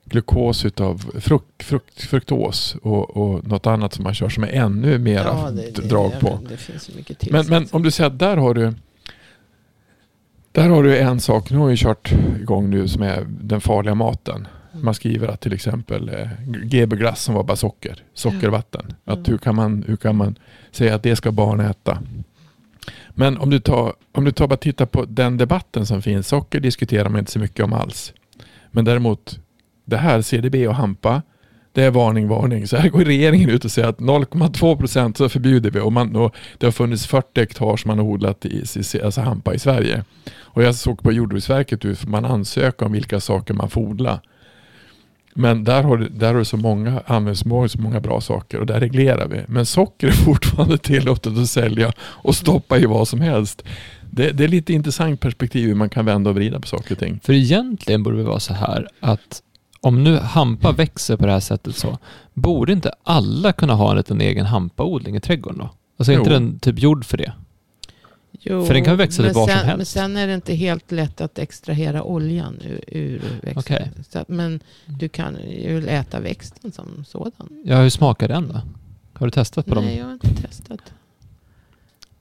glukos 0.06 0.66
utav 0.66 1.12
frukt, 1.20 1.64
frukt, 1.64 2.02
fruktos 2.02 2.76
och, 2.82 3.18
och 3.18 3.48
något 3.48 3.68
annat 3.68 3.94
som 3.94 4.04
man 4.04 4.14
kör 4.14 4.30
som 4.30 4.44
är 4.44 4.48
ännu 4.48 4.98
mera 4.98 5.24
Ja, 5.24 5.52
drag 5.84 6.12
ja, 6.14 6.20
på. 6.20 6.36
men 6.36 6.52
Det 6.52 6.58
finns 6.58 6.90
ju 6.90 6.96
mycket 6.96 7.32
Men, 7.32 7.46
men 7.48 7.68
om 7.72 7.84
du 7.84 7.92
säger 7.92 8.10
att 8.10 8.20
där 8.20 8.38
har 8.38 8.54
du 8.54 8.74
där 10.52 10.70
har 10.70 10.84
du 10.84 10.98
en 10.98 11.20
sak, 11.20 11.50
nu 11.50 11.58
har 11.58 11.68
vi 11.68 11.78
kört 11.78 12.12
igång 12.42 12.70
nu 12.70 12.88
som 12.88 13.04
är 13.04 13.28
den 13.30 13.62
farliga 13.62 13.96
maten. 13.96 14.48
Man 14.74 14.94
skriver 14.94 15.28
att 15.28 15.42
till 15.42 15.54
exempel 15.54 16.10
eh, 16.10 16.28
GB 16.64 16.96
glass 16.96 17.24
som 17.24 17.36
var 17.36 17.44
bara 17.44 17.58
socker, 17.58 18.04
sockervatten. 18.14 18.86
Att 19.06 19.18
Mm. 19.18 19.26
hur, 19.32 19.38
kan 19.38 19.56
man, 19.56 19.84
hur 19.88 19.96
kan 19.96 20.16
man 20.16 20.36
säga 20.72 20.96
att 20.96 21.04
det 21.04 21.16
ska 21.16 21.32
barn 21.32 21.60
äta? 21.60 21.98
Men 23.10 23.38
om 23.38 23.50
du 23.50 23.60
tar, 23.60 23.94
om 24.12 24.26
du 24.26 24.32
tar 24.32 24.48
bara 24.48 24.58
tittar 24.58 24.86
på 24.86 25.06
den 25.06 25.38
debatten 25.38 25.86
som 25.86 26.02
finns. 26.02 26.28
Socker 26.28 26.60
diskuterar 26.60 27.10
man 27.10 27.20
inte 27.20 27.32
så 27.32 27.40
mycket 27.40 27.66
om 27.66 27.74
alls. 27.74 28.14
Men 28.72 28.86
däremot 28.86 29.40
det 29.86 29.98
här 29.98 30.22
CDB 30.22 30.68
och 30.68 30.76
hampa. 30.76 31.22
Det 31.72 31.84
är 31.84 31.92
varning, 31.92 32.28
varning. 32.28 32.68
Så 32.68 32.78
här 32.78 32.90
går 32.90 33.00
regeringen 33.06 33.50
ut 33.50 33.66
och 33.66 33.72
säger 33.72 33.88
att 33.88 34.00
0,2 34.00 34.78
procent 34.78 35.18
så 35.18 35.30
förbjuder 35.30 35.72
vi. 35.72 35.80
Och, 35.80 35.94
man, 35.94 36.16
och 36.16 36.36
det 36.58 36.66
har 36.68 36.72
funnits 36.72 37.08
40 37.08 37.40
hektar 37.40 37.78
som 37.78 37.88
man 37.90 37.98
har 37.98 38.06
odlat 38.06 38.46
i, 38.46 38.64
i- 38.94 39.02
alltså 39.02 39.22
hampa 39.22 39.54
i 39.54 39.60
Sverige. 39.60 40.04
Och 40.38 40.64
jag 40.64 40.76
såg 40.76 41.02
på 41.04 41.12
Jordbruksverket 41.12 41.86
hur 41.86 41.98
man 42.08 42.26
ansöker 42.26 42.86
om 42.86 42.92
vilka 42.92 43.20
saker 43.20 43.54
man 43.54 43.70
får 43.70 43.82
odla. 43.82 44.20
Men 45.40 45.64
där 45.64 45.84
har, 45.84 45.98
du- 45.98 46.10
där 46.10 46.28
har 46.28 46.40
du 46.40 46.46
så 46.46 46.58
många 46.58 47.02
användningsområden, 47.06 47.70
så 47.70 47.82
många 47.82 48.00
bra 48.00 48.22
saker 48.22 48.60
och 48.60 48.66
där 48.66 48.80
reglerar 48.80 49.28
vi. 49.28 49.42
Men 49.48 49.66
socker 49.66 50.08
är 50.08 50.12
fortfarande 50.26 50.78
tillåtet 50.78 51.38
att 51.38 51.48
sälja 51.50 51.92
och 52.02 52.36
stoppa 52.36 52.78
i 52.78 52.86
vad 52.86 53.08
som 53.08 53.22
helst. 53.22 53.64
Det, 54.12 54.32
det 54.32 54.44
är 54.44 54.48
lite 54.48 54.74
intressant 54.74 55.20
perspektiv 55.22 55.68
hur 55.68 55.76
man 55.76 55.90
kan 55.90 56.06
vända 56.06 56.30
och 56.30 56.36
vrida 56.36 56.60
på 56.60 56.68
saker 56.68 56.92
och 56.92 57.00
ting. 57.00 57.20
För 57.24 57.34
egentligen 57.34 58.04
borde 58.04 58.18
det 58.18 58.24
vara 58.24 58.40
så 58.40 58.54
här 58.54 58.88
att 59.00 59.42
om 59.82 60.04
nu 60.04 60.18
hampa 60.18 60.72
växer 60.72 61.18
på 61.18 61.26
det 61.26 61.32
här 61.32 61.40
sättet 61.40 61.76
så, 61.76 61.98
borde 62.34 62.72
inte 62.74 62.92
alla 63.04 63.52
kunna 63.54 63.74
ha 63.74 63.92
en 63.92 63.98
liten 63.98 64.22
egen 64.22 64.46
hampaodling 64.46 65.16
i 65.16 65.20
trädgården 65.20 65.60
då? 65.60 65.70
Alltså 66.00 66.12
är 66.12 66.18
inte 66.18 66.30
den 66.30 66.60
typ 66.60 66.80
gjord 66.80 67.06
för 67.06 67.18
det? 67.18 67.34
Jo, 68.42 68.66
För 68.66 68.74
den 68.74 68.84
kan 68.84 68.98
växa 68.98 69.22
men 69.22 69.28
lite 69.28 69.40
var 69.40 69.48
som 69.48 69.58
sen, 69.58 69.66
helst. 69.66 69.78
Men 69.78 69.86
sen 69.86 70.18
är 70.18 70.28
det 70.28 70.34
inte 70.34 70.54
helt 70.54 70.92
lätt 70.92 71.22
att 71.22 71.40
extrahera 71.40 72.04
oljan 72.04 72.60
ur, 72.62 72.84
ur 72.88 73.22
växten. 73.42 73.58
Okej. 73.58 73.92
Så 74.10 74.20
att, 74.20 74.30
men 74.30 74.60
du 74.86 75.10
kan 75.10 75.38
ju 75.50 75.88
äta 75.88 76.20
växten 76.20 76.72
som 76.72 77.06
sådan. 77.08 77.64
Ja, 77.66 77.82
hur 77.82 77.90
smakar 77.90 78.28
den 78.28 78.48
då? 78.48 78.62
Har 79.14 79.28
du 79.28 79.32
testat 79.32 79.66
på 79.66 79.76
Nej, 79.76 79.84
dem? 79.84 79.98
jag 79.98 80.06
har 80.06 80.14
inte 80.14 80.42
testat. 80.48 80.94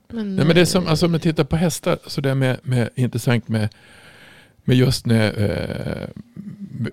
Men, 0.09 0.37
Nej, 0.37 0.45
men 0.45 0.55
det 0.55 0.61
är 0.61 0.64
som, 0.64 0.85
eh, 0.85 0.91
alltså 0.91 1.07
om 1.07 1.12
man 1.12 1.21
tittar 1.21 1.45
på 1.45 1.57
hästar, 1.57 1.99
så 2.07 2.21
det 2.21 2.31
är 2.31 2.35
med, 2.35 2.59
med, 2.62 2.91
intressant 2.95 3.49
med, 3.49 3.69
men 4.69 4.77
just 4.77 5.07
när, 5.07 5.41
eh, 5.41 6.09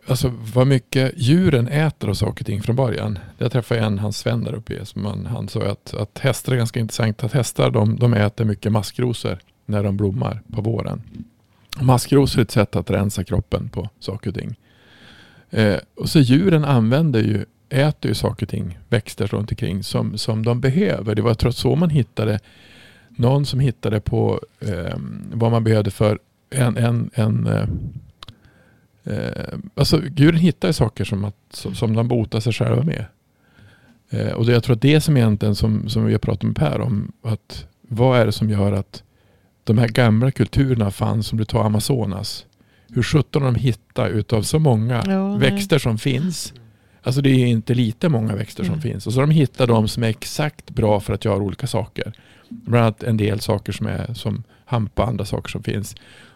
alltså 0.07 0.33
vad 0.53 0.67
mycket 0.67 1.13
djuren 1.15 1.67
äter 1.67 2.09
av 2.09 2.13
saker 2.13 2.41
och 2.41 2.45
ting 2.45 2.61
från 2.61 2.75
början. 2.75 3.19
Jag 3.37 3.51
träffade 3.51 3.81
en, 3.81 3.99
hans 3.99 4.17
Sven 4.17 4.43
där 4.43 4.55
uppe, 4.55 4.85
som 4.85 5.05
han, 5.05 5.25
han 5.25 5.47
sa 5.47 5.61
att, 5.63 5.93
att 5.93 6.19
hästar 6.19 6.53
är 6.53 6.57
ganska 6.57 6.79
intressant. 6.79 7.23
Att 7.23 7.33
hästar 7.33 7.71
de, 7.71 7.95
de 7.95 8.13
äter 8.13 8.45
mycket 8.45 8.71
maskrosor 8.71 9.39
när 9.65 9.83
de 9.83 9.97
blommar 9.97 10.41
på 10.53 10.61
våren. 10.61 11.01
Maskrosor 11.81 12.39
är 12.39 12.43
ett 12.43 12.51
sätt 12.51 12.75
att 12.75 12.89
rensa 12.89 13.23
kroppen 13.23 13.69
på 13.69 13.89
saker 13.99 14.29
och 14.29 14.35
ting. 14.35 14.55
Eh, 15.49 15.77
och 15.95 16.09
så 16.09 16.19
djuren 16.19 16.65
använder 16.65 17.21
ju, 17.21 17.45
äter 17.69 18.09
ju 18.09 18.15
saker 18.15 18.45
och 18.45 18.49
ting, 18.49 18.79
växter 18.89 19.27
runt 19.27 19.51
omkring 19.51 19.83
som, 19.83 20.17
som 20.17 20.45
de 20.45 20.61
behöver. 20.61 21.15
Det 21.15 21.21
var 21.21 21.29
jag 21.29 21.39
tror 21.39 21.51
så 21.51 21.75
man 21.75 21.89
hittade 21.89 22.39
någon 23.09 23.45
som 23.45 23.59
hittade 23.59 23.99
på 23.99 24.41
eh, 24.59 24.97
vad 25.33 25.51
man 25.51 25.63
behövde 25.63 25.91
för 25.91 26.19
en, 26.55 26.77
en, 26.77 27.09
en 27.13 27.47
eh, 27.47 27.67
eh, 29.03 29.57
alltså 29.75 30.01
djuren 30.15 30.39
hittar 30.39 30.67
ju 30.69 30.73
saker 30.73 31.03
som, 31.05 31.25
att, 31.25 31.35
som, 31.49 31.75
som 31.75 31.93
de 31.95 32.07
botar 32.07 32.39
sig 32.39 32.53
själva 32.53 32.83
med. 32.83 33.05
Eh, 34.09 34.31
och 34.31 34.45
det, 34.45 34.51
jag 34.51 34.63
tror 34.63 34.75
att 34.75 34.81
det 34.81 35.01
som 35.01 35.17
egentligen 35.17 35.55
som, 35.55 35.89
som 35.89 36.05
vi 36.05 36.11
har 36.11 36.19
pratat 36.19 36.43
med 36.43 36.55
Per 36.55 36.81
om, 36.81 37.11
att 37.23 37.65
vad 37.81 38.19
är 38.19 38.25
det 38.25 38.31
som 38.31 38.49
gör 38.49 38.71
att 38.71 39.03
de 39.63 39.77
här 39.77 39.87
gamla 39.87 40.31
kulturerna 40.31 40.91
fanns, 40.91 41.27
som 41.27 41.37
du 41.37 41.45
tar 41.45 41.63
Amazonas, 41.63 42.45
hur 42.89 43.03
sjutton 43.03 43.43
de 43.43 43.55
hittar 43.55 44.09
utav 44.09 44.41
så 44.41 44.59
många 44.59 45.03
Ja, 45.07 45.27
nej. 45.37 45.39
växter 45.51 45.79
som 45.79 45.97
finns. 45.97 46.53
Alltså 47.03 47.21
det 47.21 47.29
är 47.29 47.45
inte 47.47 47.73
lite 47.73 48.09
många 48.09 48.35
växter 48.35 48.63
som 48.63 48.73
Mm. 48.73 48.81
finns. 48.81 49.07
Och 49.07 49.13
så 49.13 49.21
de 49.21 49.29
hittat 49.29 49.67
de 49.67 49.87
som 49.87 50.03
är 50.03 50.07
exakt 50.07 50.69
bra 50.69 50.99
för 50.99 51.13
att 51.13 51.25
göra 51.25 51.37
olika 51.37 51.67
saker. 51.67 52.13
Bland 52.49 52.83
annat 52.83 53.03
en 53.03 53.17
del 53.17 53.39
saker 53.39 53.71
som 53.73 53.87
är 53.87 54.13
som 54.13 54.43
hampa, 54.65 55.05
andra 55.05 55.25
saker 55.25 55.49
som 55.49 55.63
finns. 55.63 55.95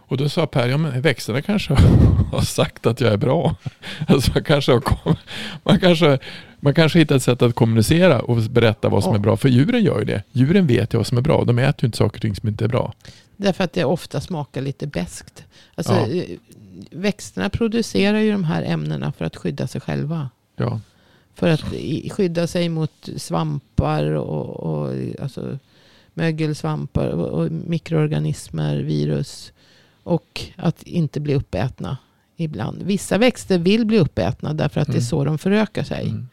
Och 0.09 0.17
då 0.17 0.29
sa 0.29 0.45
Per, 0.47 0.67
ja 0.67 0.77
men 0.77 1.01
växterna 1.01 1.41
kanske 1.41 1.73
har 2.31 2.41
sagt 2.41 2.85
att 2.85 3.01
jag 3.01 3.13
är 3.13 3.17
bra. 3.17 3.55
Alltså 4.07 4.31
man 4.33 4.43
kanske 4.43 4.71
har, 4.71 4.81
man 5.63 5.79
kanske, 5.79 6.19
man 6.59 6.73
kanske 6.73 6.99
hittar 6.99 7.15
ett 7.15 7.23
sätt 7.23 7.41
att 7.41 7.55
kommunicera 7.55 8.21
och 8.21 8.37
berätta 8.37 8.89
vad 8.89 9.03
som 9.03 9.11
Ja. 9.11 9.17
är 9.17 9.21
bra. 9.21 9.37
För 9.37 9.49
djuren 9.49 9.83
gör 9.83 9.99
ju 9.99 10.05
det. 10.05 10.23
Djuren 10.31 10.67
vet 10.67 10.93
ju 10.93 10.97
vad 10.97 11.07
som 11.07 11.17
är 11.17 11.21
bra. 11.21 11.43
De 11.43 11.59
äter 11.59 11.83
ju 11.83 11.85
inte 11.85 11.97
saker 11.97 12.17
och 12.17 12.21
ting 12.21 12.35
som 12.35 12.49
inte 12.49 12.63
är 12.65 12.69
bra. 12.69 12.93
Därför 13.37 13.63
att 13.63 13.73
det 13.73 13.83
ofta 13.83 14.21
smakar 14.21 14.61
lite 14.61 14.87
beskt. 14.87 15.43
Alltså, 15.75 15.93
Ja. 15.93 16.07
eh, 16.07 16.23
Växterna 16.91 17.49
producerar 17.49 18.19
ju 18.19 18.31
de 18.31 18.43
här 18.43 18.63
ämnena 18.63 19.11
för 19.11 19.25
att 19.25 19.35
skydda 19.35 19.67
sig 19.67 19.81
själva. 19.81 20.29
Ja. 20.55 20.79
För 21.35 21.49
att 21.49 21.63
skydda 22.11 22.47
sig 22.47 22.69
mot 22.69 23.09
svampar 23.17 24.03
och, 24.03 24.59
och 24.59 24.93
alltså, 25.21 25.57
mögelsvampar 26.13 27.07
och, 27.07 27.27
och 27.27 27.51
mikroorganismer, 27.51 28.77
virus. 28.77 29.51
Och 30.09 30.41
att 30.55 30.83
inte 30.83 31.19
bli 31.19 31.35
uppätna 31.35 31.97
ibland. 32.35 32.81
Vissa 32.83 33.17
växter 33.17 33.57
vill 33.59 33.85
bli 33.85 33.99
uppätna 33.99 34.53
därför 34.53 34.81
att 34.81 34.87
det 34.87 34.91
är 34.91 34.95
Mm. 34.95 35.03
så 35.05 35.23
de 35.23 35.37
förökar 35.37 35.83
sig. 35.83 36.07
Mm. 36.09 36.27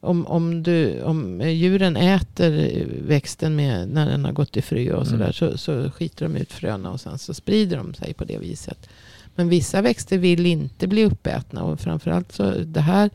Om, 0.00 0.26
om, 0.26 0.62
du, 0.62 1.02
om 1.02 1.40
djuren 1.40 1.96
äter 1.96 2.84
växten 3.06 3.56
med, 3.56 3.88
när 3.88 4.06
den 4.10 4.24
har 4.24 4.32
gått 4.32 4.56
i 4.56 4.62
frö 4.62 4.92
och 4.92 5.06
Mm. 5.06 5.18
sådär 5.18 5.32
så, 5.32 5.58
så 5.58 5.90
skiter 5.90 6.28
de 6.28 6.36
ut 6.36 6.52
fröna 6.52 6.90
och 6.90 7.00
sen 7.00 7.18
så 7.18 7.34
sprider 7.34 7.76
de 7.76 7.94
sig 7.94 8.14
på 8.14 8.24
det 8.24 8.38
viset. 8.38 8.88
Men 9.34 9.48
vissa 9.48 9.82
växter 9.82 10.18
vill 10.18 10.46
inte 10.46 10.86
bli 10.86 11.04
uppätna 11.04 11.62
och 11.62 11.80
framförallt 11.80 12.32
så 12.32 12.50
det 12.50 12.80
här 12.80 13.10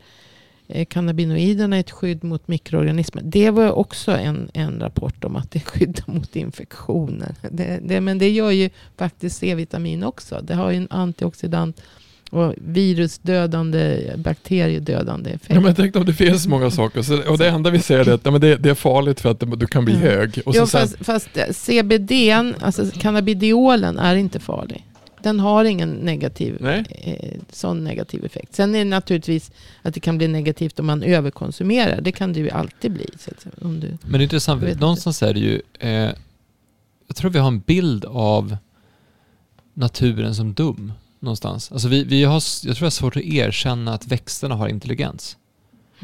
cannabinoiderna 0.88 1.76
är 1.76 1.80
ett 1.80 1.90
skydd 1.90 2.24
mot 2.24 2.48
mikroorganismer. 2.48 3.22
Det 3.24 3.50
var 3.50 3.72
också 3.72 4.12
en, 4.12 4.50
en 4.54 4.80
rapport 4.80 5.24
om 5.24 5.36
att 5.36 5.50
det 5.50 5.60
skyddar 5.60 6.04
mot 6.06 6.36
infektioner. 6.36 7.34
Det, 7.50 7.80
det, 7.82 8.00
men 8.00 8.18
det 8.18 8.30
gör 8.30 8.50
ju 8.50 8.70
faktiskt 8.96 9.38
C-vitamin 9.38 10.04
också. 10.04 10.40
Det 10.42 10.54
har 10.54 10.70
ju 10.70 10.76
en 10.76 10.88
antioxidant 10.90 11.80
och 12.30 12.54
virusdödande, 12.56 14.12
bakteriedödande 14.16 15.30
effekt. 15.30 15.54
Ja, 15.54 15.60
men 15.60 15.74
tänkte 15.74 15.98
om 15.98 16.04
det 16.04 16.14
finns 16.14 16.42
så 16.42 16.50
många 16.50 16.70
saker. 16.70 17.02
Så, 17.02 17.30
och 17.30 17.38
det 17.38 17.48
enda 17.48 17.70
vi 17.70 17.78
säger 17.78 18.08
är 18.08 18.14
att 18.14 18.24
ja, 18.24 18.30
men 18.30 18.40
det, 18.40 18.56
det 18.56 18.70
är 18.70 18.74
farligt 18.74 19.20
för 19.20 19.30
att 19.30 19.60
du 19.60 19.66
kan 19.66 19.84
bli 19.84 19.94
Mm. 19.94 20.06
hög. 20.06 20.40
Och 20.46 20.54
så 20.54 20.60
jo, 20.60 20.66
sen, 20.66 20.80
fast, 20.80 20.96
fast 21.04 21.66
CBD, 21.66 22.12
alltså 22.60 22.86
cannabidiolen, 23.00 23.98
är 23.98 24.16
inte 24.16 24.40
farlig. 24.40 24.84
Den 25.24 25.40
har 25.40 25.64
ingen 25.64 25.90
negativ, 25.90 26.66
eh, 26.66 27.40
sån 27.50 27.84
negativ 27.84 28.24
effekt. 28.24 28.54
Sen 28.54 28.74
är 28.74 28.78
det 28.78 28.84
naturligtvis 28.84 29.50
att 29.82 29.94
det 29.94 30.00
kan 30.00 30.18
bli 30.18 30.28
negativt 30.28 30.80
om 30.80 30.86
man 30.86 31.02
överkonsumerar. 31.02 32.00
Det 32.00 32.12
kan 32.12 32.32
det 32.32 32.40
ju 32.40 32.50
alltid 32.50 32.92
bli. 32.92 33.06
Så 33.18 33.30
att, 33.30 33.62
om 33.62 33.80
du, 33.80 33.88
Men 34.02 34.12
det 34.12 34.18
är 34.18 34.22
intressant, 34.22 34.80
någonstans 34.80 35.22
är 35.22 35.34
det 35.34 35.40
ju, 35.40 35.62
eh, 35.78 36.10
jag 37.06 37.16
tror 37.16 37.30
vi 37.30 37.38
har 37.38 37.48
en 37.48 37.60
bild 37.60 38.04
av 38.04 38.56
naturen 39.74 40.34
som 40.34 40.54
dum 40.54 40.92
någonstans. 41.20 41.72
Alltså 41.72 41.88
vi, 41.88 42.04
vi 42.04 42.24
har, 42.24 42.34
jag 42.34 42.62
tror 42.62 42.76
jag 42.78 42.86
har 42.86 42.90
svårt 42.90 43.16
att 43.16 43.22
erkänna 43.22 43.94
att 43.94 44.06
växterna 44.06 44.54
har 44.54 44.68
intelligens. 44.68 45.36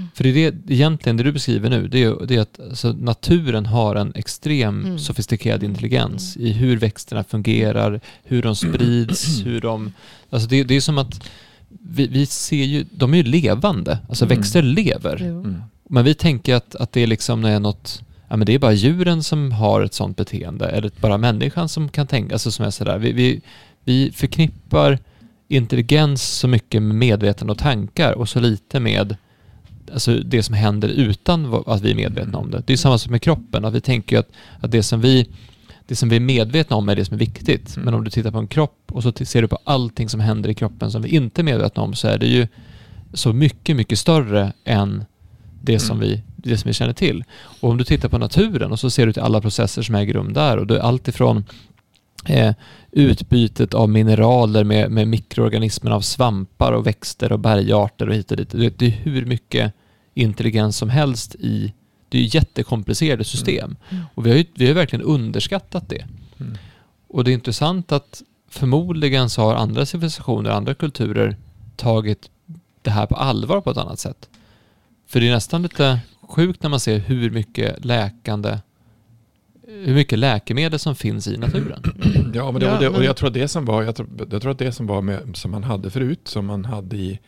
Mm. 0.00 0.08
För 0.14 0.24
det 0.24 0.30
är 0.30 0.50
det, 0.50 0.74
egentligen 0.74 1.16
det 1.16 1.22
du 1.22 1.32
beskriver 1.32 1.70
nu, 1.70 1.88
det 1.88 2.04
är, 2.04 2.26
det 2.26 2.36
är 2.36 2.40
att 2.40 2.60
alltså, 2.60 2.92
naturen 2.92 3.66
har 3.66 3.96
en 3.96 4.12
extrem 4.14 4.84
Mm. 4.84 4.98
sofistikerad 4.98 5.62
intelligens 5.62 6.36
i 6.36 6.52
hur 6.52 6.76
växterna 6.76 7.24
fungerar, 7.24 8.00
hur 8.24 8.42
de 8.42 8.56
sprids, 8.56 9.46
hur 9.46 9.60
de... 9.60 9.92
Alltså 10.30 10.48
det, 10.48 10.64
det 10.64 10.74
är 10.76 10.80
som 10.80 10.98
att 10.98 11.30
vi, 11.68 12.06
vi 12.06 12.26
ser 12.26 12.64
ju, 12.64 12.84
de 12.90 13.12
är 13.12 13.16
ju 13.16 13.22
levande, 13.22 13.98
alltså 14.08 14.24
Mm. 14.24 14.36
växter 14.36 14.62
lever. 14.62 15.22
Mm. 15.22 15.62
Men 15.88 16.04
vi 16.04 16.14
tänker 16.14 16.54
att, 16.54 16.74
att 16.74 16.92
det 16.92 17.06
liksom 17.06 17.44
är 17.44 17.60
något, 17.60 18.02
ja 18.28 18.36
men 18.36 18.46
det 18.46 18.54
är 18.54 18.58
bara 18.58 18.72
djuren 18.72 19.22
som 19.22 19.52
har 19.52 19.82
ett 19.82 19.94
sånt 19.94 20.16
beteende, 20.16 20.66
eller 20.66 20.90
bara 21.00 21.18
människan 21.18 21.68
som 21.68 21.88
kan 21.88 22.06
tänka, 22.06 22.34
alltså 22.34 22.50
som 22.50 22.64
är 22.64 22.70
sådär. 22.70 22.98
Vi, 22.98 23.12
vi, 23.12 23.40
vi 23.84 24.12
förknippar 24.12 24.98
intelligens 25.48 26.22
så 26.38 26.48
mycket 26.48 26.82
med 26.82 26.94
medvetande 26.96 27.52
och 27.52 27.58
tankar 27.58 28.12
och 28.12 28.28
så 28.28 28.40
lite 28.40 28.80
med 28.80 29.16
alltså 29.92 30.16
det 30.16 30.42
som 30.42 30.54
händer 30.54 30.88
utan 30.88 31.62
att 31.66 31.80
vi 31.82 31.90
är 31.90 31.94
medvetna 31.94 32.38
om 32.38 32.50
det. 32.50 32.62
Det 32.66 32.72
är 32.72 32.76
samma 32.76 32.98
sak 32.98 33.10
med 33.10 33.22
kroppen, 33.22 33.64
att 33.64 33.74
vi 33.74 33.80
tänker 33.80 34.18
att, 34.18 34.28
att 34.60 34.70
det, 34.70 34.82
som 34.82 35.00
vi, 35.00 35.28
det 35.86 35.96
som 35.96 36.08
vi 36.08 36.16
är 36.16 36.20
medvetna 36.20 36.76
om 36.76 36.88
är 36.88 36.96
det 36.96 37.04
som 37.04 37.14
är 37.14 37.18
viktigt. 37.18 37.76
Mm. 37.76 37.84
Men 37.84 37.94
om 37.94 38.04
du 38.04 38.10
tittar 38.10 38.30
på 38.30 38.38
en 38.38 38.46
kropp 38.46 38.82
och 38.92 39.02
så 39.02 39.12
ser 39.12 39.42
du 39.42 39.48
på 39.48 39.58
allting 39.64 40.08
som 40.08 40.20
händer 40.20 40.50
i 40.50 40.54
kroppen 40.54 40.90
som 40.90 41.02
vi 41.02 41.08
inte 41.08 41.40
är 41.40 41.44
medvetna 41.44 41.82
om 41.82 41.94
så 41.94 42.08
är 42.08 42.18
det 42.18 42.26
ju 42.26 42.48
så 43.12 43.32
mycket, 43.32 43.76
mycket 43.76 43.98
större 43.98 44.52
än 44.64 45.04
det 45.62 45.78
som, 45.78 45.96
Mm. 45.96 46.08
vi, 46.08 46.22
det 46.36 46.56
som 46.56 46.68
vi 46.68 46.74
känner 46.74 46.92
till. 46.92 47.24
Och 47.60 47.70
om 47.70 47.76
du 47.78 47.84
tittar 47.84 48.08
på 48.08 48.18
naturen 48.18 48.72
och 48.72 48.80
så 48.80 48.90
ser 48.90 49.06
du 49.06 49.12
till 49.12 49.22
alla 49.22 49.40
processer 49.40 49.82
som 49.82 49.94
äger 49.94 50.14
rum 50.14 50.32
där 50.32 50.56
och 50.56 50.66
det 50.66 50.76
är 50.76 50.80
allt 50.80 51.08
ifrån 51.08 51.44
eh, 52.28 52.54
utbytet 52.92 53.74
av 53.74 53.88
mineraler 53.88 54.64
med, 54.64 54.90
med 54.90 55.08
mikroorganismer 55.08 55.90
av 55.90 56.00
svampar 56.00 56.72
och 56.72 56.86
växter 56.86 57.32
och 57.32 57.40
bergarter 57.40 58.08
och 58.08 58.14
hit 58.14 58.30
och 58.30 58.36
dit. 58.36 58.50
Det, 58.50 58.78
det 58.78 58.86
är 58.86 58.90
hur 58.90 59.26
mycket 59.26 59.72
intelligens 60.14 60.76
som 60.76 60.90
helst 60.90 61.34
i 61.34 61.72
det 62.08 62.18
är 62.18 62.34
jättekomplicerade 62.34 63.24
system. 63.24 63.76
Mm. 63.90 64.04
Och 64.14 64.26
vi 64.26 64.30
har 64.30 64.36
ju 64.36 64.44
vi 64.54 64.66
har 64.66 64.74
verkligen 64.74 65.04
underskattat 65.04 65.88
det. 65.88 66.06
Mm. 66.40 66.58
Och 67.08 67.24
det 67.24 67.30
är 67.30 67.32
intressant 67.32 67.92
att 67.92 68.22
förmodligen 68.50 69.30
så 69.30 69.42
har 69.42 69.54
andra 69.54 69.86
civilisationer, 69.86 70.50
andra 70.50 70.74
kulturer 70.74 71.36
tagit 71.76 72.30
det 72.82 72.90
här 72.90 73.06
på 73.06 73.14
allvar 73.14 73.60
på 73.60 73.70
ett 73.70 73.76
annat 73.76 73.98
sätt. 73.98 74.28
För 75.06 75.20
det 75.20 75.28
är 75.28 75.32
nästan 75.32 75.62
lite 75.62 76.00
sjukt 76.22 76.62
när 76.62 76.70
man 76.70 76.80
ser 76.80 76.98
hur 76.98 77.30
mycket 77.30 77.84
läkande 77.84 78.58
hur 79.70 79.94
mycket 79.94 80.18
läkemedel 80.18 80.78
som 80.78 80.94
finns 80.94 81.26
i 81.26 81.36
naturen. 81.36 81.82
Ja, 82.34 82.52
men 82.52 82.60
det, 82.60 82.66
Ja, 82.66 82.74
och, 82.74 82.80
det, 82.80 82.88
och 82.88 83.04
jag 83.04 83.16
tror 83.16 83.28
att 83.28 83.34
det 83.34 83.48
som 83.48 83.64
var, 83.64 83.82
jag 83.82 83.96
tror, 83.96 84.08
jag 84.30 84.42
tror 84.42 84.52
att 84.52 84.58
det 84.58 84.72
som 84.72 84.86
var 84.86 85.02
med, 85.02 85.36
som 85.36 85.50
man 85.50 85.64
hade 85.64 85.90
förut, 85.90 86.20
som 86.24 86.46
man 86.46 86.64
hade 86.64 86.96
i, 86.96 87.18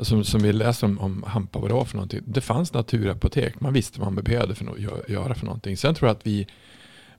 som, 0.00 0.24
som 0.24 0.42
vi 0.42 0.52
läste 0.52 0.86
om, 0.86 0.98
om 0.98 1.24
hampa 1.26 1.58
vad 1.58 1.70
det 1.70 1.74
var 1.74 1.84
för 1.84 1.96
någonting. 1.96 2.20
Det 2.26 2.40
fanns 2.40 2.72
naturapotek, 2.72 3.60
man 3.60 3.72
visste 3.72 4.00
vad 4.00 4.12
man 4.12 4.24
behövde 4.24 4.54
för 4.54 4.64
no, 4.64 4.74
göra 5.08 5.34
för 5.34 5.46
någonting. 5.46 5.76
Sen 5.76 5.94
tror 5.94 6.08
jag 6.08 6.16
att 6.16 6.26
vi, 6.26 6.46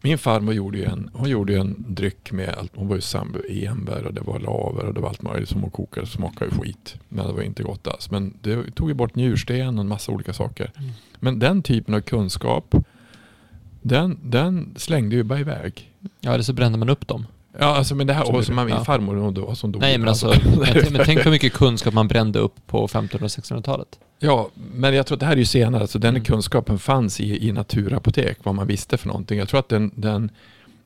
min 0.01 0.18
farmor 0.18 0.53
gjorde 0.53 0.78
ju 0.78 0.86
en, 0.86 1.09
hon 1.14 1.30
gjorde 1.30 1.53
ju 1.53 1.59
en 1.59 1.86
dryck 1.88 2.32
med 2.32 2.49
allt, 2.49 2.72
hon 2.76 2.88
var 2.88 2.95
ju 2.95 3.01
sambo 3.01 3.39
i 3.49 3.66
enbär 3.66 4.05
och 4.05 4.14
det 4.14 4.22
var 4.22 4.39
laver 4.39 4.86
och 4.86 4.93
det 4.93 5.01
var 5.01 5.09
allt 5.09 5.22
möjligt 5.22 5.49
som 5.49 5.61
hon 5.61 5.72
kokade, 5.72 6.07
smakade 6.07 6.51
ju 6.51 6.61
skit. 6.61 6.95
Men 7.09 7.28
det 7.28 7.34
var 7.34 7.41
inte 7.41 7.64
gott 7.64 7.88
alls. 7.88 8.11
Men 8.11 8.38
det 8.41 8.72
tog 8.76 8.89
ju 8.89 8.93
bort 8.93 9.16
njursten 9.16 9.78
och 9.78 9.82
en 9.82 9.88
massa 9.88 10.11
olika 10.11 10.34
saker. 10.34 10.72
Mm. 10.78 10.91
Men 11.20 11.39
den 11.39 11.61
typen 11.61 11.95
av 11.95 12.01
kunskap, 12.01 12.76
den, 13.84 14.19
den 14.23 14.73
slängde 14.77 15.15
ju 15.15 15.23
bara 15.23 15.39
iväg. 15.39 15.91
Ja, 16.19 16.34
eller 16.34 16.43
så 16.43 16.53
brände 16.53 16.77
man 16.77 16.89
upp 16.89 17.07
dem. 17.07 17.25
Ja, 17.59 17.65
alltså 17.65 17.95
men 17.95 18.07
det 18.07 18.13
här, 18.13 18.25
Som 18.25 18.36
och 18.36 18.45
som 18.45 18.69
ja. 18.69 18.84
farmor 18.84 19.15
hon 19.15 19.34
då, 19.34 19.55
som 19.55 19.71
dog. 19.71 19.81
Nej, 19.81 19.97
men 19.97 20.09
alltså, 20.09 20.34
men, 20.43 20.93
men 20.93 21.01
tänk 21.05 21.19
hur 21.25 21.31
mycket 21.31 21.53
kunskap 21.53 21.93
man 21.93 22.07
brände 22.07 22.39
upp 22.39 22.67
på 22.67 22.86
1500 22.86 23.25
och 23.25 23.29
1600-talet. 23.29 23.99
Ja, 24.19 24.49
men 24.73 24.93
jag 24.93 25.05
tror 25.05 25.15
att 25.15 25.19
det 25.19 25.25
här 25.25 25.34
är 25.34 25.38
ju 25.38 25.45
senare, 25.45 25.81
alltså 25.81 25.99
den 25.99 26.09
Mm. 26.09 26.23
kunskapen 26.23 26.79
fanns 26.79 27.19
i, 27.19 27.47
i 27.47 27.51
naturapotek, 27.51 28.38
vad 28.43 28.55
man 28.55 28.67
visste 28.67 28.97
för 28.97 29.07
någonting. 29.07 29.39
Jag 29.39 29.47
tror 29.49 29.59
att 29.59 29.69
den, 29.69 29.91
den 29.95 30.31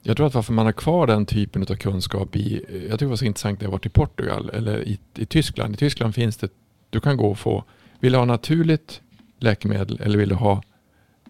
jag 0.04 0.18
tror 0.18 0.28
att 0.28 0.34
varför 0.34 0.54
man 0.54 0.66
har 0.66 0.74
kvar 0.74 1.08
den 1.08 1.26
typen 1.26 1.62
av 1.62 1.76
kunskap 1.76 2.36
i, 2.36 2.54
jag 2.72 2.82
tycker 2.82 2.98
det 2.98 3.06
var 3.06 3.16
så 3.16 3.26
intressant 3.26 3.60
när 3.60 3.66
jag 3.66 3.72
varit 3.72 3.86
i 3.86 3.90
Portugal 3.90 4.50
eller 4.54 4.88
i, 4.88 5.00
i 5.16 5.26
Tyskland. 5.26 5.74
I 5.74 5.78
Tyskland 5.78 6.16
finns 6.16 6.38
det, 6.38 6.50
du 6.90 7.00
kan 7.00 7.18
gå 7.18 7.32
och 7.32 7.40
få, 7.40 7.64
vill 8.00 8.12
du 8.12 8.18
ha 8.18 8.26
naturligt 8.26 9.02
läkemedel 9.40 10.00
eller 10.04 10.18
vill 10.18 10.30
du 10.30 10.36
ha 10.36 10.62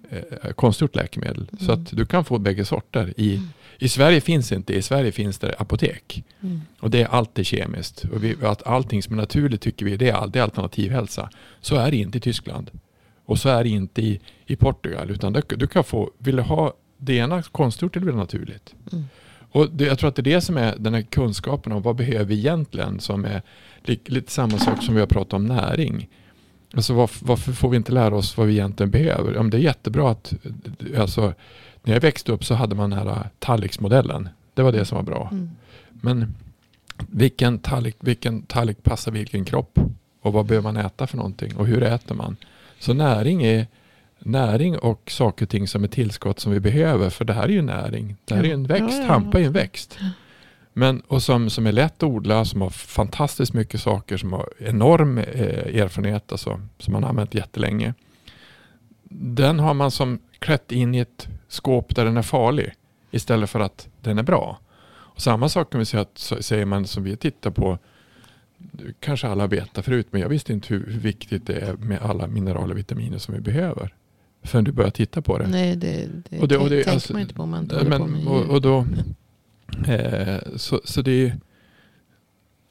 eh, 0.09 0.51
konstgjort 0.51 0.95
läkemedel? 0.95 1.47
Så 1.59 1.71
Mm. 1.71 1.81
att 1.83 1.97
du 1.97 2.05
kan 2.05 2.25
få 2.25 2.37
bägge 2.37 2.65
sorter. 2.65 3.13
I, 3.17 3.35
Mm. 3.35 3.47
I 3.79 3.89
Sverige 3.89 4.21
finns 4.21 4.49
det 4.49 4.55
inte, 4.55 4.73
i 4.73 4.81
Sverige 4.81 5.11
finns 5.11 5.39
det 5.39 5.55
apotek. 5.59 6.23
Mm. 6.41 6.61
Och 6.79 6.89
det 6.91 7.01
är 7.01 7.07
alltid 7.07 7.45
kemiskt. 7.45 8.03
Och 8.13 8.23
vi, 8.23 8.35
att 8.41 8.67
allting 8.67 9.03
som 9.03 9.13
är 9.13 9.17
naturligt 9.17 9.61
tycker 9.61 9.85
vi 9.85 9.97
det 9.97 10.09
är, 10.09 10.13
all- 10.13 10.31
det 10.31 10.39
är 10.39 10.43
alternativhälsa. 10.43 11.29
Så 11.61 11.75
är 11.75 11.91
det 11.91 11.97
inte 11.97 12.17
i 12.17 12.21
Tyskland. 12.21 12.71
Och 13.25 13.39
så 13.39 13.49
är 13.49 13.63
det 13.63 13.69
inte 13.69 14.01
i, 14.01 14.19
i 14.45 14.55
Portugal. 14.55 15.11
Utan 15.11 15.33
du, 15.33 15.41
du 15.57 15.67
kan 15.67 15.83
få, 15.83 16.11
vill 16.17 16.35
du 16.35 16.41
ha 16.41 16.73
det 16.97 17.13
ena 17.15 17.41
konstgjort 17.43 17.95
eller 17.95 18.05
vill 18.05 18.13
du 18.13 18.17
ha 18.17 18.23
naturligt? 18.23 18.75
Mm. 18.91 19.05
Och 19.51 19.71
det, 19.71 19.85
jag 19.85 19.99
tror 19.99 20.07
att 20.09 20.15
det 20.15 20.21
är 20.21 20.23
det 20.35 20.41
som 20.41 20.57
är 20.57 20.75
den 20.79 20.93
här 20.93 21.01
kunskapen 21.01 21.71
om 21.71 21.81
vad 21.81 21.95
behöver 21.95 22.25
vi 22.25 22.37
egentligen 22.37 22.99
som 22.99 23.25
är 23.25 23.41
li, 23.83 23.99
lite 24.05 24.31
samma 24.31 24.57
sak 24.57 24.83
som 24.83 24.93
vi 24.93 24.99
har 24.99 25.07
pratat 25.07 25.33
om 25.33 25.45
näring. 25.45 26.07
Alltså 26.73 26.93
varför, 26.93 27.25
varför 27.25 27.51
får 27.51 27.69
vi 27.69 27.77
inte 27.77 27.91
lära 27.91 28.15
oss 28.15 28.37
vad 28.37 28.47
vi 28.47 28.53
egentligen 28.53 28.91
behöver? 28.91 29.33
Ja, 29.33 29.43
det 29.43 29.57
är 29.57 29.61
jättebra 29.61 30.11
att, 30.11 30.33
alltså, 30.97 31.33
när 31.83 31.93
jag 31.93 32.01
växte 32.01 32.31
upp 32.31 32.45
så 32.45 32.53
hade 32.53 32.75
man 32.75 32.89
den 32.89 32.99
här 32.99 33.29
tallriksmodellen. 33.39 34.29
Det 34.53 34.61
var 34.61 34.71
det 34.71 34.85
som 34.85 34.95
var 34.95 35.03
bra. 35.03 35.29
Mm. 35.31 35.49
Men 35.91 36.35
vilken 37.09 37.59
tallrik, 37.59 37.95
vilken 37.99 38.41
tallrik 38.41 38.83
passar 38.83 39.11
vilken 39.11 39.45
kropp? 39.45 39.79
Och 40.21 40.33
vad 40.33 40.45
behöver 40.45 40.71
man 40.71 40.85
äta 40.85 41.07
för 41.07 41.17
någonting? 41.17 41.55
Och 41.55 41.67
hur 41.67 41.83
äter 41.83 42.15
man? 42.15 42.35
Så 42.79 42.93
näring 42.93 43.43
är 43.43 43.67
näring 44.19 44.77
och 44.77 45.11
saker 45.11 45.45
och 45.45 45.49
ting 45.49 45.67
som 45.67 45.83
är 45.83 45.87
tillskott 45.87 46.39
som 46.39 46.51
vi 46.51 46.59
behöver. 46.59 47.09
För 47.09 47.25
det 47.25 47.33
här 47.33 47.43
är 47.43 47.49
ju 47.49 47.61
näring. 47.61 48.15
Det 48.25 48.35
här 48.35 48.43
är 48.43 48.47
ju 48.47 48.53
en 48.53 48.67
växt. 48.67 49.03
Hampa 49.03 49.37
är 49.37 49.41
ju 49.41 49.47
en 49.47 49.53
växt. 49.53 49.99
Men, 50.77 50.99
och 51.07 51.23
som, 51.23 51.49
som 51.49 51.67
är 51.67 51.71
lätt 51.71 52.03
att 52.03 52.09
odla, 52.09 52.45
som 52.45 52.61
har 52.61 52.69
fantastiskt 52.69 53.53
mycket 53.53 53.81
saker, 53.81 54.17
som 54.17 54.33
har 54.33 54.49
enorm 54.59 55.17
eh, 55.17 55.81
erfarenhet, 55.81 56.31
alltså, 56.31 56.61
som 56.79 56.93
man 56.93 57.03
har 57.03 57.09
använt 57.09 57.33
jättelänge. 57.33 57.93
Den 59.09 59.59
har 59.59 59.73
man 59.73 59.91
som 59.91 60.19
klätt 60.39 60.71
in 60.71 60.95
i 60.95 60.99
ett 60.99 61.27
skåp 61.47 61.95
där 61.95 62.05
den 62.05 62.17
är 62.17 62.21
farlig 62.21 62.73
istället 63.11 63.49
för 63.49 63.59
att 63.59 63.87
den 64.01 64.17
är 64.17 64.23
bra. 64.23 64.59
Och 64.89 65.21
samma 65.21 65.49
sak 65.49 65.69
kan 65.71 65.79
vi 65.79 65.85
säga 65.85 66.01
att 66.01 66.17
säger 66.43 66.65
man 66.65 66.87
som 66.87 67.03
vi 67.03 67.17
tittar 67.17 67.51
på, 67.51 67.77
kanske 68.99 69.27
alla 69.27 69.47
vet 69.47 69.73
det 69.73 69.81
förut, 69.81 70.07
men 70.11 70.21
jag 70.21 70.29
visste 70.29 70.53
inte 70.53 70.73
hur, 70.73 70.85
hur 70.85 70.99
viktigt 70.99 71.47
det 71.47 71.53
är 71.59 71.73
med 71.73 71.99
alla 72.01 72.27
mineraler 72.27 72.71
och 72.73 72.77
vitaminer 72.77 73.17
som 73.17 73.33
vi 73.35 73.41
behöver. 73.41 73.93
Förrän 74.43 74.63
du 74.63 74.71
börjar 74.71 74.91
titta 74.91 75.21
på 75.21 75.37
det. 75.37 75.47
Nej, 75.47 75.75
det, 75.75 76.07
det, 76.29 76.39
Och 76.39 76.47
det- 76.47 76.57
och 76.57 76.69
det- 76.69 76.75
tänker 76.75 76.91
alltså- 76.91 77.13
man 77.13 77.21
inte 77.21 77.33
på 77.33 77.43
om 77.43 77.49
man 77.49 77.63
inte 77.63 77.75
håller 77.75 77.97
på 77.99 78.05
men, 78.07 78.23
med 78.23 78.27
och, 78.27 78.45
och 78.45 78.61
då, 78.61 78.85
eh, 79.87 80.39
så, 80.55 80.81
så 80.83 81.01
det, 81.01 81.11
är, 81.11 81.37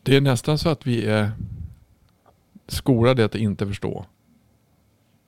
det 0.02 0.16
är 0.16 0.20
nästan 0.20 0.58
så 0.58 0.68
att 0.68 0.86
vi 0.86 1.06
är 1.06 1.30
skolade 2.68 3.24
att 3.24 3.34
inte 3.34 3.66
förstå. 3.66 4.06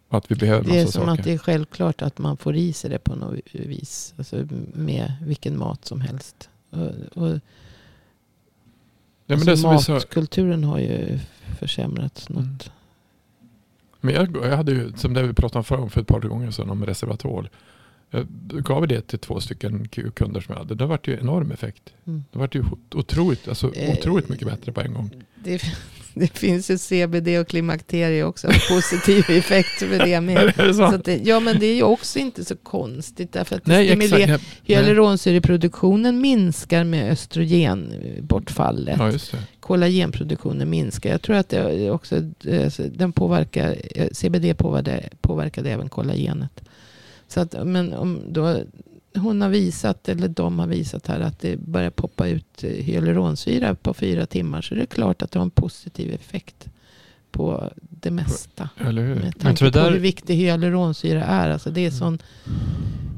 Att 0.08 0.30
vi 0.30 0.34
behöver 0.34 0.70
Det 0.70 0.78
är 0.80 0.86
som 0.86 0.92
saker. 1.06 1.12
att 1.20 1.24
det 1.24 1.32
är 1.32 1.38
självklart 1.38 2.02
att 2.02 2.18
man 2.18 2.36
får 2.36 2.56
i 2.56 2.72
sig 2.72 2.90
det 2.90 2.98
på 2.98 3.14
något 3.16 3.40
vis. 3.52 4.14
Alltså 4.18 4.46
med 4.74 5.12
vilken 5.22 5.58
mat 5.58 5.84
som 5.84 6.00
helst. 6.00 6.48
Och, 6.70 6.90
och, 7.22 7.40
ja, 9.26 9.36
men 9.36 9.48
alltså 9.48 9.92
matkulturen 9.92 10.64
har 10.64 10.78
ju 10.78 11.18
försämrats 11.58 12.30
Mm. 12.30 12.42
något. 12.42 12.70
men 14.00 14.14
jag, 14.14 14.36
jag 14.36 14.56
hade 14.56 14.72
ju, 14.72 14.92
som 14.96 15.14
det 15.14 15.22
vi 15.22 15.32
pratade 15.32 15.58
om 15.58 15.64
förra 15.64 15.88
för 15.88 16.00
ett 16.00 16.06
par 16.06 16.20
gånger 16.20 16.50
sedan, 16.50 16.70
om 16.70 16.86
resveratrol. 16.86 17.48
Jag 18.10 18.26
gav 18.64 18.88
det 18.88 19.00
till 19.00 19.18
två 19.18 19.40
stycken 19.40 19.84
ku- 19.86 20.10
kunder 20.10 20.40
som 20.40 20.52
jag 20.52 20.58
hade. 20.58 20.74
Det 20.74 20.86
var 20.86 21.00
ju 21.04 21.18
enorm 21.20 21.50
effekt. 21.50 21.82
Mm. 22.06 22.24
Det 22.32 22.38
var 22.38 22.48
ju 22.52 22.64
otroligt, 22.94 23.48
alltså, 23.48 23.74
Eh, 23.74 23.90
otroligt 23.92 24.28
mycket 24.28 24.48
bättre 24.48 24.72
på 24.72 24.80
en 24.80 24.94
gång. 24.94 25.10
Det, 25.44 25.62
det 26.14 26.38
finns 26.38 26.70
ju 26.70 26.78
CBD 26.78 27.28
och 27.40 27.48
klimakterie 27.48 28.24
också. 28.24 28.48
Positiv 28.70 29.24
effekt 29.28 29.68
för 29.78 29.98
det 30.06 30.20
med. 30.20 30.52
det 30.56 30.74
Så 30.74 30.96
det, 31.04 31.16
ja 31.16 31.40
men 31.40 31.58
det 31.58 31.66
är 31.66 31.74
ju 31.74 31.82
också 31.82 32.18
inte 32.18 32.44
så 32.44 32.56
konstigt. 32.56 33.32
Därför 33.32 33.56
att 33.56 33.66
Nej, 33.66 33.90
exakt. 33.90 34.42
Hyaluronsyreproduktionen 34.62 36.20
minskar 36.20 36.84
med 36.84 37.12
östrogenbortfallet. 37.12 38.96
Ja, 38.98 39.12
just 39.12 39.32
det. 39.32 39.38
kollagenproduktionen 39.60 40.70
minskar. 40.70 41.10
Jag 41.10 41.22
tror 41.22 41.36
att 41.36 41.48
det 41.48 41.90
också, 41.90 42.16
eh, 42.44 42.72
den 42.92 43.12
påverkar, 43.12 43.76
eh, 43.94 44.08
CBD 44.12 44.54
påverkade, 44.54 45.08
påverkade 45.20 45.70
även 45.70 45.88
kollagenet. 45.88 46.62
Så 47.28 47.40
att, 47.40 47.54
men 47.66 47.92
om 47.94 48.20
då 48.28 48.60
hon 49.14 49.40
har 49.42 49.48
visat, 49.48 50.08
eller 50.08 50.28
de 50.28 50.58
har 50.58 50.66
visat 50.66 51.06
här, 51.06 51.20
att 51.20 51.38
det 51.38 51.56
börjar 51.56 51.90
poppa 51.90 52.28
ut 52.28 52.64
eh, 52.64 52.70
hyaluronsyra 52.70 53.74
på 53.74 53.94
fyra 53.94 54.26
timmar. 54.26 54.62
Så 54.62 54.74
det 54.74 54.80
är 54.82 54.86
klart 54.86 55.22
att 55.22 55.30
det 55.30 55.38
har 55.38 55.44
en 55.44 55.50
positiv 55.50 56.14
effekt 56.14 56.68
på 57.30 57.72
det 57.78 58.10
mesta. 58.10 58.68
Eller 58.78 59.02
hur? 59.06 59.14
Med 59.14 59.38
tanke 59.40 59.58
tror 59.58 59.70
det 59.70 59.78
på 59.78 59.84
där- 59.84 59.92
hur 59.92 59.98
viktig 59.98 60.34
hyaluronsyra 60.36 61.24
är. 61.24 61.50
Alltså 61.50 61.70
det 61.70 61.80
är 61.80 61.88
Mm. 61.88 61.98
sån, 61.98 62.18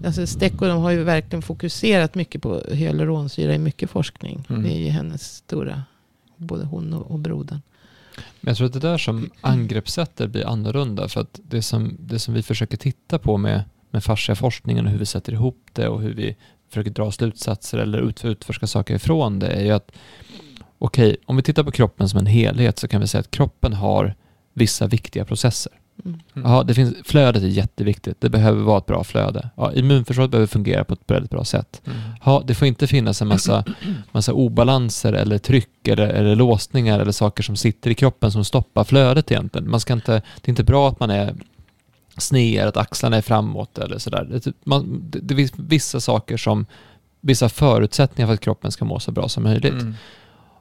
alltså 0.04 0.26
Stecco 0.26 0.66
de 0.66 0.80
har 0.82 0.90
ju 0.90 1.02
verkligen 1.04 1.42
fokuserat 1.42 2.14
mycket 2.14 2.42
på 2.42 2.62
hyaluronsyra 2.72 3.54
i 3.54 3.58
mycket 3.58 3.90
forskning. 3.90 4.44
Mm. 4.48 4.62
Det 4.62 4.68
är 4.74 4.78
ju 4.78 4.88
hennes 4.88 5.34
stora, 5.36 5.82
både 6.36 6.64
hon 6.64 6.92
och, 6.92 7.10
och 7.10 7.18
brodern. 7.18 7.60
Men 8.40 8.50
jag 8.50 8.56
tror 8.56 8.66
att 8.66 8.72
det 8.72 8.80
där 8.80 8.98
som 8.98 9.30
angreppssättet 9.40 10.30
blir 10.30 10.46
annorlunda 10.46 11.08
för 11.08 11.20
att 11.20 11.40
det 11.48 11.62
som, 11.62 11.96
det 12.00 12.18
som 12.18 12.34
vi 12.34 12.42
försöker 12.42 12.76
titta 12.76 13.18
på 13.18 13.36
med, 13.36 13.62
med 13.90 14.04
forskningen 14.38 14.86
och 14.86 14.92
hur 14.92 14.98
vi 14.98 15.06
sätter 15.06 15.32
ihop 15.32 15.66
det 15.72 15.88
och 15.88 16.00
hur 16.00 16.14
vi 16.14 16.36
försöker 16.68 16.90
dra 16.90 17.10
slutsatser 17.10 17.78
eller 17.78 17.98
ut, 17.98 18.24
utforska 18.24 18.66
saker 18.66 18.94
ifrån 18.94 19.38
det 19.38 19.48
är 19.48 19.64
ju 19.64 19.70
att 19.70 19.92
okej, 20.78 21.16
om 21.26 21.36
vi 21.36 21.42
tittar 21.42 21.64
på 21.64 21.70
kroppen 21.70 22.08
som 22.08 22.18
en 22.18 22.26
helhet 22.26 22.78
så 22.78 22.88
kan 22.88 23.00
vi 23.00 23.06
säga 23.06 23.20
att 23.20 23.30
kroppen 23.30 23.72
har 23.72 24.14
vissa 24.54 24.86
viktiga 24.86 25.24
processer. 25.24 25.72
Mm. 26.04 26.20
Mm. 26.36 26.50
Ja, 26.50 26.62
det 26.62 26.74
finns, 26.74 26.94
flödet 27.04 27.42
är 27.42 27.46
jätteviktigt. 27.46 28.20
Det 28.20 28.28
behöver 28.28 28.62
vara 28.62 28.78
ett 28.78 28.86
bra 28.86 29.04
flöde. 29.04 29.50
Ja, 29.56 29.72
immunförsvaret 29.72 30.30
behöver 30.30 30.46
fungera 30.46 30.84
på 30.84 30.94
ett 30.94 31.00
väldigt 31.06 31.30
bra 31.30 31.44
sätt. 31.44 31.82
Mm. 31.84 31.98
Ja, 32.24 32.42
det 32.46 32.54
får 32.54 32.68
inte 32.68 32.86
finnas 32.86 33.22
en 33.22 33.28
massa, 33.28 33.64
massa 34.12 34.32
obalanser 34.32 35.12
eller 35.12 35.38
tryck 35.38 35.88
eller, 35.88 36.08
eller 36.08 36.36
låsningar 36.36 37.00
eller 37.00 37.12
saker 37.12 37.42
som 37.42 37.56
sitter 37.56 37.90
i 37.90 37.94
kroppen 37.94 38.32
som 38.32 38.44
stoppar 38.44 38.84
flödet 38.84 39.30
egentligen. 39.30 39.70
Man 39.70 39.80
ska 39.80 39.92
inte, 39.92 40.12
det 40.12 40.48
är 40.48 40.50
inte 40.50 40.64
bra 40.64 40.88
att 40.88 41.00
man 41.00 41.10
är 41.10 41.34
sned, 42.20 42.66
att 42.66 42.76
axlarna 42.76 43.16
är 43.16 43.20
framåt 43.22 43.78
eller 43.78 43.98
sådär. 43.98 44.26
Det, 44.30 44.40
typ- 44.40 44.56
man, 44.64 45.02
det, 45.10 45.18
det 45.18 45.36
finns 45.36 45.52
vissa 45.56 46.00
saker 46.00 46.36
som, 46.36 46.66
vissa 47.20 47.48
förutsättningar 47.48 48.26
för 48.26 48.34
att 48.34 48.40
kroppen 48.40 48.72
ska 48.72 48.84
må 48.84 49.00
så 49.00 49.12
bra 49.12 49.28
som 49.28 49.42
möjligt. 49.42 49.72
Mm. 49.72 49.94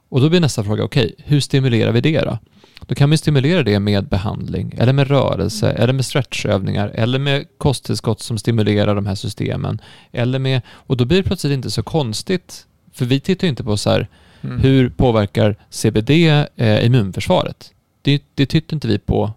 Och 0.08 0.20
då 0.20 0.28
blir 0.28 0.40
nästa 0.40 0.64
fråga, 0.64 0.84
okej, 0.84 1.14
hur 1.18 1.40
stimulerar 1.40 1.92
vi 1.92 2.00
det 2.00 2.20
då? 2.20 2.38
Då 2.86 2.94
kan 2.94 3.10
vi 3.10 3.16
stimulera 3.16 3.62
det 3.62 3.80
med 3.80 4.08
behandling, 4.08 4.74
eller 4.78 4.92
med 4.92 5.08
rörelse, 5.08 5.70
eller 5.70 5.92
med 5.92 6.04
stretchövningar, 6.04 6.88
eller 6.88 7.18
med 7.18 7.44
kosttillskott 7.58 8.20
som 8.20 8.38
stimulerar 8.38 8.94
de 8.94 9.06
här 9.06 9.14
systemen. 9.14 9.78
Eller 10.12 10.38
med, 10.38 10.62
och 10.68 10.96
då 10.96 11.04
blir 11.04 11.16
det 11.18 11.22
plötsligt 11.24 11.52
inte 11.52 11.70
så 11.70 11.82
konstigt, 11.82 12.66
för 12.92 13.04
vi 13.04 13.20
tittar 13.20 13.46
ju 13.46 13.48
inte 13.50 13.64
på 13.64 13.76
så 13.76 13.90
här, 13.90 14.08
Mm. 14.42 14.58
hur 14.60 14.88
påverkar 14.88 15.56
CBD 15.70 16.10
eh, 16.56 16.86
immunförsvaret? 16.86 17.72
Det, 18.02 18.22
det 18.34 18.46
tittar 18.46 18.74
inte 18.74 18.88
vi 18.88 18.98
på, 18.98 19.32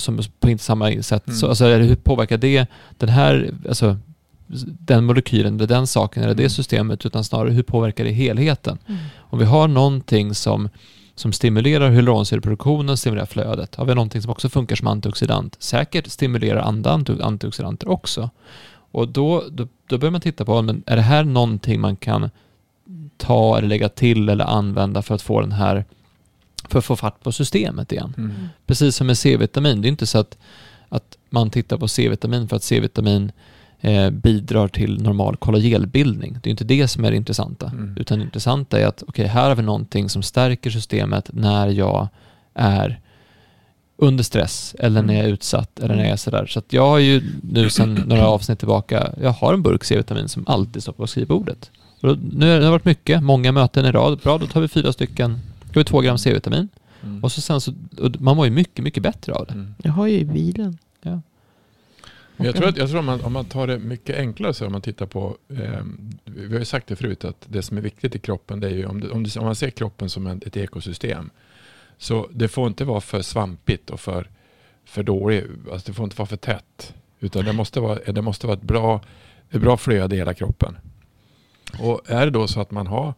som, 0.00 0.20
på 0.40 0.50
inte 0.50 0.64
samma 0.64 1.02
sätt. 1.02 1.26
Mm. 1.26 1.36
Så, 1.36 1.48
alltså, 1.48 1.64
eller 1.64 1.84
hur 1.84 1.96
påverkar 1.96 2.38
det 2.38 2.66
den 2.98 3.08
här, 3.08 3.54
alltså, 3.68 3.96
den 4.78 5.04
molekylen 5.04 5.54
eller 5.54 5.66
den 5.66 5.86
saken 5.86 6.22
eller 6.22 6.34
det 6.34 6.42
Mm. 6.42 6.50
systemet, 6.50 7.06
utan 7.06 7.24
snarare 7.24 7.50
hur 7.50 7.62
påverkar 7.62 8.04
det 8.04 8.10
helheten? 8.10 8.78
Mm. 8.86 9.00
Om 9.16 9.38
vi 9.38 9.44
har 9.44 9.68
någonting 9.68 10.34
som, 10.34 10.68
som 11.14 11.32
stimulerar 11.32 11.90
hyaluronsyreproduktionen, 11.90 12.96
stimulerar 12.96 13.26
flödet, 13.26 13.74
har 13.74 13.84
vi 13.84 13.94
någonting 13.94 14.22
som 14.22 14.30
också 14.30 14.48
funkar 14.48 14.76
som 14.76 14.86
antioxidant, 14.88 15.56
säkert 15.58 16.06
stimulerar 16.10 16.60
andra 16.60 16.90
anti- 16.90 17.22
antioxidanter 17.22 17.88
också. 17.88 18.30
Och 18.92 19.08
då, 19.08 19.44
då, 19.50 19.68
då 19.88 19.98
börjar 19.98 20.12
man 20.12 20.20
titta 20.20 20.44
på, 20.44 20.62
men 20.62 20.82
är 20.86 20.96
det 20.96 21.02
här 21.02 21.24
någonting 21.24 21.80
man 21.80 21.96
kan 21.96 22.30
ta 23.16 23.58
eller 23.58 23.68
lägga 23.68 23.88
till 23.88 24.28
eller 24.28 24.44
använda 24.44 25.02
för 25.02 25.14
att 25.14 25.22
få 25.22 25.40
den 25.40 25.52
här, 25.52 25.84
för 26.68 26.78
att 26.78 26.84
få 26.84 26.96
fatt 26.96 27.22
på 27.22 27.32
systemet 27.32 27.92
igen? 27.92 28.14
Mm. 28.16 28.32
Precis 28.66 28.96
som 28.96 29.06
med 29.06 29.18
C-vitamin, 29.18 29.82
det 29.82 29.88
är 29.88 29.90
inte 29.90 30.06
så 30.06 30.18
att, 30.18 30.38
att 30.88 31.18
man 31.30 31.50
tittar 31.50 31.78
på 31.78 31.88
C-vitamin 31.88 32.48
för 32.48 32.56
att 32.56 32.62
C-vitamin 32.62 33.32
eh, 33.80 34.10
bidrar 34.10 34.68
till 34.68 35.02
normal 35.02 35.36
kollagenbildning. 35.36 36.38
Det 36.42 36.48
är 36.48 36.50
inte 36.50 36.64
det 36.64 36.88
som 36.88 37.04
är 37.04 37.10
det 37.10 37.16
intressanta. 37.16 37.66
Mm. 37.66 37.96
Utan 38.00 38.18
det 38.18 38.24
intressanta 38.24 38.80
är 38.80 38.86
att 38.86 39.02
okej, 39.06 39.26
här 39.26 39.48
har 39.48 39.56
vi 39.56 39.62
någonting 39.62 40.08
som 40.08 40.22
stärker 40.22 40.70
systemet 40.70 41.30
när 41.32 41.68
jag 41.68 42.08
är 42.54 43.00
under 43.96 44.24
stress 44.24 44.76
eller 44.78 45.02
när 45.02 45.14
jag 45.14 45.24
är 45.24 45.28
utsatt 45.28 45.78
eller 45.80 45.94
när 45.94 46.02
jag 46.02 46.12
är 46.12 46.16
sådär. 46.16 46.46
Så 46.46 46.62
jag 46.68 46.86
har 46.88 46.98
ju 46.98 47.22
nu 47.42 47.70
sedan 47.70 47.94
några 48.06 48.26
avsnitt 48.26 48.58
tillbaka, 48.58 49.12
jag 49.22 49.30
har 49.30 49.54
en 49.54 49.62
burk 49.62 49.84
C-vitamin 49.84 50.28
som 50.28 50.44
alltid 50.46 50.82
står 50.82 50.92
på 50.92 51.06
skrivbordet. 51.06 51.70
Och 52.00 52.08
då, 52.08 52.16
nu 52.32 52.52
har 52.52 52.60
det 52.60 52.70
varit 52.70 52.84
mycket, 52.84 53.22
många 53.22 53.52
möten 53.52 53.86
i 53.86 53.92
rad. 53.92 54.18
Bra, 54.18 54.38
då 54.38 54.46
tar 54.46 54.60
vi 54.60 54.68
fyra 54.68 54.92
stycken, 54.92 55.38
har 55.74 55.80
vi 55.80 55.84
två 55.84 56.00
gram 56.00 56.18
C-vitamin. 56.18 56.68
Mm. 57.02 57.24
Och 57.24 57.32
så 57.32 57.40
sen 57.40 57.60
så, 57.60 57.74
och 58.00 58.20
man 58.20 58.36
mår 58.36 58.46
ju 58.46 58.52
mycket, 58.52 58.84
mycket 58.84 59.02
bättre 59.02 59.32
av 59.32 59.46
det. 59.46 59.52
Mm. 59.52 59.74
Jag 59.82 59.92
har 59.92 60.06
ju 60.06 60.18
i 60.18 60.24
bilen. 60.24 60.78
Men 62.36 62.46
jag 62.46 62.56
tror, 62.56 62.68
att, 62.68 62.76
jag 62.76 62.88
tror 62.88 62.98
om, 62.98 63.06
man, 63.06 63.20
om 63.20 63.32
man 63.32 63.44
tar 63.44 63.66
det 63.66 63.78
mycket 63.78 64.16
enklare 64.16 64.54
så 64.54 64.66
om 64.66 64.72
man 64.72 64.80
tittar 64.80 65.06
på, 65.06 65.36
eh, 65.48 65.82
vi 66.24 66.52
har 66.52 66.58
ju 66.58 66.64
sagt 66.64 66.86
det 66.86 66.96
förut 66.96 67.24
att 67.24 67.46
det 67.48 67.62
som 67.62 67.76
är 67.76 67.80
viktigt 67.80 68.14
i 68.14 68.18
kroppen 68.18 68.60
det 68.60 68.66
är 68.66 68.74
ju 68.74 68.86
om, 68.86 69.00
det, 69.00 69.10
om, 69.10 69.24
det, 69.24 69.36
om 69.36 69.44
man 69.44 69.54
ser 69.54 69.70
kroppen 69.70 70.10
som 70.10 70.26
en, 70.26 70.42
ett 70.46 70.56
ekosystem. 70.56 71.30
Så 71.98 72.28
det 72.32 72.48
får 72.48 72.66
inte 72.66 72.84
vara 72.84 73.00
för 73.00 73.22
svampigt 73.22 73.90
och 73.90 74.00
för, 74.00 74.30
för 74.84 75.02
dåligt, 75.02 75.46
alltså 75.72 75.90
det 75.90 75.94
får 75.94 76.04
inte 76.04 76.16
vara 76.16 76.26
för 76.26 76.36
tätt. 76.36 76.94
Utan 77.20 77.44
det 77.44 77.52
måste 77.52 77.80
vara, 77.80 78.12
det 78.12 78.22
måste 78.22 78.46
vara 78.46 78.56
ett, 78.56 78.62
bra, 78.62 79.00
ett 79.50 79.60
bra 79.60 79.76
flöde 79.76 80.14
i 80.14 80.18
hela 80.18 80.34
kroppen. 80.34 80.76
Och 81.78 82.00
är 82.06 82.24
det 82.24 82.30
då 82.30 82.46
så 82.46 82.60
att 82.60 82.70
man 82.70 82.86
har, 82.86 83.14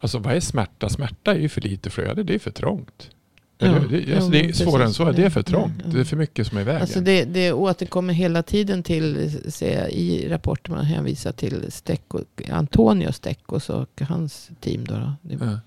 alltså 0.00 0.18
vad 0.18 0.36
är 0.36 0.40
smärta? 0.40 0.88
Smärta 0.88 1.34
är 1.34 1.38
ju 1.38 1.48
för 1.48 1.60
lite 1.60 1.90
flöde, 1.90 2.22
det 2.22 2.34
är 2.34 2.38
för 2.38 2.50
trångt. 2.50 3.10
Ja, 3.58 3.68
hur? 3.68 3.88
det, 4.06 4.14
alltså, 4.14 4.30
det 4.30 4.40
är 4.40 4.52
svårare 4.52 4.84
än 4.86 4.92
så, 4.94 5.12
det 5.12 5.24
är 5.24 5.30
för 5.30 5.40
Ja, 5.40 5.44
trångt. 5.44 5.74
ja. 5.84 5.90
Det 5.92 6.00
är 6.00 6.04
för 6.04 6.16
mycket 6.16 6.46
som 6.46 6.56
är 6.58 6.60
i 6.60 6.64
vägen. 6.64 6.80
Alltså 6.82 7.00
det, 7.00 7.24
det 7.24 7.52
återkommer 7.52 8.12
hela 8.12 8.42
tiden 8.42 8.82
till, 8.82 9.30
ser 9.52 9.88
i 9.88 10.28
rapporter 10.28 10.70
man 10.70 10.84
hänvisar 10.84 11.32
till 11.32 11.72
Stecco, 11.72 12.18
Antonio 12.50 13.12
Steccos 13.12 13.70
och 13.70 14.00
hans 14.08 14.50
team. 14.60 14.84
Då, 14.84 14.94
då. 14.94 15.12
Det, 15.22 15.38
Ja. 15.44 15.58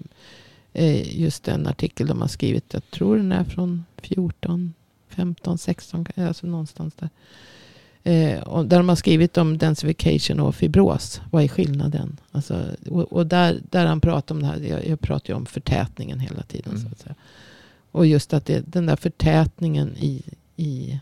just 1.04 1.44
den 1.44 1.68
artikel 1.68 2.08
de 2.08 2.22
har 2.22 2.28
skrivit, 2.28 2.74
jag 2.74 2.92
tror 2.92 3.18
den 3.18 3.32
är 3.32 3.44
från 3.44 3.86
14, 3.98 4.74
15, 5.10 5.58
16, 5.58 6.06
alltså 6.16 6.48
någonstans 6.48 6.94
där. 7.00 7.10
Eh, 8.04 8.64
där 8.64 8.78
de 8.78 8.90
har 8.90 8.96
skrivit 8.96 9.38
om 9.38 9.58
densification 9.58 10.40
och 10.40 10.56
fibros. 10.56 11.22
Vad 11.32 11.44
är 11.44 11.48
skillnaden? 11.48 12.20
Alltså, 12.32 12.66
och 12.90 13.14
och 13.14 13.28
där, 13.28 13.60
där 13.70 13.86
han 13.86 14.02
pratar 14.02 14.36
om 14.36 14.42
det 14.42 14.48
här, 14.48 14.60
jag, 14.60 14.88
jag 14.88 15.02
pratar 15.02 15.30
ju 15.30 15.38
om 15.38 15.46
förtätningen 15.46 16.20
hela 16.20 16.42
tiden. 16.42 16.72
Mm. 16.72 16.84
Så 16.84 16.88
att 16.92 17.00
säga. 17.00 17.16
Och 17.92 18.06
just 18.06 18.34
att 18.34 18.46
det, 18.46 18.64
den 18.66 18.86
där 18.86 18.96
förtätningen 18.96 19.96
i, 19.98 20.24
i 20.56 21.00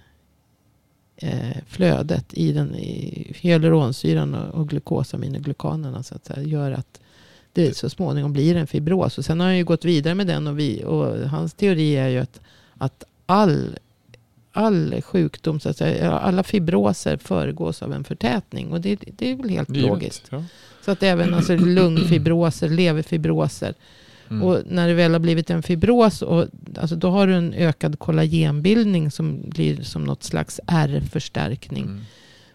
eh, 1.16 1.58
flödet 1.68 2.34
i, 2.34 2.52
den, 2.52 2.76
i 2.76 3.32
hyaluronsyran 3.40 4.36
och, 4.36 4.60
och 4.60 4.70
glukosaminoglykanerna 4.70 6.04
så 6.04 6.16
att 6.16 6.26
säga, 6.26 6.44
gör 6.44 6.72
att 6.72 7.02
det 7.54 7.78
så 7.78 7.90
småningom 7.90 8.34
blir 8.34 8.56
en 8.56 8.68
fibros. 8.68 9.18
Och 9.18 9.26
sen 9.26 9.40
har 9.40 9.48
han 9.48 9.58
ju 9.58 9.64
gått 9.64 9.86
vidare 9.86 10.16
med 10.16 10.28
den 10.28 10.48
och, 10.48 10.60
vi, 10.60 10.84
och 10.84 11.30
hans 11.30 11.54
teori 11.54 11.96
är 11.96 12.08
ju 12.08 12.20
att, 12.20 12.40
att 12.78 13.04
all, 13.26 13.78
all 14.52 15.02
sjukdom, 15.02 15.60
så 15.60 15.70
att 15.70 15.78
säga, 15.78 16.12
alla 16.12 16.44
fibroser 16.44 17.18
föregås 17.18 17.82
av 17.82 17.94
en 17.94 18.04
förtätning. 18.04 18.72
Och 18.72 18.82
det, 18.82 19.00
det 19.18 19.32
är 19.32 19.36
väl 19.36 19.50
helt 19.50 19.70
Givet, 19.70 19.90
logiskt. 19.90 20.28
Ja. 20.30 20.44
Så 20.86 20.92
att 20.92 21.04
även 21.04 21.34
alltså, 21.34 21.56
lungfibroser, 21.56 22.70
leverfibroser. 22.70 23.74
Mm. 24.30 24.44
Och 24.44 24.62
när 24.66 24.88
det 24.88 24.94
väl 24.94 25.14
har 25.14 25.20
blivit 25.20 25.50
en 25.50 25.64
fibros, 25.64 26.22
och, 26.22 26.46
alltså, 26.78 26.96
då 26.96 27.10
har 27.10 27.28
du 27.28 27.34
en 27.34 27.54
ökad 27.54 28.00
kollagenbildning 28.00 29.12
som 29.12 29.50
blir 29.50 29.82
som 29.82 30.04
något 30.04 30.24
slags 30.24 30.60
R-förstärkning. 30.68 31.84
Mm. 31.84 32.02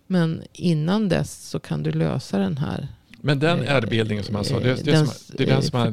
Men 0.06 0.42
innan 0.52 1.08
dess 1.08 1.48
så 1.48 1.58
kan 1.58 1.82
du 1.82 1.92
lösa 1.92 2.38
den 2.38 2.58
här 2.58 2.88
Men 3.26 3.38
den 3.38 3.62
eh, 3.62 3.74
R-bildningen 3.76 4.24
som 4.24 4.34
han 4.34 4.44
sa, 4.44 4.60
det, 4.60 4.74
det, 4.74 4.90
den, 4.90 5.06
som, 5.06 5.36
det 5.36 5.42
är 5.42 5.46
den 5.46 5.62
som 5.62 5.78
han, 5.80 5.92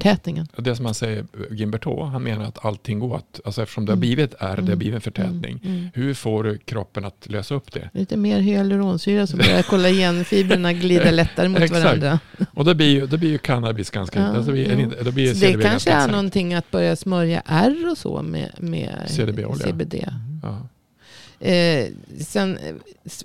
det 0.58 0.76
som 0.76 0.86
han 0.86 0.94
säger, 0.96 1.26
Gimberto, 1.52 2.04
han 2.04 2.24
menar 2.24 2.46
att 2.46 2.66
allting 2.66 3.00
går 3.00 3.16
att, 3.18 3.40
alltså 3.46 3.62
eftersom 3.62 3.86
det 3.86 3.92
har 3.92 3.98
Mm. 3.98 4.00
blivit 4.00 4.34
R, 4.34 4.38
det 4.40 4.46
har 4.46 4.58
Mm. 4.58 4.78
blivit 4.80 4.96
en 4.96 5.02
förtätning. 5.02 5.60
Mm, 5.64 5.78
mm. 5.78 5.90
Hur 5.94 6.14
får 6.14 6.44
du 6.44 6.58
kroppen 6.58 7.06
att 7.06 7.28
lösa 7.30 7.56
upp 7.56 7.72
det? 7.72 7.90
Lite 7.94 8.18
mer 8.18 8.40
hyaluronsyra 8.40 9.28
så 9.28 9.38
börjar 9.38 9.62
kollagenfibrerna 9.64 10.74
glida 10.74 11.12
lättare 11.22 11.50
mot 11.50 11.62
Exakt. 11.62 11.84
varandra. 11.84 12.20
Och 12.54 12.66
då 12.66 12.74
blir 12.74 12.88
ju, 12.88 13.08
då 13.08 13.18
blir 13.18 13.30
ju 13.30 13.38
cannabis 13.38 13.90
ganska, 13.90 14.20
Ja, 14.20 14.26
alltså 14.28 14.52
blir, 14.52 14.80
jo. 14.80 14.92
då 15.04 15.12
blir 15.12 15.34
det 15.34 15.64
kanske 15.64 15.92
är 15.92 16.08
någonting 16.08 16.54
att 16.54 16.72
börja 16.72 16.96
smörja 16.96 17.42
R 17.46 17.88
och 17.92 17.98
så 17.98 18.22
med, 18.22 18.50
med. 18.60 19.00
CBD. 19.08 19.96
Ja. 20.44 20.68
Eh, 21.48 21.88
sen 22.20 22.58
eh, 22.58 22.76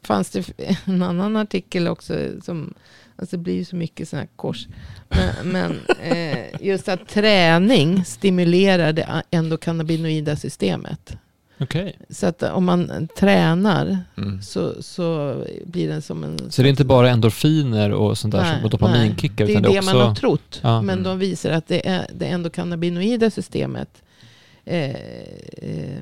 fanns 0.02 0.30
det 0.30 0.50
en 0.84 1.02
annan 1.02 1.36
artikel 1.36 1.88
också 1.88 2.14
som 2.42 2.74
Alltså 3.19 3.37
det 3.37 3.43
blir 3.43 3.55
ju 3.55 3.64
så 3.64 3.77
mycket 3.77 4.09
sådana 4.09 4.23
här 4.23 4.29
kors. 4.37 4.66
Men, 5.09 5.49
men 5.53 5.81
eh, 6.03 6.39
just 6.61 6.89
att 6.89 7.09
träning 7.09 8.05
stimulerar 8.05 8.93
det 8.93 9.23
endokannabinoida 9.31 10.37
systemet. 10.37 11.16
Okej. 11.61 11.99
Så 12.11 12.27
att 12.27 12.43
om 12.43 12.64
man 12.64 13.09
tränar 13.19 13.99
Mm. 14.16 14.43
så, 14.43 14.83
så 14.83 15.37
blir 15.66 15.89
det 15.89 16.03
som 16.03 16.25
en... 16.25 16.51
Så 16.51 16.62
det 16.62 16.69
är 16.69 16.71
inte 16.71 16.85
bara 16.85 17.11
endorfiner 17.11 17.93
och 17.93 18.19
sånt 18.19 18.33
där 18.35 18.43
Nej, 18.43 18.61
som 18.61 18.71
dopaminkickar 18.71 19.47
Det 19.47 19.53
är 19.53 19.53
utan 19.53 19.62
det 19.62 19.69
det 19.69 19.75
är 19.77 19.79
också... 19.79 19.95
man 19.97 20.07
har 20.09 20.14
trott. 20.14 20.61
Ja. 20.62 20.83
Men 20.83 20.99
Mm. 20.99 21.05
de 21.05 21.19
visar 21.19 21.51
att 21.51 21.66
det, 21.69 21.89
är, 21.89 22.07
det 22.14 22.27
endokannabinoida 22.27 23.31
systemet 23.31 24.03
eh, 24.64 24.91
eh, 24.91 25.99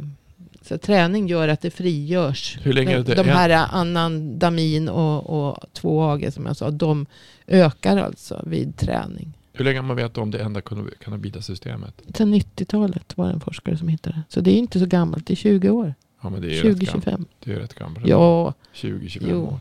Så 0.67 0.79
träning 0.79 1.29
gör 1.29 1.49
att 1.49 1.61
det 1.61 1.71
frigörs. 1.71 2.59
Hur 2.63 2.73
länge 2.73 2.93
är 2.93 3.03
de, 3.03 3.15
det? 3.15 3.23
de 3.23 3.29
här 3.29 3.51
anandamin 3.71 4.89
och, 4.89 5.49
och 5.49 5.59
2AG 5.81 6.31
som 6.31 6.47
jag 6.47 6.57
sa, 6.57 6.71
de 6.71 7.07
ökar 7.47 7.97
alltså 7.97 8.43
vid 8.47 8.77
träning. 8.77 9.33
Hur 9.53 9.65
länge 9.65 9.79
har 9.79 9.85
man 9.85 9.97
vetat 9.97 10.19
om 10.19 10.31
det 10.31 10.39
enda 10.39 10.61
cannabida-systemet? 11.01 12.03
Sen 12.15 12.35
90-talet 12.35 13.17
var 13.17 13.27
det 13.27 13.33
en 13.33 13.41
forskare 13.41 13.77
som 13.77 13.89
hittade 13.89 14.17
det. 14.17 14.23
Så 14.29 14.41
det 14.41 14.51
är 14.51 14.59
inte 14.59 14.79
så 14.79 14.87
gammalt, 14.87 15.27
det 15.27 15.35
är 15.35 15.37
20 15.37 15.71
år. 15.71 15.95
Ja, 16.23 16.31
men 16.31 16.43
det 16.43 16.49
är 16.49 16.65
ju 16.65 16.71
rätt 16.71 16.79
gammalt. 16.79 17.07
20-25. 17.07 17.25
Det 17.45 17.53
är 17.53 17.59
rätt 17.59 17.75
gammalt. 17.75 18.07
Ja, 18.07 18.55
20-25 18.75 19.27
jo, 19.31 19.43
år. 19.43 19.61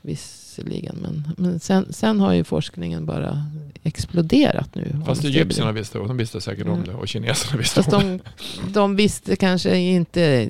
Visserligen. 0.57 0.95
Men, 1.01 1.23
men 1.37 1.59
sen, 1.59 1.93
sen 1.93 2.19
har 2.19 2.33
ju 2.33 2.43
forskningen 2.43 3.05
bara 3.05 3.45
exploderat 3.83 4.75
nu. 4.75 4.95
Fast 5.05 5.23
om 5.23 5.29
egyptierna 5.29 5.71
visste 5.71 5.99
och 5.99 6.07
de 6.07 6.17
visste 6.17 6.41
säkert 6.41 6.67
om 6.67 6.73
Mm. 6.73 6.85
det 6.85 6.93
och 6.93 7.07
kineserna 7.07 7.57
visste 7.57 7.83
Fast 7.83 7.93
om 7.93 8.01
det. 8.01 8.19
de, 8.63 8.73
de 8.73 8.95
visste 8.95 9.35
kanske 9.35 9.77
inte 9.77 10.49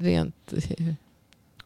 rent... 0.00 0.52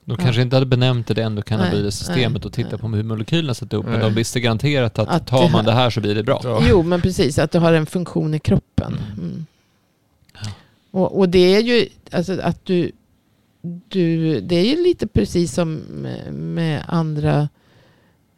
De 0.07 0.17
kanske 0.17 0.43
inte 0.43 0.57
hade 0.57 0.67
benämnt 0.67 1.07
det 1.07 1.23
ändå 1.23 1.43
cannabidsystemet 1.43 2.43
nej, 2.43 2.47
och 2.47 2.53
tittat 2.53 2.81
på 2.81 2.89
hur 2.89 3.03
molekylerna 3.03 3.55
satt. 3.55 3.73
Men 3.73 3.83
Nej. 3.87 4.01
de 4.01 4.15
visste 4.15 4.41
garanterat 4.41 4.99
att, 4.99 5.09
Att 5.09 5.27
tar 5.27 5.49
man 5.49 5.65
det 5.65 5.73
här 5.73 5.91
så 5.91 6.01
blir 6.01 6.15
det 6.15 6.23
bra. 6.23 6.41
Ja. 6.45 6.63
Jo, 6.69 6.83
men 6.83 7.01
precis. 7.01 7.39
Att 7.39 7.51
det 7.51 7.59
har 7.59 7.73
en 7.73 7.87
funktion 7.87 8.35
i 8.35 8.39
kroppen. 8.39 8.99
Mm. 9.19 9.47
Och, 10.91 11.19
och 11.19 11.29
det 11.29 11.55
är 11.57 11.61
ju 11.61 11.89
alltså 12.11 12.41
att 12.41 12.65
du, 12.65 12.93
du... 13.89 14.41
Det 14.41 14.57
är 14.57 14.65
ju 14.65 14.83
lite 14.85 15.07
precis 15.07 15.55
som 15.55 15.75
med, 15.75 16.35
med 16.35 16.85
andra 16.89 17.49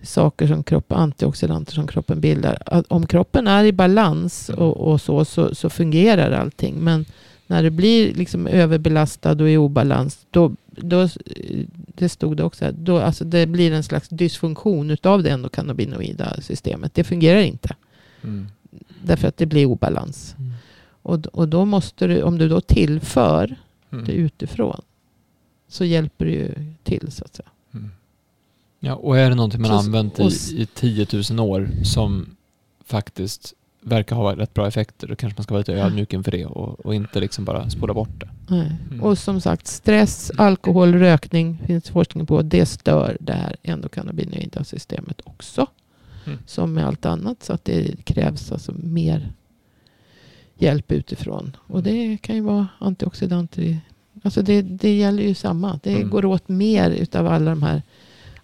saker 0.07 0.47
som 0.47 0.63
kroppen, 0.63 0.99
antioxidanter 0.99 1.73
som 1.73 1.87
kroppen 1.87 2.21
bildar. 2.21 2.63
Att 2.67 2.87
om 2.89 3.07
kroppen 3.07 3.47
är 3.47 3.65
i 3.65 3.73
balans 3.73 4.49
och, 4.49 4.77
och 4.77 5.01
så, 5.01 5.25
så, 5.25 5.55
så 5.55 5.71
fungerar 5.71 6.31
allting. 6.31 6.75
Men 6.75 7.05
när 7.47 7.63
det 7.63 7.71
blir 7.71 8.15
liksom 8.15 8.47
överbelastad 8.47 9.33
och 9.33 9.51
i 9.51 9.57
obalans, 9.57 10.27
då, 10.31 10.53
då, 10.67 11.09
det 11.87 12.09
stod 12.09 12.37
det 12.37 12.45
också, 12.45 12.73
då, 12.73 12.99
alltså 12.99 13.25
det 13.25 13.47
blir 13.47 13.73
en 13.73 13.83
slags 13.83 14.09
dysfunktion 14.09 14.91
utav 14.91 15.23
det 15.23 15.31
endokannabinoida 15.31 16.41
systemet. 16.41 16.95
Det 16.95 17.05
fungerar 17.05 17.41
inte. 17.41 17.75
Mm. 18.25 18.47
Därför 19.03 19.29
att 19.29 19.37
det 19.37 19.47
blir 19.47 19.67
obalans. 19.67 20.35
Mm. 20.39 20.53
Och, 21.03 21.27
och 21.27 21.49
då 21.49 21.65
måste 21.65 22.07
du, 22.07 22.23
om 22.23 22.39
du 22.39 22.49
då 22.49 22.61
tillför 22.61 23.47
det 23.47 23.57
Mm. 23.97 24.11
utifrån, 24.11 24.81
så 25.69 25.85
hjälper 25.85 26.25
det 26.25 26.31
ju 26.31 26.55
till 26.83 27.13
så 27.13 27.25
att 27.25 27.35
säga. 27.35 27.49
Mm. 28.87 28.99
Ja, 28.99 29.09
och 29.09 29.19
är 29.19 29.29
det 29.31 29.37
någonting 29.37 29.61
man 29.63 29.71
Så- 29.71 29.77
använt 29.87 30.19
i, 30.21 30.25
i 30.63 30.67
10 30.75 31.07
000 31.31 31.41
år 31.41 31.69
som 31.85 32.37
faktiskt 32.85 33.55
verkar 33.81 34.17
ha 34.17 34.37
rätt 34.37 34.55
bra 34.55 34.67
effekter, 34.69 35.07
då 35.09 35.17
kanske 35.17 35.39
man 35.39 35.45
ska 35.45 35.55
vara 35.55 35.61
lite 35.61 35.75
ödmjuk 35.75 36.13
inför 36.13 36.31
det 36.31 36.47
och, 36.47 36.87
och 36.87 36.95
inte 36.95 37.21
liksom 37.21 37.45
bara 37.45 37.71
spola 37.71 37.95
bort 37.95 38.21
det. 38.21 38.55
Mm. 38.55 39.03
Och 39.03 39.19
som 39.19 39.41
sagt, 39.41 39.67
stress, 39.67 40.31
alkohol, 40.39 40.95
rökning 40.95 41.59
finns 41.67 41.91
forskning 41.91 42.27
på. 42.27 42.43
Det 42.43 42.67
stör 42.67 43.17
det 43.21 43.33
här 43.33 43.57
endokannabinoida 43.63 44.65
systemet 44.65 45.21
också. 45.25 45.67
Mm. 46.27 46.39
Som 46.47 46.73
med 46.73 46.87
allt 46.87 47.07
annat. 47.07 47.43
Så 47.43 47.53
att 47.53 47.65
det 47.65 48.05
krävs 48.05 48.53
alltså 48.53 48.73
mer 48.77 49.33
hjälp 50.59 50.93
utifrån. 50.93 51.57
Och 51.67 51.83
det 51.83 52.17
kan 52.23 52.37
ju 52.37 52.43
vara 52.43 52.69
antioxidanter. 52.79 53.79
Alltså 54.23 54.43
det, 54.43 54.63
det 54.63 54.97
gäller 54.97 55.23
ju 55.23 55.35
samma. 55.35 55.81
Det 55.83 55.95
Mm. 55.97 56.11
går 56.11 56.25
åt 56.25 56.49
mer 56.49 56.91
utav 56.91 57.27
alla 57.27 57.51
de 57.51 57.63
här 57.63 57.83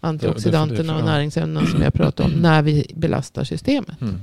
antioxidanterna 0.03 0.97
och 0.97 1.05
näringsämnena 1.05 1.67
som 1.67 1.83
jag 1.83 1.95
pratar 1.95 2.25
om 2.25 2.31
när 2.43 2.63
vi 2.63 2.93
belastar 2.95 3.45
systemet. 3.45 4.01
Mm. 4.01 4.21